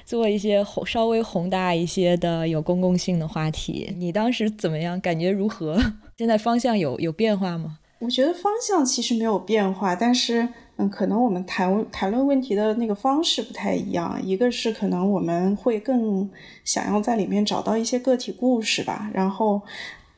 [0.04, 3.92] 做一些宏稍微宏大一些的有公共性的话题。
[3.96, 5.00] 你当时怎么样？
[5.00, 5.94] 感觉如何？
[6.16, 7.78] 现在方向有有变化吗？
[8.00, 10.48] 我觉得方向其实没有变化，但是。
[10.78, 14.18] 嗯，可能我们谈谈论问题的那个方式不太一样。
[14.24, 16.28] 一个是可能我们会更
[16.64, 19.60] 想要在里面找到一些个体故事吧，然后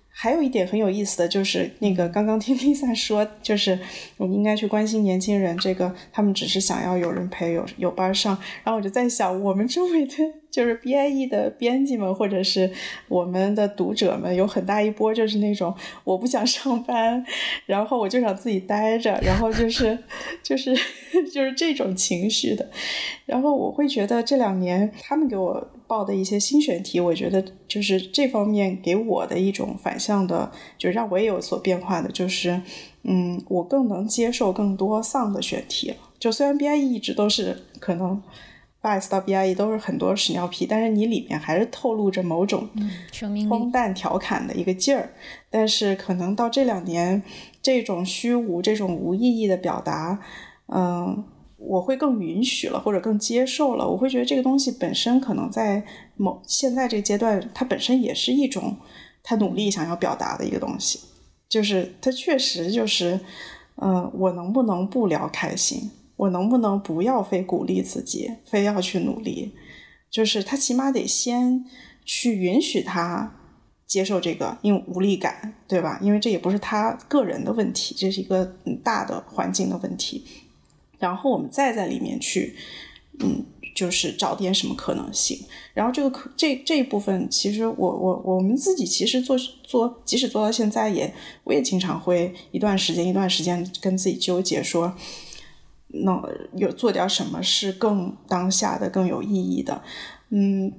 [0.09, 3.76] 还有一点很有意思的就是，那个刚刚听 Lisa 说，就是
[4.16, 8.38] 我们应该去关心年轻人，这个他们只是想要有人陪，有有班上。
[8.62, 10.14] 然后我就在想，我们周围的。
[10.55, 12.70] 就是 B I E 的编辑们，或者是
[13.09, 15.74] 我们的读者们，有很大一波就是那种
[16.05, 17.26] 我不想上班，
[17.66, 19.98] 然后我就想自己待着，然后就是
[20.44, 20.72] 就是
[21.34, 22.70] 就是这种情绪的。
[23.26, 32.61] 然后我会觉得这两年他们给我报的一些新选题，我觉得就是这方面给我的一种反向的，就让我也有所变化的，就是
[33.02, 35.96] 嗯，我更能接受更多丧的选题了。
[36.20, 38.22] 就虽然 B I E 一直都是可能。
[38.85, 42.68] BIS 到 BIE 都是很多屎尿屁，但是你里面还是透露着某种
[43.49, 45.14] 荒诞调侃的一个劲儿。
[45.49, 47.22] 但是可能到这两年，
[47.62, 50.20] 这种虚无、这种无意义的表达，
[50.66, 51.24] 嗯，
[51.57, 53.89] 我会更允许了，或者更接受了。
[53.89, 55.82] 我会觉得这个东西本身可能在
[56.16, 58.76] 某现在这个阶段，它本身也是一种
[59.22, 61.01] 他努力想要表达的一个东西，
[61.49, 63.18] 就是他确实就是，
[63.76, 65.91] 嗯，我能不能不聊开心？
[66.16, 69.52] 我能不能不要非鼓励自己，非要去努力？
[70.10, 71.64] 就是他起码得先
[72.04, 73.34] 去允许他
[73.86, 75.98] 接受这个，因为无力感，对吧？
[76.00, 78.54] 因为这也不是他个人的问题，这是一个
[78.84, 80.24] 大的环境的问题。
[80.98, 82.54] 然后我们再在里面去，
[83.18, 83.44] 嗯，
[83.74, 85.38] 就是找点什么可能性。
[85.74, 91.12] 然后这个可这这一部分，其实我我我们自己其实做做，即使做到现在，也
[91.42, 94.96] 我也经常会一段时间一段时间跟自己纠结说。
[96.03, 96.20] 那
[96.57, 99.82] 有做点什么是更当下的、更有意义的，
[100.30, 100.72] 嗯，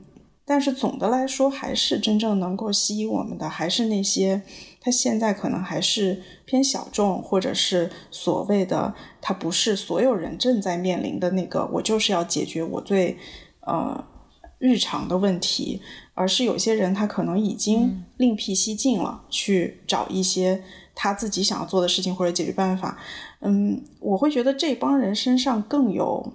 [0.43, 4.41] 但是总的来说，还是真正能够吸引我们的，还是那些
[4.81, 13.17] 他现在可能还是偏小众，或者是所谓的他不是所有人正在面临的那个，我就是要解决我最
[13.61, 14.03] 呃
[14.65, 15.79] 日常的问题，
[16.15, 20.63] 而是有些人他可能已经另辟蹊径了，去找一些
[20.95, 22.97] 他自己想要做的事情或者解决办法。
[23.41, 26.33] 嗯，我会觉得这帮人身上更有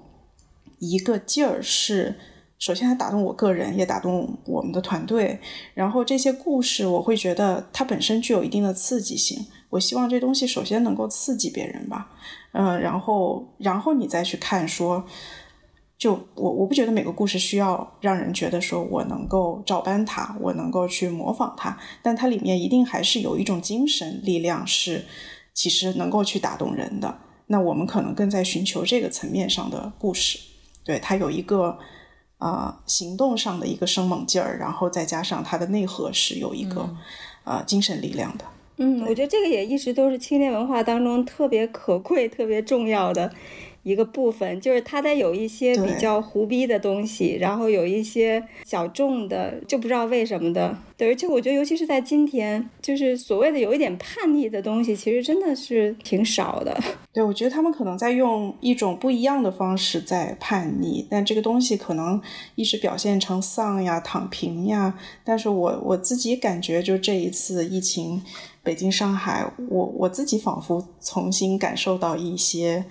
[0.78, 2.14] 一个劲儿，是
[2.58, 5.40] 首先它打动我个人，也打动我们的团队。
[5.74, 9.44] 然后这些故事，我会觉得它本身具有一定的刺激性。
[9.70, 12.10] 我希望这东西首先能够刺激别人吧，
[12.52, 15.04] 嗯，然后然后你再去看说，
[16.00, 25.04] 就我我不觉得每个故事需要让人觉得说我能够照搬它，我能够去模仿它，但它里面一定还是有一种精神力量是
[25.54, 27.18] 其实能够去打动人的。
[27.46, 30.38] 那我们可能更在寻求这个层面上的故事，
[30.82, 31.78] 对它有一个。
[32.40, 36.88] 啊，行动上的一个生猛劲儿，然后再加上它的内核是有一个
[37.44, 38.44] 呃精神力量的。
[38.78, 43.30] 嗯，我觉得这个也一直都是青年文化当中特别可贵、特别重要的。
[43.82, 50.76] 一个部分就是它得有一些比较胡逼的东西，然后有一些小众的，就不知道为什么的。
[50.98, 56.78] 对，而且我觉得，尤其是在今天，就是所谓的有一点叛逆的东西，其实真的是挺少的。
[57.10, 62.20] 对，我觉得他们可能在用一种不一样的方式在叛逆，但这个东西可能
[62.56, 64.98] 一直表现成丧呀、躺平呀。
[65.24, 68.22] 但是我我自己感觉，就这一次疫情，
[68.62, 72.84] 北京、上海，我我自己仿佛重新感受到一些。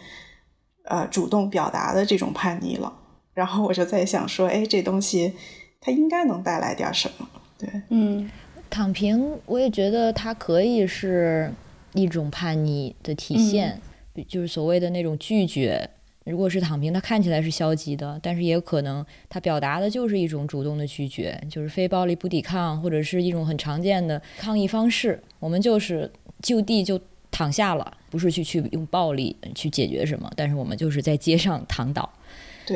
[0.90, 2.92] 呃，主动表达的这种叛逆了，
[3.36, 5.34] 然后我就在想说，哎，这东西
[5.80, 7.30] 它应该能带来点什么？
[7.60, 8.28] 对，嗯，
[8.72, 11.54] 躺平，我也觉得它可以是
[11.94, 13.80] 一种叛逆的体现，
[14.28, 15.88] 就是所谓的那种拒绝。
[16.26, 25.22] 如果是躺平，它看起来是消极的，但是也有可能它表达的就是一种主动的拒绝，就是非暴力不抵抗，或者是一种很常见的抗议方式。
[25.40, 26.12] 我们就是
[26.42, 27.00] 就地就。
[27.32, 32.10] 躺下了，不是去去用暴力去解决什么，但是我们就是在街上躺倒。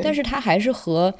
[0.02, 1.14] 但是他还是和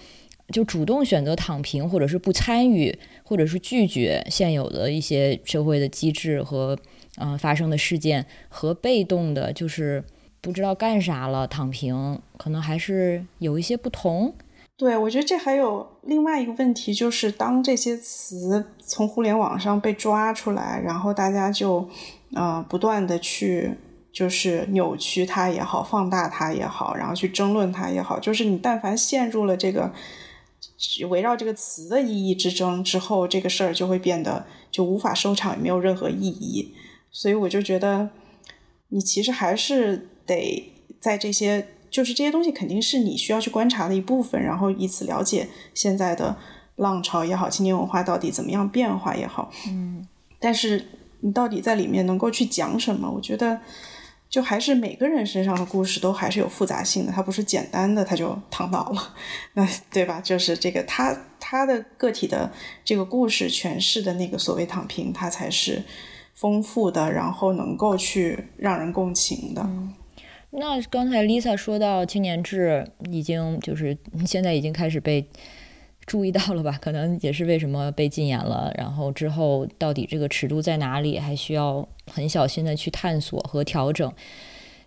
[0.52, 6.76] 就主动选择躺平，或者是不参与，或者是拒绝现有的一些社会的机制和
[7.18, 10.02] 嗯发生的事件，和被动的，就是
[10.40, 14.34] 不知道干啥了躺平，可能还是有一些不同。
[14.76, 21.88] 对，我觉得这还有另外一个问题，就是当这些词从互联网上被抓出来，然后大家就。
[22.34, 23.74] 呃，不断的去
[24.12, 29.92] 就是扭曲它也好，放大它也好，然后去争论它也好，就是你但凡陷入了这个
[31.08, 36.74] 围绕这个词的意义之争之后，这个事儿就会变得就无法收场，也没有任何意义。
[37.10, 38.10] 所以我就觉得，
[38.88, 46.36] 你其实还是得在这些，就是这些东西肯定是你需要去观察的一部分，然后以此了解现在的
[46.76, 49.50] 浪潮也好，青年文化到底怎么样变化也好。
[49.68, 50.06] 嗯，
[50.38, 50.84] 但是。
[51.24, 53.10] 你到底在里面能够去讲什么？
[53.10, 53.58] 我觉得，
[54.28, 59.14] 就还是每个人身上的故事都还是有复杂性的，它不是简单的他就躺倒了，
[59.54, 60.20] 那对吧？
[60.20, 62.52] 就是这个他他的个体的
[62.84, 65.82] 这个故事诠释的那个所谓躺平，它才是
[66.34, 69.66] 丰富的，然后能够去让人共情的。
[70.50, 73.96] 那刚才 Lisa 说到青年志已经就是
[74.26, 75.26] 现在已经开始被。
[76.06, 76.78] 注意到了吧？
[76.80, 78.72] 可能也是为什么被禁言了。
[78.76, 84.12] 然后之后到底这个尺度在哪里，还需要很小心的去探索和调整。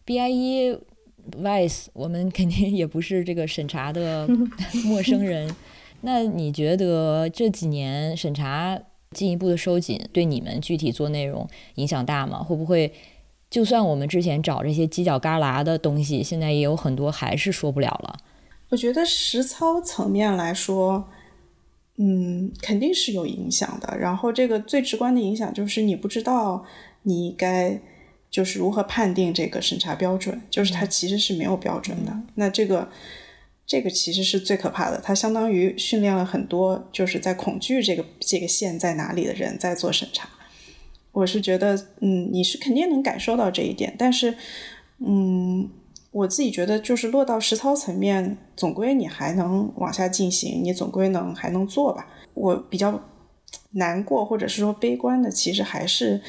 [0.06, 0.78] B I E
[1.42, 4.28] Vice，我们肯定也不是这个审查的
[4.86, 5.54] 陌生人。
[6.02, 8.80] 那你觉得这几年审查
[9.12, 11.46] 进一步的收紧，对你们具体做内容
[11.76, 12.44] 影响大吗？
[12.44, 12.94] 会不会
[13.50, 18.16] 就算我们之前找这些犄角旮旯的东西，现在也有很多还是说不了了？
[18.70, 21.08] 我觉得实操层面来说，
[21.96, 23.98] 嗯，肯定是有影响的。
[23.98, 26.66] 然后这个最直观的影响就是你不知道
[27.04, 27.80] 你该
[28.30, 32.14] 就是如何判定这个审查标准，就是它其实是没有标准的。
[32.36, 32.90] 那这个
[33.66, 40.28] 这个其实是最可怕的，它相当于训练了很多就是在恐惧这个这个线在哪里的人在做审查。
[41.14, 44.36] 我是觉得，嗯，你是肯定能感受到这一点，但是，
[45.00, 45.70] 嗯。
[46.18, 52.08] 我自己觉得，就是落到实操层面，总归你还能往下进行，你总归能还能做吧。
[52.34, 53.00] 我比较
[53.72, 56.20] 难过或者是说悲观的，其实还是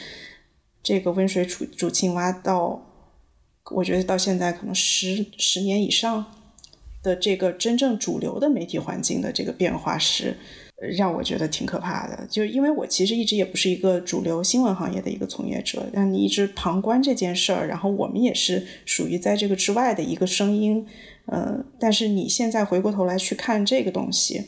[0.83, 2.83] 这个温水煮煮青蛙到，
[3.71, 6.27] 我觉得到现在可能十十年以上
[7.03, 10.37] 的这个真正主流的媒体环境的这个变化是。
[10.81, 20.87] 让我觉得挺可怕的，就是因为我其实一直也不是一个主流新闻行业的一个从业者，让你一直旁观这件事儿，然后我们也是属于在这个之外的一个声音，
[21.27, 24.45] 呃，但是你现在回过头来去看这个东西，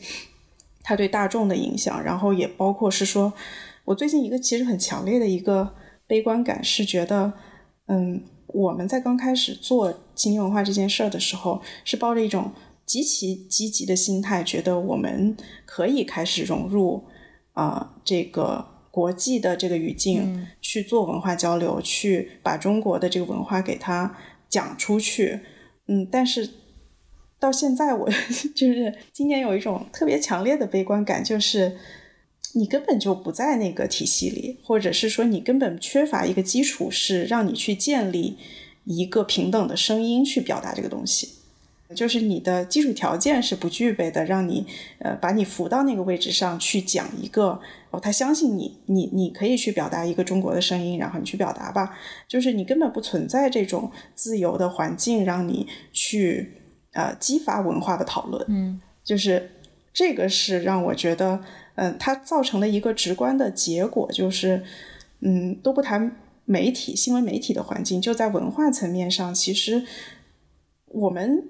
[0.83, 3.33] 它对大众的影响，然后也包括是说，
[3.83, 5.75] 我最近一个其实很强烈的一个
[6.07, 7.33] 悲观感是觉得，
[7.87, 12.53] 嗯，我们在刚开始做青年文化这件事儿的时候，是抱着一种。
[12.85, 17.05] 极其积极的心态，觉得我们可以开始融入
[17.53, 24.17] 啊这个国际的这个语境去做文化交流，去把中国的这个文化给它
[24.49, 25.39] 讲出去。
[25.87, 26.49] 嗯，但是
[27.39, 28.09] 到现在，我
[28.53, 31.77] 就是今年有一种特别强烈的悲观感，就是
[32.53, 38.37] 你根本就不在那个体系里，或者是说你根本缺乏一个基础，是让你去建立
[38.83, 41.40] 一个平等的声音去表达这个东西。
[41.93, 44.65] 就是你的基础条件是不具备的，让你
[44.99, 47.59] 呃把你扶到那个位置上去讲一个
[47.91, 51.97] 哦，他相信你，你你可以去表达一个中国的声音，然后你去表达吧。
[52.27, 56.53] 就是你根本不存在这种自由的环境，让你去
[56.93, 58.45] 呃激发文化的讨论。
[58.47, 59.51] 嗯，就是
[59.93, 61.41] 这个是让我觉得，
[61.75, 64.63] 嗯，它造成的一个直观的结果就是，
[65.19, 66.15] 嗯，都不谈
[66.45, 69.83] 媒体、新闻媒体的环境，就在文化层面上，其实
[70.87, 71.43] 我们。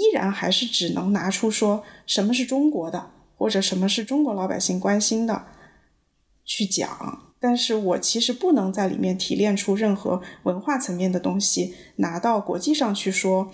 [0.00, 5.44] 依然还是只能拿出说什么是中国的，或者什么是中国老百姓关心的
[6.42, 13.50] 去讲，但是我其实不能在里面提炼出任何文化层面的东西，拿到国际上去说，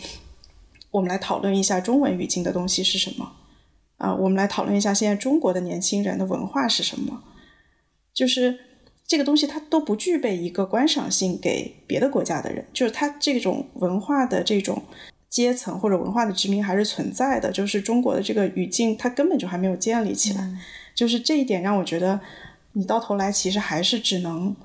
[0.93, 3.33] 我们来讨论一下中文语境的东西是什么
[3.97, 4.15] 啊？
[4.15, 7.25] 我们来讨论一下现在中国的年轻人的文化是什么？
[8.15, 8.57] 就是
[9.05, 14.85] 这个东西它都不具备一个观赏性给别的国家的人，就是它这种文化的这种。
[15.29, 20.59] 阶层或者文化的殖民还是存在的，就是中国的这个语境，它根本就还没有建立起来。
[20.95, 22.21] 就是这一点让我觉得，
[22.73, 24.57] 你到头来其实还是只能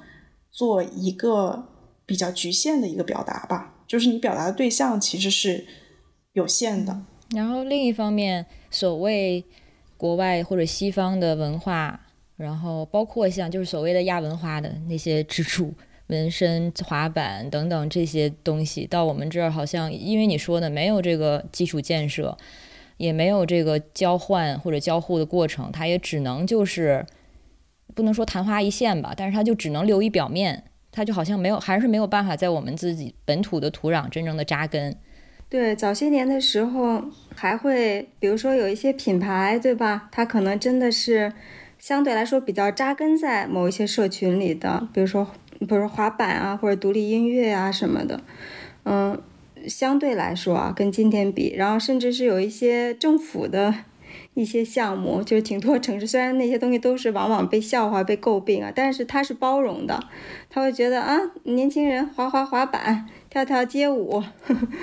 [0.49, 1.68] 做一个
[2.05, 3.76] 比较局限的一个表达吧。
[3.86, 5.66] 就是你表达的对象其实是
[6.34, 7.01] 有限的。
[7.32, 9.43] 然后另一方面，所谓
[9.97, 11.99] 国外或者西方的文化，
[12.38, 15.74] 然后包括像就是所谓的亚文化的那些支柱。
[16.12, 22.38] 纹身、滑板等等这些东西，到我们这儿好像，因为你说的没有这个基础建设，
[22.97, 27.03] 也没有这个交换或者交互的过程，它也只能就是
[27.95, 34.95] 不能说昙花一现吧，但是它就只能留一表面，它就好像没有，还是没有办法在我们自己本土的土壤真正的扎根。
[35.49, 37.03] 对，早些年的时候
[37.36, 40.09] 还会，比如说有一些品牌，对吧？
[40.12, 41.34] 它可能真的是
[41.80, 45.28] 相对来说比较扎根在某一些社群里的，比如说。
[45.68, 48.20] 比如滑板啊，或者独立音乐啊什么的，
[48.84, 49.22] 嗯，
[49.68, 53.74] 相对来说啊，跟今天比，然后甚至是有一些政府的
[54.34, 59.99] 一些项目，就是挺多城市，虽然那些东西都是往往被笑话、被诟病啊，但是它是包容的，
[60.49, 64.24] 他会觉得啊，年轻人滑滑滑板、跳跳街舞，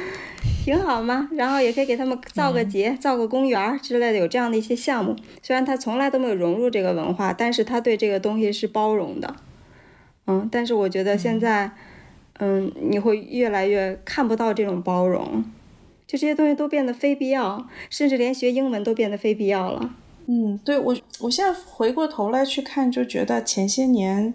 [0.64, 5.16] 挺好嘛，然后也可以给他们造个节、造个公园之类的，有这样的一些项目。
[5.43, 9.35] 虽然他从来都没有融入这个文化，但是他对这个东西是包容的。
[10.29, 11.72] 嗯，但是我觉得现在，
[12.39, 15.43] 嗯，你会越来越看不到这种包容，
[16.07, 19.95] 就这些东西都变得非必要，甚至连学英文都变得非必要了。
[20.26, 24.35] 嗯，对我，我现在回过头来去看，就觉得前些年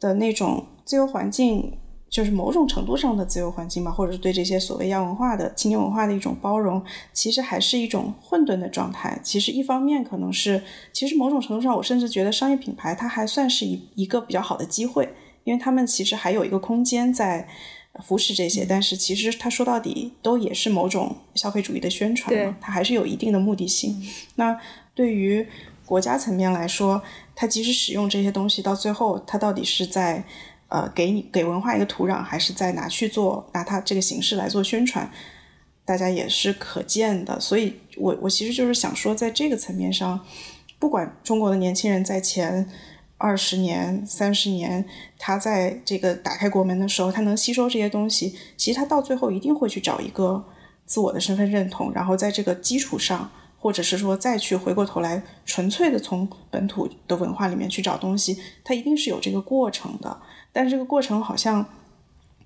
[0.00, 1.76] 的那种自由环境，
[2.08, 6.82] 就是某种程度上的自由环境吧，或者是对这些所谓亚文化的青年文化的一种包容，
[7.12, 9.20] 其实还是一种混沌的状态。
[9.22, 10.62] 其实一方面可能是，
[10.94, 15.12] 其实某种程度上，我甚至觉得商业品牌它还算是一一个比较好的机会。
[15.44, 17.46] 因为他们其实还有一个空间在
[18.02, 24.02] 扶持这些，但是其实他说到底都也是某种消费主义的宣传嘛，它还是有一定的目的性。
[24.34, 24.58] 那
[24.94, 25.46] 对于
[25.86, 27.00] 国家层面来说，
[27.36, 30.24] 它即使使用这些东西，到最后它到底是在
[30.68, 35.08] 呃给你给文化一个土壤，还是在拿去做拿它这个形式来做宣传，
[35.84, 37.38] 大家也是可见的。
[37.38, 40.18] 所以我我其实就是想说，在这个层面上，
[40.80, 42.68] 不管中国的年轻人在前。
[43.24, 44.84] 二十年、三十年，
[45.18, 48.36] 他在这个打开国门的时候，他能吸收这些东西。
[48.54, 50.44] 其实他到最后一定会去找一个
[50.84, 60.20] 自我的身份认同，然后在这个基础上，或者是说再去回过头来，纯粹的从本土的文化里面去找东西，他一定是有这个过程的。
[60.52, 61.64] 但是这个过程好像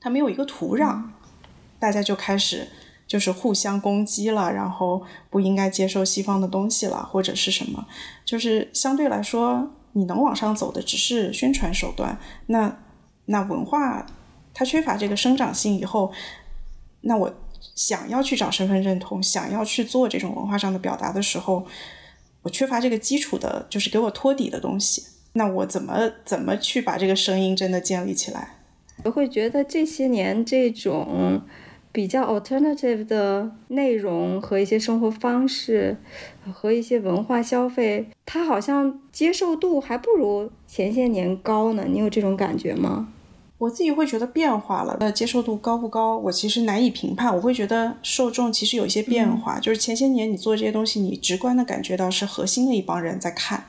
[0.01, 1.03] 他没有一个土壤，
[1.81, 2.69] 大家就开始
[3.09, 7.85] 就是互相攻击了，然后不应该接受西方的东西了，或者是什么，
[8.25, 9.73] 就是相对来说。
[9.93, 12.79] 你能往上走的只是宣传手段，那
[13.27, 14.07] 那文化
[14.55, 16.13] 它缺乏这个生长性以后，
[17.03, 17.35] 那我
[17.75, 21.67] 想要去找身份认同，想要去做这种文化上的表达的时候，
[22.43, 25.03] 我缺乏这个基础的，就是给我托底的东西，
[25.33, 28.57] 那我怎么怎么去把这个声音真的建立起来？
[29.05, 31.43] 我会觉得这些年这种。
[31.99, 35.97] 比较 alternative 的内容和一些生活方式，
[36.55, 41.87] 和一些文化消费，它好像接受度还不如前些年高呢。
[41.89, 43.09] 你有这种感觉吗？
[43.59, 44.97] 我自己会觉得变化了。
[45.01, 47.35] 那接受度高不高，我其实难以评判。
[47.35, 53.65] 我会觉得受众其实有一些变化，就是前些年你做这些东西，你直观的感觉到是核心的一帮人在看，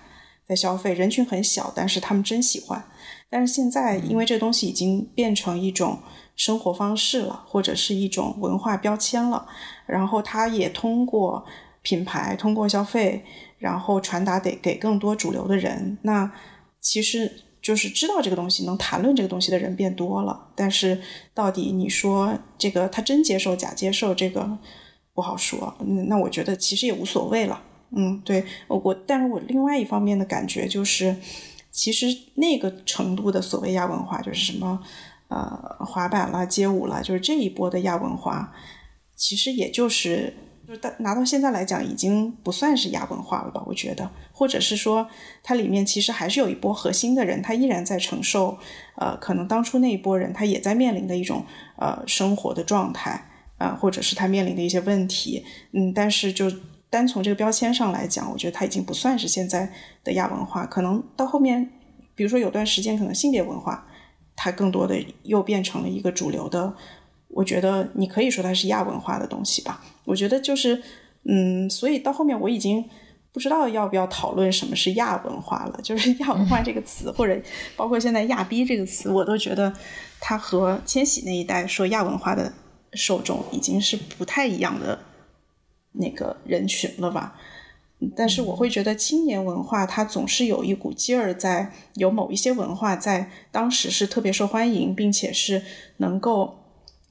[0.48, 2.86] 在消费，人群很小，但是他们真喜欢。
[3.32, 5.98] 但是现在，因为这东西已经变成一种
[6.40, 9.46] 生活方式了，或者是一种文化标签了，
[9.86, 11.46] 然后它也通过
[11.82, 13.26] 品牌、通过消费，
[13.58, 15.98] 然后传达给给更多主流的人。
[16.04, 16.32] 那
[16.80, 21.02] 其实就是知道这个东西、能谈论这个东西的人变多了，但是
[21.34, 24.58] 到底你说这个他真接受假接受，这个
[25.14, 25.76] 不好说。
[26.08, 27.62] 那我觉得其实也无所谓了。
[27.92, 31.18] 嗯，对我，但是我另外一方面的感觉就是。
[31.72, 34.82] 其实那个程度的所谓亚文化，就是什么，
[35.30, 38.52] 呃，滑板啦、街舞啦，就是这一波的亚文化，
[39.16, 40.34] 其实也就是，
[40.68, 43.64] 就是拿到现在来讲，已经不算是亚文化了吧？
[43.66, 45.08] 我觉得，或者是说，
[45.42, 48.58] 它里面其实还是有一波核心的人，他依然在承受，
[48.98, 51.46] 呃，可能当初那一波人他也在面临的一种
[51.78, 56.52] 呃生活的状态，啊，或者是他面临的一些问题，嗯，但是就。
[56.92, 59.72] 单从这个标签上来讲，我觉得它已经不算是现在
[60.04, 60.66] 的亚文化。
[60.66, 61.70] 可能到后面，
[62.16, 63.88] 比如说有段时间，可能性别文化
[64.42, 66.74] 它更多的又变成了一个主流的。
[67.28, 69.84] 我觉得你可以说它是亚文化的东西吧。
[70.06, 70.82] 我觉得就是，
[71.26, 72.84] 嗯，所以到后面我已经
[73.34, 75.80] 不知道要不要讨论什么是亚文化了。
[75.84, 77.38] 就是亚文化这个词，或者
[77.76, 79.74] 包括现在亚逼这个词，我都觉得
[80.22, 82.54] 它和千禧那一代说亚文化的
[82.94, 84.98] 受众已经是不太一样的。
[85.92, 87.36] 那个人群了吧，
[88.16, 95.62] 但是我会觉得青年文化它总是有一股劲儿在，有某一些文化在当时是特别受欢迎，并且是
[95.98, 96.60] 能够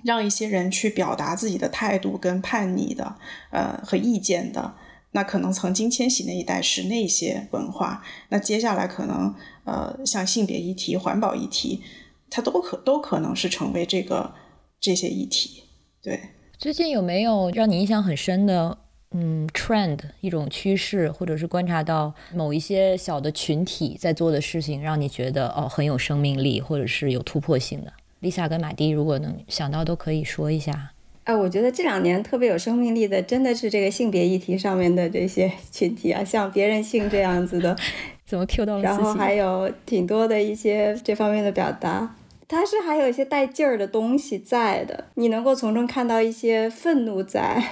[0.02, 3.16] 让一些人去表达自己的态度跟叛逆的，
[3.51, 4.74] 呃和意见的。
[5.12, 9.35] 那可能曾经千禧那一代是那些文化，那接下来可能
[9.65, 11.82] 呃像性别议题、环保议题，
[12.31, 14.35] 它都可都可能是成为这个
[14.78, 15.65] 这些议题，
[16.02, 16.20] 对。
[16.59, 18.78] 最近有没有让你印象很深的，
[19.12, 30.93] 嗯，trend 一种趋势，或者是观察到某一些小的群体在做的事情，让你觉得哦很有生命力，或者是有突破性的？Lisa 跟马蒂如果能想到，都可以说一下。
[31.24, 37.76] 哎，我觉得这两年特别有生命力的，真的是这个性别议题上面的这些 群体啊，像别人性这样子的，
[38.26, 38.82] 怎么 Q 到了？
[38.82, 42.14] 然后还有挺多的一些这方面的表达。
[42.47, 47.62] 它是还有一些带劲儿的东西在的，你能够从中看到一些愤怒在，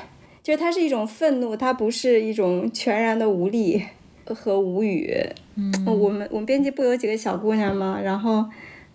[0.46, 3.82] 就是它是一种愤怒，它不是一种全然的无力
[4.26, 5.12] 和无语。
[5.56, 8.44] 嗯，我们我们编辑部有几个小姑娘嘛，然后，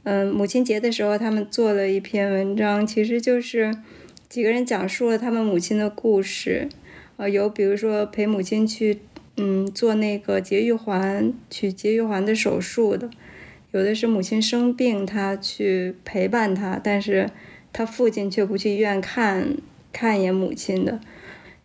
[0.03, 3.75] 嗯，母亲节的时候他们做了一篇文章，其实就是
[4.29, 6.69] 几个人讲述了他们母亲的故事，
[7.17, 8.99] 呃，有比如说陪母亲去，
[9.35, 13.09] 嗯，做那个节育环取节育环的手术的。
[13.73, 17.29] 有的是母亲生病，他去陪伴她，但是
[17.73, 19.57] 他父亲却不去医院看
[19.91, 21.01] 看一眼母亲的。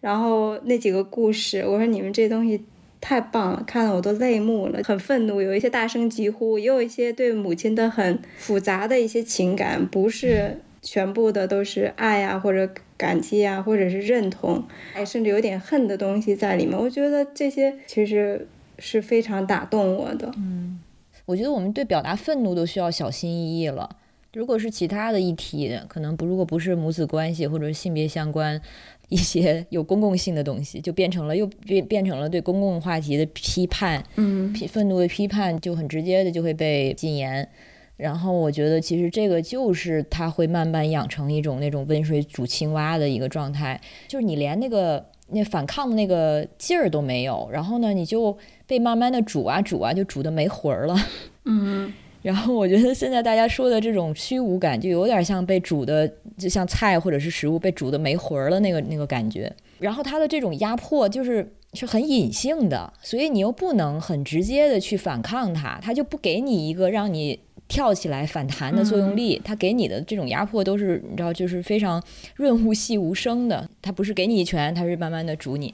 [0.07, 2.63] 然后那几个故事，我说你们这东西
[3.01, 14.63] 太棒了，看得我都泪目了，很愤怒，有一些大声疾呼，也有一些对母亲的很复杂的一些情感，不是全部的都是爱啊，或者感激啊，或者是认同，
[14.95, 16.79] 哎，甚至有点恨的东西在里面。
[16.79, 18.47] 我觉得这些其实
[18.79, 20.31] 是非常打动我的。
[20.37, 20.79] 嗯。
[21.25, 23.97] 我觉得我们对表达愤怒都需要小心翼翼了。
[24.33, 28.61] 如果是其他的议题，可能不，如果不是母子关系或者性别相关
[29.09, 37.49] 一些有公共性的东西，就变成了又变变成了对公共话题的批判，嗯，愤怒的批判就很直接的就会被禁言。
[37.97, 48.37] 然后我觉得其实这个就是他会慢慢养成一种那种温水煮青蛙的一个状态，就是你连那个那反抗的那个劲儿都没有，然后呢你就。
[48.69, 50.97] 被慢慢的煮啊煮啊，就煮的没魂儿了。
[51.45, 51.93] 嗯，
[52.27, 59.55] 然后我觉得现在大家说的这种虚无感，就有点像被煮的，就像菜或者是食物被煮的没魂儿了那个那个感觉。
[59.79, 67.39] 然后它的这种压迫就是是很隐性的，所以你又不能很直接的去反抗它，它就不给你一个让你
[67.69, 69.41] 跳起来反弹的作用力。
[69.45, 72.03] 它给你的这种压迫都是你知道，就是非常
[72.35, 73.71] 润物细无声的。
[73.81, 75.73] 它不是给你一拳，它是慢慢的煮你。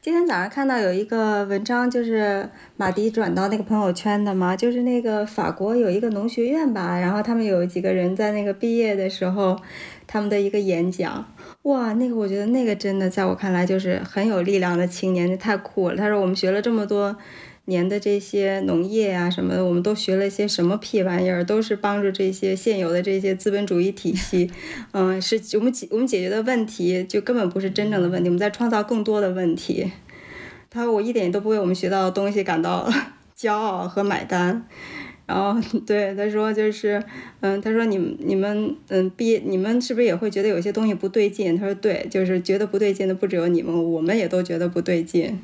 [0.00, 9.56] 今天早上看到有一个文章，就是马迪转到那个朋友圈的嘛，就是那个法国有一个农学院吧，然后他们有几个人在那个毕业的时候，
[10.06, 11.24] 他们的一个演讲，
[11.62, 15.96] 哇，那个我觉得那个真的在我看来就是很有力量的青年，太酷了。
[15.96, 17.16] 他说我们学了这么多。
[17.70, 21.42] 年的这些农业啊什么的，我们都学了一些什么屁玩意儿？
[21.42, 24.50] 都是帮助这些现有的这些资本主义体系，
[24.92, 29.90] 嗯，是我们解我们解决的问题，就根本不是真正的问题，我们在创造更多的问题。
[30.68, 32.86] 他说我一点都不为我们学到的东西感到
[33.38, 34.66] 骄傲和买单。
[35.26, 37.00] 然后对他说就是，
[37.38, 41.56] 嗯，他说你们你们嗯毕业你们是不是也会觉得有些东西不对劲？
[41.56, 45.38] 他说对，就是觉得不对劲的不只有你们，我们也都觉得不对劲。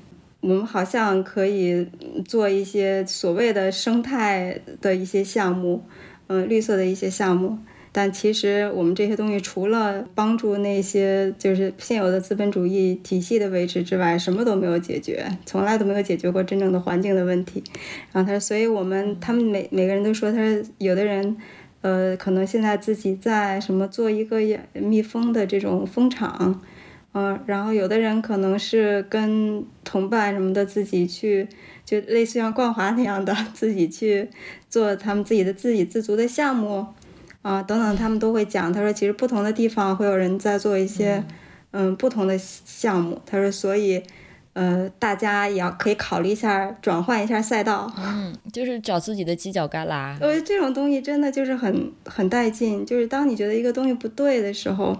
[0.46, 1.84] 我们好像可以
[2.24, 5.82] 做一些所谓的生态的一些项目，
[6.28, 7.58] 嗯，绿色的一些项目。
[7.90, 17.64] 但其实我们这些东西除了帮助那些就是现有的资本主义体系的维持之外，什么都没有解决，从来都没有解决过真正的环境的问题。
[18.12, 21.36] 然后他说，所以我们他们每每个人都说，他说有的人，
[21.80, 24.38] 呃，可能现在自己在什么做一个
[24.74, 26.60] 蜜蜂的这种蜂场，
[27.18, 31.48] 嗯，然后有的人可能是跟同伴什么的自己去，
[31.82, 34.28] 就类似像冠华那样的 自己去
[34.68, 36.86] 做他们自己的自给自足的项目。
[37.40, 38.72] 啊，等等，他们都会讲。
[38.72, 41.22] 他说，其实不同的地方会有人在做一些，
[41.70, 43.18] 嗯，不同的项目。
[43.24, 44.02] 他说，所以，
[44.52, 47.90] 呃，大家也要可以考虑一下，转换一下赛道。
[47.96, 50.18] 嗯，就是找自己的犄角旮旯。
[50.20, 52.84] 呃，这种东西真的就是很很带劲。
[52.84, 54.94] 就是当你觉得一个东西不对的时候，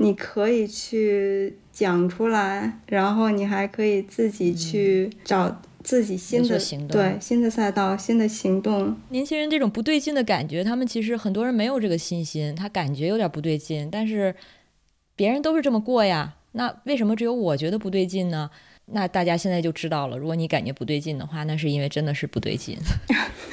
[0.00, 5.60] 你可以去讲出来，然后你还可以自己去找。
[5.82, 14.34] 自己新的对新的赛道、新的行动，年轻人这种不对劲的感觉，他们其实很多人没有这个信心，他感觉有点不对劲，但是
[15.16, 18.50] 别人都是这么过呀，那为什么只有我觉得不对劲呢？
[18.92, 22.76] 那大家现在就知道了，如果你感觉不对劲的话，那是因为真的是不对劲。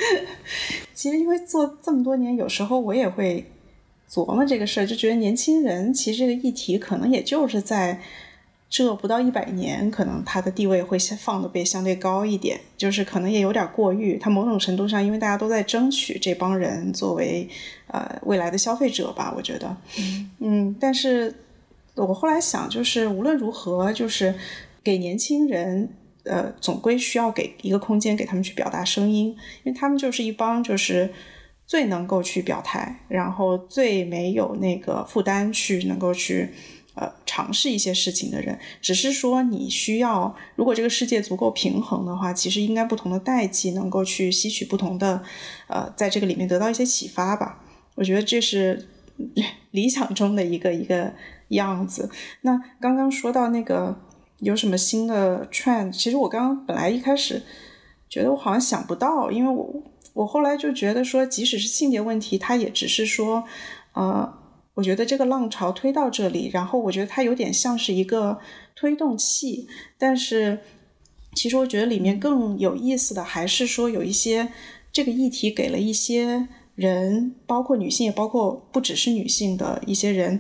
[0.94, 3.50] 其实因为做这么多年，有时候我也会
[4.10, 8.00] 琢磨这个事儿，就觉得年轻人其实这个议题可能也就是在。
[8.70, 14.18] 这不到一百年，可能他的地位会放的被相对高一点，就是可能也有点过誉。
[14.18, 17.48] 他某种程度上，因为大家都在争取这帮人作为
[17.88, 19.78] 呃未来的消费者吧，我觉得，
[20.40, 21.34] 嗯，但是
[21.96, 24.36] 我后来想，就是无论如何，就是
[24.84, 25.88] 给年轻人，
[26.24, 29.28] 呃，总归需要给一个空间给他们去表达声音，
[29.64, 31.10] 因为他们就是一帮就是
[31.68, 36.50] 最能够去表态，然后最没有那个负担去能够去。
[37.00, 45.22] 呃，尝试一些事情的人，只是说你需要，如果这个世界足够平衡的话，其实应该不同的代际能够去吸取不同的，
[45.68, 47.64] 呃，在这个里面得到一些启发吧。
[47.94, 48.90] 我觉得这是
[49.70, 51.14] 理想中的一个一个
[51.50, 52.10] 样子。
[52.42, 53.96] 那刚刚说到那个
[54.40, 57.44] 有什么新的 trend，其实我刚刚本来一开始
[58.10, 59.84] 觉得我好像想不到，因为我
[60.18, 63.44] 我后来就觉得说，即使是性别问题，它也只是说，
[63.94, 64.34] 呃。
[64.78, 68.38] 我觉得这个浪潮推到这里，然后我觉得它有点像是一个
[68.76, 69.68] 推动器，
[69.98, 70.60] 但是
[71.34, 74.54] 其实我觉得里面更有意思的还是说有一些
[74.94, 80.40] 这个议题给了一些人，包括女性也包括不只是女性的一些人，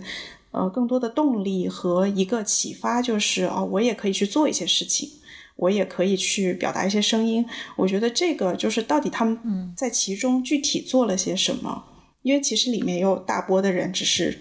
[0.52, 5.10] 呃，更多的动力和一个启发，就是哦，我也可以去做一些事情，
[5.58, 7.46] 我也可以去表达一些声音。
[7.76, 11.84] 我觉得这个就是到底他们在其中具体做了些什么。
[12.24, 14.38] 因为其实里面有大波的人只是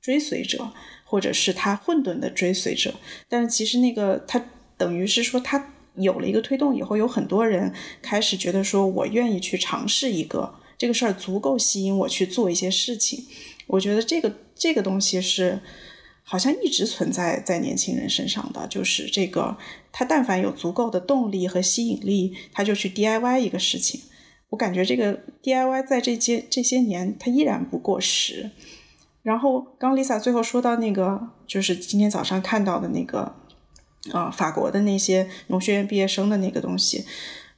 [0.00, 0.72] 追随者，
[1.04, 2.94] 或者是他混沌的追随者，
[3.28, 4.44] 但是其实那个他
[4.76, 13.24] 等于是说他有了一个推动以后，有很多人开始觉得说我愿意去尝试一个这个事儿足够吸引我去做一些事情。
[13.68, 15.60] 我觉得这个这个东西是
[16.24, 19.56] 好像一直存在在年轻人身上的，就是这个
[19.92, 24.00] 他但凡有足够的动力和吸引力，他就去 DIY 一个事情。
[24.48, 28.50] 我感觉这个 DIY 在这些这些年，它依然不过时。
[29.22, 33.36] 然后刚 Lisa 最后说到那个，就是今天早上看到的那个，
[34.12, 37.04] 啊，法国的那些农学院毕业生的那个东西，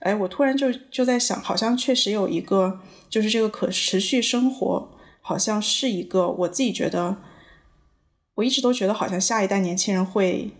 [0.01, 4.91] 哎，我突然就就在想，好像确实有一个，就是这个可持续生活，
[5.21, 7.17] 好像是一个我自己觉得，
[8.35, 10.53] 我一直都觉得好像下一代年轻人会。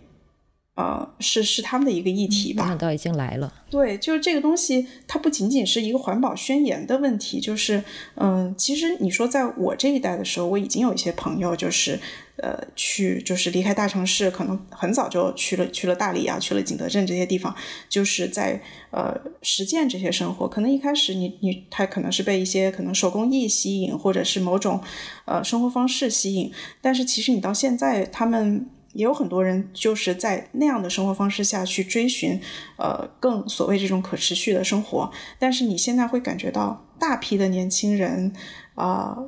[0.77, 2.67] 呃，是是他们的一个议题吧？
[2.67, 3.53] 想到已经来了。
[3.71, 7.85] 对，就是这个东西，它不仅仅是一个环保宣言的问题，就是，
[8.17, 12.01] 嗯，其实你说在我这一代的时候，我已经有一些朋友，就是，
[12.39, 17.55] 呃，去就是离开大城市，可能很早就去了去了大理啊，去了景德镇这些地方，
[17.89, 18.61] 就是在
[18.91, 20.49] 呃实践这些生活。
[20.49, 24.81] 可能一开始你你他可能是被一些可能手工艺吸引，或者是某种
[25.25, 28.69] 呃生活方式吸引，但是其实你到现在他们。
[28.95, 32.41] 也有很多人就是在那样的生活方式下去追寻，
[32.79, 35.13] 呃，更所谓这种可持续的生活。
[35.39, 38.33] 但是你现在会感觉到大批的年轻人，
[38.75, 39.19] 啊。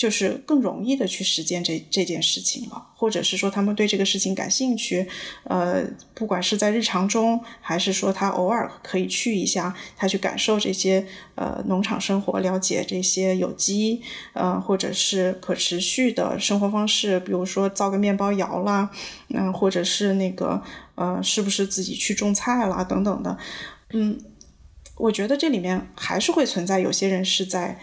[0.00, 5.06] 就是更容易的去实践这这件事情了，或者是说他们对这个事情感兴趣，
[5.44, 14.00] 呃，不管是在日常中，还是说他偶尔可以去一下，他去感受这些呃农场生活，了解这些有机，
[14.32, 18.88] 呃，或者是可持续的生活方式，比如说造个面包窑啦，
[19.28, 20.62] 嗯，或者是那个
[20.94, 23.36] 呃，是不是自己去种菜啦等等的，
[23.92, 24.18] 嗯，
[24.96, 27.78] 我觉得这里面还是会存在有些人是在。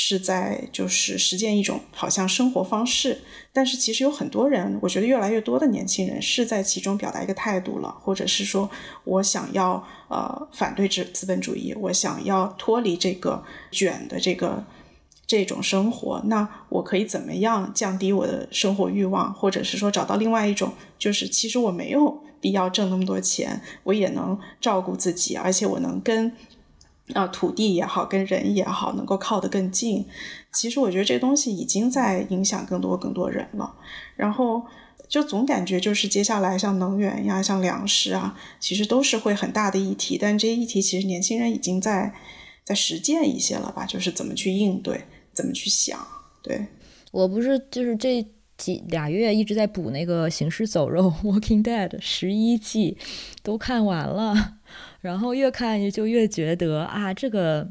[0.00, 3.20] 是在就是实践一种好像生活方式，
[3.52, 8.70] 但是其实有很多人，我觉得越来越多的年轻人是在其中表达一个态度了，或者是说
[9.02, 13.42] 我想要呃反对资资本主义，我想要脱离这个
[13.72, 14.64] 卷的这个
[15.26, 26.32] 这种生活，那我可以怎么样降低我的生活欲望，或者是说找到另外一种，就是其实我没有必要挣那么多钱，我也能照顾自己，而且我能跟。
[27.14, 30.04] 啊，土地也好，跟人也好，能够靠得更近。
[30.52, 33.74] 其实我觉得这东西已经在影响更多更多人了。
[34.16, 34.64] 然后
[35.08, 40.18] 就总感觉就是接下来像能源呀、像粮食啊，其实都是会很大的议题。
[40.20, 42.14] 但这些议题其实年轻人已经在
[42.64, 43.86] 在实践一些了吧？
[43.86, 45.98] 就是怎么去应对，怎么去想。
[46.42, 46.66] 对
[47.10, 48.26] 我不是就是这
[48.56, 51.10] 几俩月一直在补那个《行尸走肉
[51.40, 52.98] 》《Walking Dead》十一季，
[53.42, 54.57] 都看完了。
[55.00, 57.68] 然后越看就越觉得啊，这个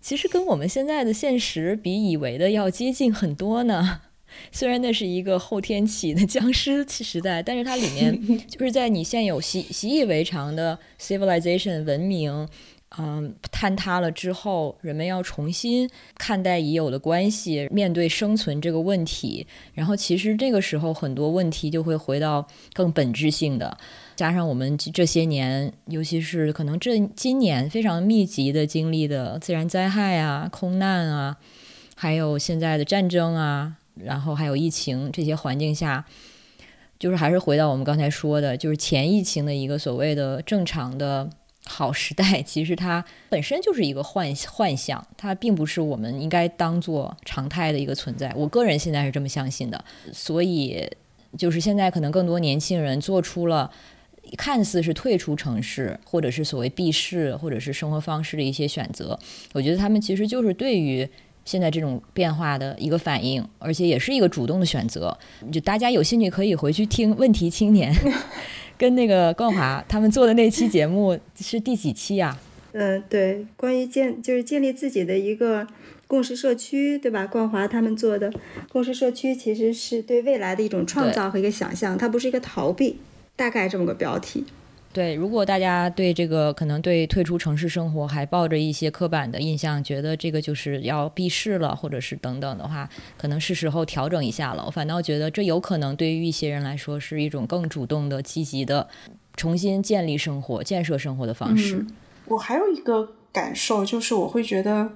[0.00, 4.00] 其实跟我们现在的现实比以为的要接近很多呢。
[4.52, 8.16] 虽然那是一个后天起的僵尸时代，但是它里面
[8.46, 12.48] 就是在你现有习习以为常的 civilization 文明，
[12.96, 19.44] 嗯，坍塌了之后，人们要重新看待已有的关系，面对生存这个问题。
[19.74, 23.76] 然后其实这个时候很多问题就会回到更本质性的。
[24.20, 31.38] 加上我们这些年，尤其是可能这今年非常密集的经历的自然灾害啊、空难啊，
[31.96, 36.04] 还有现在的战争啊，然后还有疫情这些环境下，
[36.98, 41.30] 就是还是回到我们刚才说的，就是前疫情的一个所谓的正常的
[41.64, 48.30] 好时代，其实它本身就是一个幻幻象，它并不是我们应该当做常态的一个存在。
[48.36, 49.82] 我个人现在是这么相信的，
[50.12, 50.86] 所以
[51.38, 53.70] 就是现在可能更多年轻人做出了。
[54.36, 59.18] 看似是退出城市，或者是所谓避世，或者是生活方式的一些选择，
[59.52, 61.08] 我觉得他们其实就是对于
[61.44, 65.16] 现在这种变化的一个反应，而且也是一个主动的选择。
[65.50, 67.92] 就大家有兴趣可以回去听《问题青年》
[68.78, 72.38] 跟那个冠华他们做的那期节目是第几期呀？
[72.72, 75.66] 嗯，对，关于建就是建立自己的一个
[76.06, 77.26] 共识社区，对吧？
[77.26, 78.32] 冠华他们做的
[78.68, 82.98] 共识社区其实是对未来的一种创造和一个想象，它不是一个逃避。
[83.40, 84.44] 大概这么个标题，
[84.92, 85.14] 对。
[85.14, 92.86] 如果大家对这个可能对退出城市生活还抱着一些刻板的印象，觉得这个就是要避世了，或者是等等的话，
[93.16, 94.62] 可能是时候调整一下了。
[94.66, 98.86] 我反倒觉得这有可能对于一些人来说是一种更主动的、积极的
[99.36, 101.86] 重新建立生活、建设生活的方式。
[102.26, 104.90] 我还有一个感受就是，我会觉得，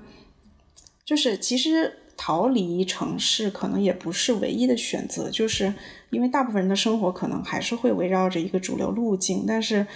[1.02, 2.00] 就是其实。
[2.16, 5.74] 逃离城市可能也不是唯一的选择，就是
[6.10, 9.44] 因为大部分人的生活可能还是会围绕着一个主流路径。
[9.46, 9.86] 但是，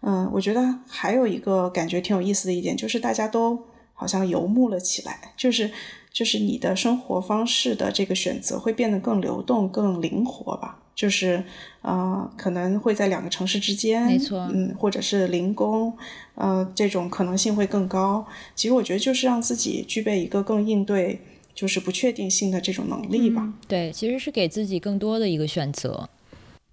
[0.00, 3.62] 嗯，我觉得还有一个感觉挺有意思的一点，就是大家都
[3.92, 5.70] 好像游牧了起来，就是
[6.10, 10.80] 就是你的生活方式的这个选择会变得更流动、更灵活吧。
[10.94, 11.44] 就是，
[11.82, 15.92] 呃，可能会在两个城市之间，没错，嗯，或者是零工，
[16.36, 18.26] 呃，这种可能性会更高。
[18.54, 21.20] 其实我觉得就是让自己具备一个更应对。
[21.56, 23.52] 就是不确定性的这种能力吧。
[23.66, 26.08] 对，其实是给自己更多的一个选择。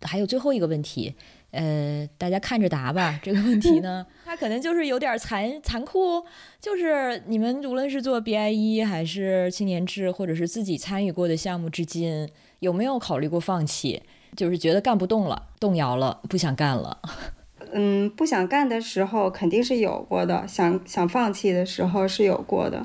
[0.02, 1.16] 还有最后一个问题，
[1.52, 3.18] 呃，大家看着答吧。
[3.24, 6.22] 这个问题呢， 它可能就是有点残残酷。
[6.60, 12.28] 就是你们无论是做 BIE 还是青年志，或者是自己参与过的项目，至今
[12.60, 14.04] 有没有考虑过放弃？
[14.36, 17.00] 就是觉得干不动了，动摇了，不想干了。
[17.72, 22.82] 嗯，不想干的时候肯定是有过的，想想放弃的时候是有过的。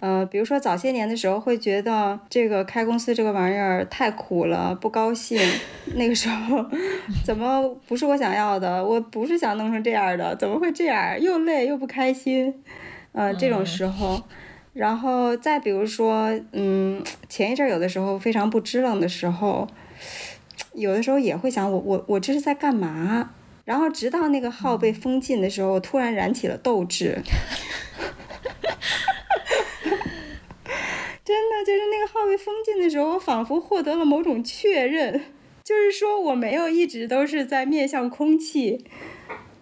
[0.00, 5.38] 呃，比如说早些年的时候，会觉得这个开公司这个玩意儿太苦了，不高兴。
[5.94, 6.64] 那个时候
[7.24, 8.82] 怎么不是我想要的？
[8.84, 11.20] 我不是想弄成这样的，怎么会这样？
[11.20, 12.62] 又累又不开心。
[13.12, 14.22] 呃，这种时候，
[14.72, 19.68] 然后再比如说，嗯，前一阵儿有的时候非常不支棱的时候，
[20.72, 23.32] 有的时候也会想，我我我这是在干嘛？
[23.66, 27.18] 然后直到那个号被封禁的时候，我突然燃起了斗志。
[31.30, 35.12] 真的就是那个号被封禁的时候，我仿佛获得了某种确认，
[35.62, 38.84] 就是说我没有一直都是在面向空气，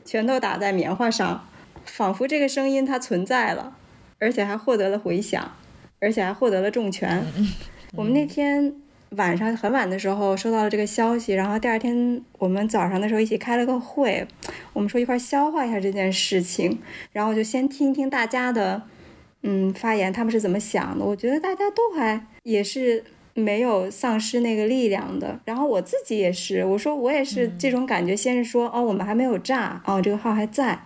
[0.03, 1.47] 拳头打在棉花上，
[1.85, 3.77] 仿佛这个声音它存在了，
[4.19, 5.57] 而且还获得了回响，
[6.01, 7.23] 而且还获得了重拳。
[7.95, 8.75] 我们那天
[9.11, 14.27] 晚上很晚的时候收到了这个消息，然后第二天我们早上的时候一起开了个会，
[14.73, 16.81] 我们说一块消化一下这件事情，
[17.13, 18.85] 然后就先听一听大家的。
[19.43, 21.05] 嗯，发言他们是怎么想的？
[21.05, 23.05] 我觉得大家都还也是
[23.35, 25.39] 没有丧失那个力量的。
[25.45, 28.17] 然后我自己也是，我说我也是这种感觉。
[28.17, 30.81] 先是说哦，我们还没有炸，哦，这个号还在。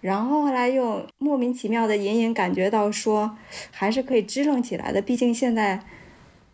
[0.00, 3.36] 然后后来又莫名其妙的隐隐感觉到说，
[3.70, 5.00] 还是可以支棱起来的。
[5.02, 5.80] 毕竟现在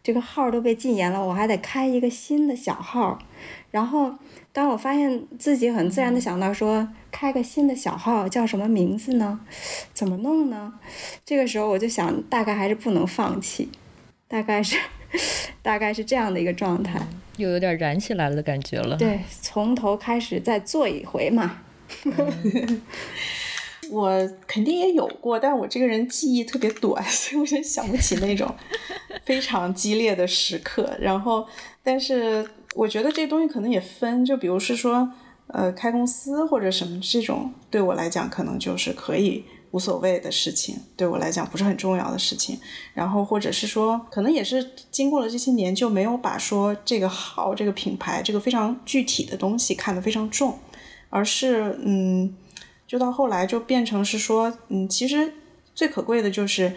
[0.03, 3.19] 这个号都被禁言了，我还得开一个新的小号。
[3.71, 4.15] 然后
[4.53, 6.89] 当我发现自己很自然的想到说，
[7.21, 9.41] 开个新的小号叫什么名字呢？
[9.93, 10.73] 怎么弄呢？
[11.23, 13.69] 这个时候我就想，大概还是不能放弃，
[14.27, 14.79] 大概是
[15.61, 16.99] 大概是这样的一个状态，
[17.37, 18.97] 又有点燃起来了的感觉了。
[18.97, 21.59] 对，从头开始再做一回嘛。
[23.91, 28.51] 我肯定也有过，但是我这个人记忆特别短， 所以我就想不起那种
[29.27, 30.97] 非常激烈的时刻。
[30.99, 31.47] 然后，
[31.83, 35.13] 但是我觉得这东西可能也分，就比如是说，
[35.53, 42.59] 呃，开公司或者什么这种，对我来讲可能就是可以无所谓的事情，对我来讲不是很重要的事情。
[42.95, 50.59] 然后，或者是说，可能也是经过了这些年，就没有把说这个号、这个品牌、这个非常具体的东西看得非常重。
[51.09, 52.35] 而是，嗯，
[52.87, 55.33] 就到后来就变成是说，嗯，其实
[55.75, 56.75] 最可贵的就是，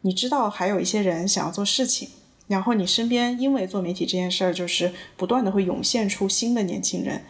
[0.00, 2.08] 你知道还有一些人想要做事情，
[2.46, 7.24] 然后你身边因为做媒体这件事儿，就是不断的会涌现出新的年轻人，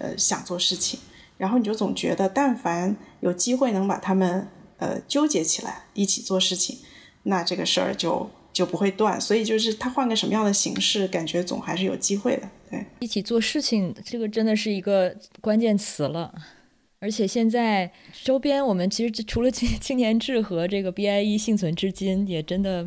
[0.00, 0.98] 呃，想做事情，
[1.38, 4.48] 然后你就总觉得，但凡有机会能把他们，
[4.78, 6.78] 呃，纠结起来一起做事情，
[7.24, 9.20] 那这个事儿就就不会断。
[9.20, 12.48] 所以就是他换个什么样的形式，感觉总还是有机会的。
[12.70, 16.34] 对，一起做事情，这个真的是一个关键词了。
[17.02, 17.90] 而且现在
[18.22, 22.86] 周边，我们其实除了青 青年志和这个 BIE 幸存至今，也真的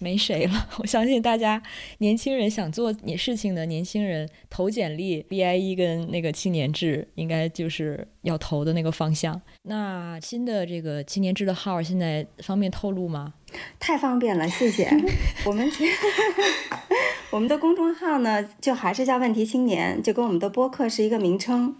[0.00, 0.68] 没谁了。
[0.78, 1.62] 我相信大家
[1.98, 9.40] 年轻人想做你事情的年轻人投简历，BIE 跟那个青年志应该就是要投的那个方向。
[9.62, 13.34] 那新的这个青年志的号现在方便透露吗？
[13.78, 14.90] 太方便了，谢谢。
[15.46, 15.70] 我们
[17.30, 21.76] 我们的公众号呢，就还是叫问题青年，就跟我们的播客是一个名称。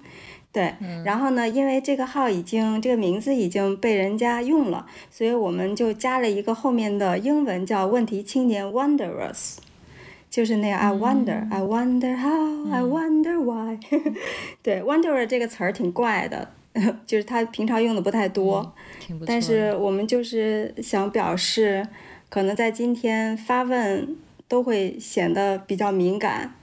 [0.54, 0.72] 对，
[1.04, 9.56] 然后呢，因为这个号已经这个名字已经被人家用了，所以我们就加了一个后面的英文叫“问题青年 ”（Wonderers），
[10.30, 13.80] 就是那个 I wonder, I wonder how, I wonder why。
[14.62, 16.48] 对，Wonder 这个词儿挺怪的，
[17.04, 18.72] 就是他平常用的不太多，
[19.26, 21.84] 但是我们就是想表示，
[22.28, 24.16] 可能在今天发问
[24.46, 26.54] 都会显得比较敏感，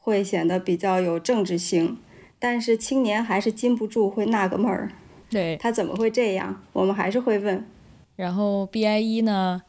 [0.00, 1.98] 会显得比较有政治性。
[2.42, 4.90] 但是青年还是禁不住会纳个闷儿，
[5.30, 6.60] 对他怎么会这样？
[6.72, 7.64] 我们还是会问。
[8.16, 9.62] 然后 BIE 呢？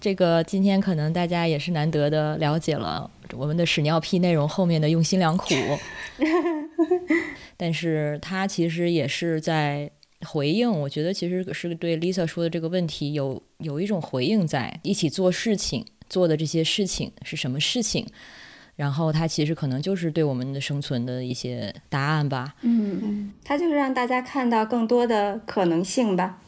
[0.00, 5.46] 这个今天可能大家也是难得的了解了我们的屎尿屁内容后面的用心良苦，
[7.56, 9.90] 但是他其实也是在
[10.26, 10.70] 回应。
[10.70, 18.06] 我觉得其实是对 Lisa 说的这个问题有有一种回应，在一起做事情做的这些事情是什么事情？
[18.76, 22.54] 然后它其实可能就是对我们的生存的一些答案吧。
[22.60, 26.38] 嗯嗯，它就是让大家看到更多的可能性吧。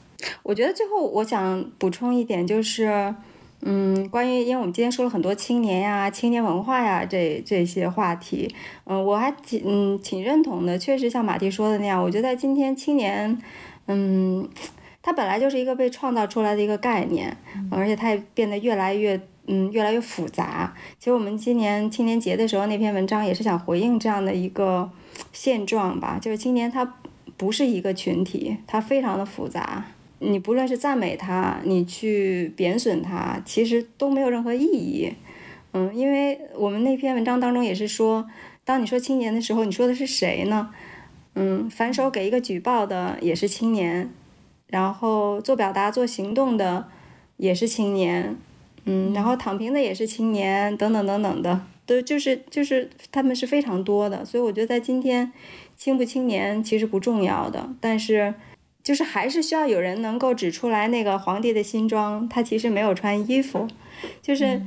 [0.42, 3.14] 我觉得最后我想补充一点就是，
[3.62, 10.78] 嗯，关于因为我们今天说了很多青年呀、青年文化呀这这些话题，嗯，我还挺嗯挺认同的。
[10.78, 13.40] 确实像马蒂说的那样，我觉得今天青年，
[13.86, 14.46] 嗯，
[15.00, 17.34] 它本来就是一个被创造出来的一个概念，
[17.70, 19.18] 而且它也变得越来越。
[19.50, 20.74] 嗯，越来越复杂。
[20.98, 24.90] 其实我们今年青年节的时候那篇文章也是想回应这样的一个
[25.32, 26.94] 现状吧，就是青年他
[27.38, 29.86] 不是一个群体，他非常的复杂。
[30.18, 35.12] 你不论是赞美他，你去贬损他，其实都没有任何意义。
[35.72, 38.28] 嗯，因为我们那篇文章当中也是说，
[38.64, 40.70] 当你说青年的时候，你说的是谁呢？
[41.34, 44.10] 嗯，反手给一个举报的也是青年，
[44.66, 46.88] 然后做表达、做行动的
[47.36, 48.36] 也是青年。
[48.88, 55.30] 嗯，然后躺平的也是青年，等等等等的，都就是就是他们是非常多的，所以我觉得在今天，
[55.76, 58.32] 青不青年其实不重要的，但是
[58.82, 63.68] 就是还是需要有人能够指出来那个皇帝的新装，他其实没有穿衣服，
[64.22, 64.62] 就是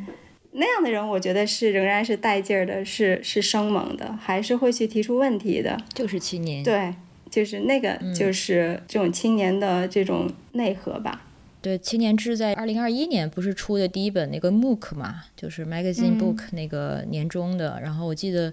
[0.51, 6.93] 那样的人，我觉得是仍然是带劲儿的，是是生猛的，还是会去提出问题的，就是青年，对，
[7.29, 11.23] 就是那个就是这种青年的这种内核吧。
[11.61, 17.79] 对，青年志在二零二一年不是出的第一本那个 MOOC 嘛，就是 Magazine Book 那个年终的。
[17.81, 18.51] 然后我记得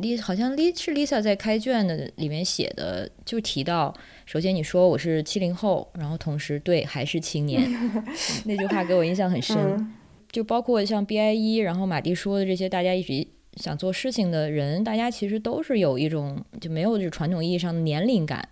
[0.00, 3.94] Lisa 好像 Lisa 是 Lisa 在开卷的里面写的，就提到，
[4.24, 7.70] 首先你说我是七零后，然后同时对还是青年，
[8.46, 9.94] 那句话给我印象很深。
[10.32, 13.26] 就包括像 BIE，然后马蒂说的这些，大家一直
[13.56, 18.48] 想做事情的人，大家其实都是有一种就没有这传统意义上的年龄感，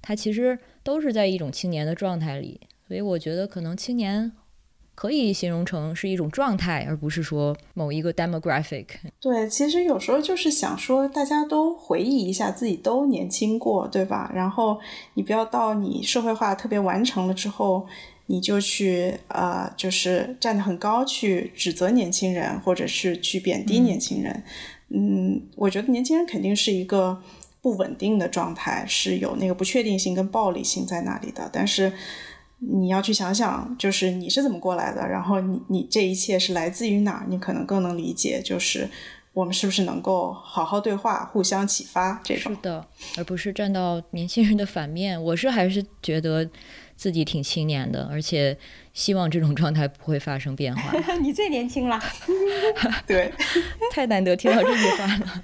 [0.00, 2.60] 他其实都是在一种青年的状态里。
[2.86, 4.30] 所以我觉得可能青年
[4.94, 8.86] 可以形容成是一种状态，而不是说某一个 demographic。
[9.18, 14.30] 对，其实有时候就是想说，大家都回忆一下自己都年轻过，对吧？
[14.34, 14.78] 然后
[15.14, 17.86] 你不要到你社会化特别完成了之后，
[18.26, 24.44] 你就去啊，就是站得很高去指责年轻人，或者是去贬低年轻人。
[24.90, 27.20] 嗯，我觉得年轻人肯定是一个
[27.60, 31.92] 不稳定的状态，是有那个不确定性跟暴力性在那里的，但是。
[32.70, 38.88] 你要去想想，就是你是怎么过来的，然后你你这一切是来自于哪儿，你可能更能理解，就是
[39.32, 42.54] 我们是不是能够好好对话，互相启发这种。
[42.54, 42.86] 是的，
[43.16, 45.22] 而不是站到年轻人的反面。
[45.22, 46.48] 我是还是觉得
[46.96, 48.56] 自己挺青年的，而且
[48.92, 50.92] 希望这种状态不会发生变化。
[51.20, 52.00] 你最年轻了，
[53.06, 53.32] 对，
[53.90, 55.42] 太难得听到这句话了。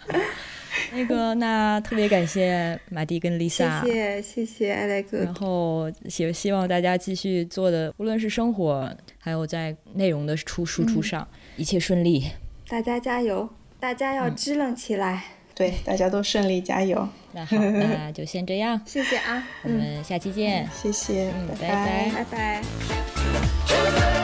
[0.94, 5.18] 那个，那特别感谢马蒂跟 Lisa，谢谢谢谢艾莱克。
[5.18, 11.26] 然后希希望大家继续做的，无论是生活，还有在内容的出输出上，
[11.56, 12.30] 一切顺利。
[12.68, 13.48] 大家加油，
[13.78, 15.22] 大家要支棱起来。
[15.54, 17.06] 对，大家都顺利，加油。
[17.32, 18.80] 那好，那就先这样。
[18.86, 20.66] 谢谢啊，我们下期见。
[20.72, 24.19] 谢谢，嗯，拜拜拜拜。